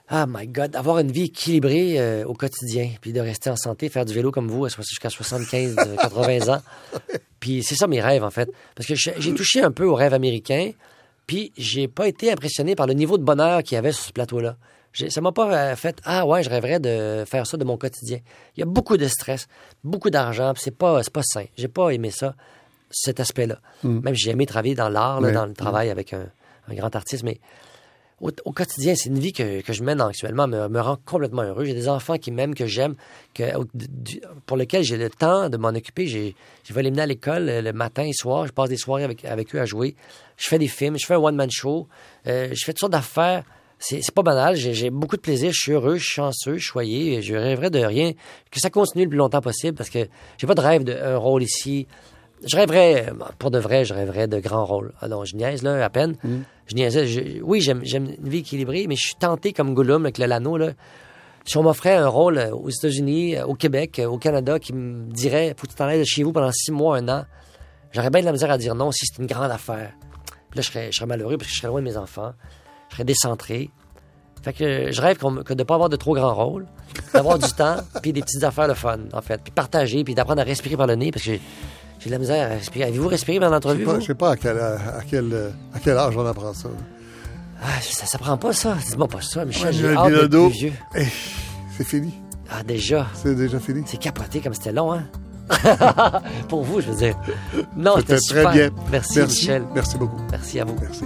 Ah 0.09 0.27
my 0.29 0.47
God, 0.47 0.77
avoir 0.77 0.99
une 0.99 1.11
vie 1.11 1.25
équilibrée 1.25 1.99
euh, 1.99 2.25
au 2.27 2.35
quotidien, 2.35 2.91
puis 3.01 3.13
de 3.13 3.21
rester 3.21 3.49
en 3.49 3.57
santé, 3.57 3.89
faire 3.89 4.05
du 4.05 4.13
vélo 4.13 4.31
comme 4.31 4.49
vous 4.49 4.69
jusqu'à 4.69 5.09
75, 5.09 5.77
euh, 5.79 5.97
80 5.97 6.55
ans. 6.55 6.61
Puis 7.41 7.63
c'est 7.63 7.75
ça 7.75 7.87
mes 7.87 8.01
rêves 8.01 8.25
en 8.25 8.31
fait, 8.31 8.51
parce 8.75 8.87
que 8.87 8.95
j'ai 8.95 9.35
touché 9.35 9.63
un 9.63 9.71
peu 9.71 9.85
au 9.85 9.95
rêve 9.95 10.15
américain, 10.15 10.71
puis 11.27 11.53
j'ai 11.59 11.89
pas 11.89 12.09
été 12.09 12.33
impressionné 12.33 12.75
par 12.75 12.87
le 12.87 12.95
niveau 12.95 13.19
de 13.19 13.23
bonheur 13.23 13.63
qu'il 13.63 13.75
y 13.75 13.79
avait 13.79 13.93
sur 13.93 14.05
ce 14.05 14.13
plateau-là. 14.13 14.57
Ça 15.09 15.21
m'a 15.21 15.33
pas 15.33 15.53
euh, 15.73 15.77
fait 15.77 15.99
ah 16.05 16.25
ouais, 16.27 16.43
je 16.43 16.49
rêverais 16.49 16.81
de 16.81 17.25
faire 17.27 17.47
ça 17.47 17.57
de 17.59 17.65
mon 17.65 17.77
quotidien. 17.77 18.21
Il 18.57 18.61
y 18.61 18.63
a 18.63 18.67
beaucoup 18.67 18.97
de 18.97 19.07
stress, 19.09 19.47
beaucoup 19.83 20.09
d'argent, 20.09 20.53
puis 20.55 20.63
c'est 20.65 20.77
pas 20.77 21.03
pas 21.13 21.23
sain. 21.23 21.45
J'ai 21.59 21.69
pas 21.69 21.91
aimé 21.91 22.11
ça, 22.11 22.35
cet 22.91 23.21
aspect-là. 23.21 23.59
Même 23.83 24.15
j'ai 24.15 24.31
aimé 24.31 24.47
travailler 24.47 24.75
dans 24.75 24.89
l'art, 24.89 25.21
Oui. 25.21 25.33
dans 25.33 25.47
le 25.47 25.55
travail 25.55 25.91
avec 25.91 26.13
un, 26.13 26.27
un 26.69 26.75
grand 26.75 26.95
artiste, 26.95 27.25
mais 27.25 27.41
au, 28.21 28.53
quotidien, 28.53 28.95
c'est 28.95 29.09
une 29.09 29.19
vie 29.19 29.33
que, 29.33 29.61
je 29.67 29.83
mène 29.83 30.01
actuellement, 30.01 30.47
me, 30.47 30.69
me 30.69 30.81
rend 30.81 30.97
complètement 31.05 31.43
heureux. 31.43 31.65
J'ai 31.65 31.75
des 31.75 31.89
enfants 31.89 32.17
qui 32.17 32.31
m'aiment, 32.31 32.55
que 32.55 32.67
j'aime, 32.67 32.95
pour 34.47 34.57
lesquels 34.57 34.85
j'ai 34.85 34.97
le 34.97 35.11
temps 35.11 35.49
de 35.49 35.57
m'en 35.57 35.69
occuper. 35.69 36.07
Je 36.07 36.73
vais 36.73 36.83
les 36.83 36.91
mener 36.91 37.03
à 37.03 37.07
l'école 37.07 37.49
euh, 37.49 37.61
le 37.61 37.73
matin 37.73 38.05
et 38.05 38.13
soir. 38.13 38.47
Je 38.47 38.53
passe 38.53 38.69
des 38.69 38.77
soirées 38.77 39.05
avec, 39.05 39.55
eux 39.55 39.61
à 39.61 39.67
jouer. 39.67 39.97
Je 40.37 40.49
fais 40.49 40.59
des 40.59 40.69
films, 40.69 40.97
je 40.99 41.07
fais 41.07 41.15
un 41.15 41.19
one-man 41.19 41.51
show. 41.51 41.89
Euh, 42.27 42.49
je 42.53 42.65
fais 42.65 42.73
toutes 42.73 42.81
sortes 42.81 42.93
d'affaires. 42.93 43.45
C'est, 43.79 44.01
c'est 44.01 44.15
pas 44.15 44.23
banal. 44.23 44.57
J'ai, 44.57 44.73
j'ai 44.73 44.91
beaucoup 44.91 45.17
de 45.17 45.21
plaisir. 45.21 45.51
Je 45.53 45.61
suis 45.61 45.73
heureux, 45.73 45.97
je 45.97 46.05
suis 46.05 46.15
chanceux, 46.15 46.55
je 46.55 46.61
suis 46.61 46.69
choyé. 46.69 47.21
Je 47.21 47.35
rêverais 47.35 47.71
de 47.71 47.81
rien, 47.81 48.13
que 48.51 48.61
ça 48.61 48.71
continue 48.71 49.05
le 49.05 49.11
plus 49.11 49.19
longtemps 49.19 49.41
possible 49.41 49.77
parce 49.77 49.91
que 49.91 50.07
j'ai 50.39 50.47
pas 50.47 50.55
de 50.55 50.61
rêve 50.61 50.85
d'un 50.85 51.17
rôle 51.17 51.43
ici. 51.43 51.87
Je 52.47 52.57
rêverais, 52.57 53.13
pour 53.39 53.51
de 53.51 53.59
vrai, 53.59 53.85
je 53.85 53.95
rêverais 53.95 54.27
de 54.29 54.39
grands 54.39 54.65
rôles. 54.65 54.93
Ah 55.01 55.09
non, 55.09 55.25
je 55.25 55.37
niaise, 55.37 55.63
là, 55.63 55.85
à 55.85 55.91
peine. 55.91 56.17
Je 56.67 56.75
niaisais. 56.75 57.07
je- 57.07 57.43
oui, 57.43 57.61
j'aime, 57.61 57.81
j'aime 57.85 58.07
une 58.23 58.29
vie 58.29 58.39
équilibrée, 58.39 58.87
mais 58.89 58.97
je 58.97 59.07
suis 59.07 59.15
tenté 59.17 59.53
comme 59.53 59.75
Gollum 59.75 60.05
avec 60.05 60.19
le 60.19 60.27
Lano, 60.27 60.57
là. 60.57 60.71
Si 61.47 61.59
on 61.59 61.63
m'offrait 61.63 61.95
un 61.95 62.09
rôle 62.09 62.39
euh, 62.39 62.51
aux 62.55 62.71
États-Unis, 62.71 63.37
euh, 63.37 63.45
au 63.45 63.55
Québec, 63.55 63.99
euh, 63.99 64.07
au 64.07 64.17
Canada, 64.17 64.59
qui 64.59 64.73
me 64.73 65.11
dirait, 65.13 65.55
faut 65.59 65.67
que 65.67 65.73
tu 65.73 65.77
t'en 65.77 65.87
ailles 65.87 65.99
de 65.99 66.05
chez 66.05 66.23
vous 66.23 66.33
pendant 66.33 66.51
six 66.53 66.71
mois, 66.73 66.97
un 66.97 67.07
an, 67.11 67.25
j'aurais 67.93 68.09
bien 68.09 68.21
de 68.23 68.27
la 68.27 68.33
misère 68.33 68.51
à 68.51 68.57
dire 68.57 68.75
non 68.75 68.91
si 68.91 69.05
c'est 69.05 69.21
une 69.21 69.27
grande 69.27 69.51
affaire. 69.51 69.93
Puis 70.51 70.57
là, 70.57 70.63
je 70.63 70.71
serais, 70.71 70.87
je 70.91 70.97
serais 70.97 71.07
malheureux 71.07 71.37
parce 71.37 71.49
que 71.51 71.55
je 71.55 71.59
serais 71.61 71.69
loin 71.69 71.81
de 71.81 71.85
mes 71.85 71.99
enfants. 71.99 72.33
Je 72.89 72.95
serais 72.95 73.05
décentré. 73.05 73.69
Fait 74.43 74.55
que 74.55 74.91
je 74.91 75.01
rêve 75.03 75.19
que 75.19 75.53
de 75.53 75.59
ne 75.59 75.65
pas 75.65 75.75
avoir 75.75 75.91
de 75.91 75.97
trop 75.97 76.15
grands 76.15 76.33
rôles, 76.35 76.67
d'avoir 77.13 77.39
du 77.39 77.51
temps, 77.57 77.77
puis 78.03 78.15
des 78.15 78.23
petites 78.23 78.43
affaires 78.45 78.69
de 78.69 78.75
fun, 78.75 79.01
en 79.13 79.21
fait. 79.21 79.41
Puis 79.43 79.53
partager, 79.53 80.03
puis 80.03 80.15
d'apprendre 80.15 80.41
à 80.41 80.45
respirer 80.45 80.77
par 80.79 80.87
le 80.87 80.95
nez, 80.95 81.11
parce 81.11 81.27
que 81.27 81.33
j'ai 82.05 82.11
de 82.11 82.15
la 82.15 82.19
misère 82.19 82.51
à 82.51 82.55
respirer. 82.55 82.85
Avez-vous 82.85 83.09
respiré 83.09 83.41
pendant 83.41 83.53
l'entrevue, 83.53 83.87
je 84.01 84.05
sais 84.07 84.15
pas? 84.15 84.33
à 84.33 84.37
quel, 84.37 84.59
à, 84.59 84.79
quel, 85.09 85.53
à 85.75 85.79
quel 85.83 85.97
âge 85.97 86.15
on 86.17 86.27
apprend 86.27 86.53
ça. 86.53 86.69
Ah, 87.63 87.81
ça, 87.81 88.05
ça 88.05 88.19
prend 88.19 88.37
pas 88.37 88.53
ça. 88.53 88.77
Dis-moi 88.91 89.09
pas 89.09 89.23
ça, 89.23 89.45
Michel. 89.47 89.69
Ouais, 89.69 89.73
J'ai 89.73 90.49
vieux. 90.51 90.73
Eh, 90.95 91.07
c'est 91.77 91.87
fini. 91.87 92.13
Ah, 92.51 92.63
déjà. 92.63 93.07
C'est 93.15 93.35
déjà 93.35 93.59
fini. 93.59 93.83
C'est 93.87 93.97
capoté 93.97 94.41
comme 94.41 94.53
c'était 94.53 94.73
long, 94.73 94.93
hein? 94.93 95.05
Pour 96.49 96.63
vous, 96.63 96.81
je 96.83 96.91
veux 96.91 96.97
dire. 96.97 97.17
Non, 97.77 97.95
C'était 97.97 98.19
c'était 98.19 98.35
très 98.35 98.41
super. 98.41 98.53
bien. 98.53 98.71
Merci, 98.91 99.19
Merci. 99.19 99.41
Michel. 99.41 99.63
Merci 99.75 99.97
beaucoup. 99.99 100.21
Merci 100.31 100.61
à 100.61 100.65
vous. 100.65 100.77
Merci. 100.81 101.05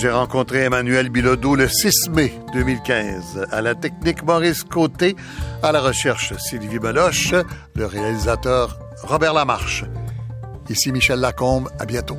J'ai 0.00 0.10
rencontré 0.10 0.60
Emmanuel 0.60 1.08
Bilodeau 1.08 1.56
le 1.56 1.68
6 1.68 2.10
mai 2.10 2.32
2015 2.52 3.48
à 3.50 3.60
la 3.60 3.74
technique 3.74 4.22
Maurice 4.22 4.62
Côté, 4.62 5.16
à 5.60 5.72
la 5.72 5.80
recherche 5.80 6.34
Sylvie 6.38 6.78
Beloche, 6.78 7.34
le 7.74 7.84
réalisateur 7.84 8.78
Robert 9.02 9.34
Lamarche. 9.34 9.84
Ici 10.68 10.92
Michel 10.92 11.18
Lacombe, 11.18 11.68
à 11.80 11.84
bientôt. 11.84 12.16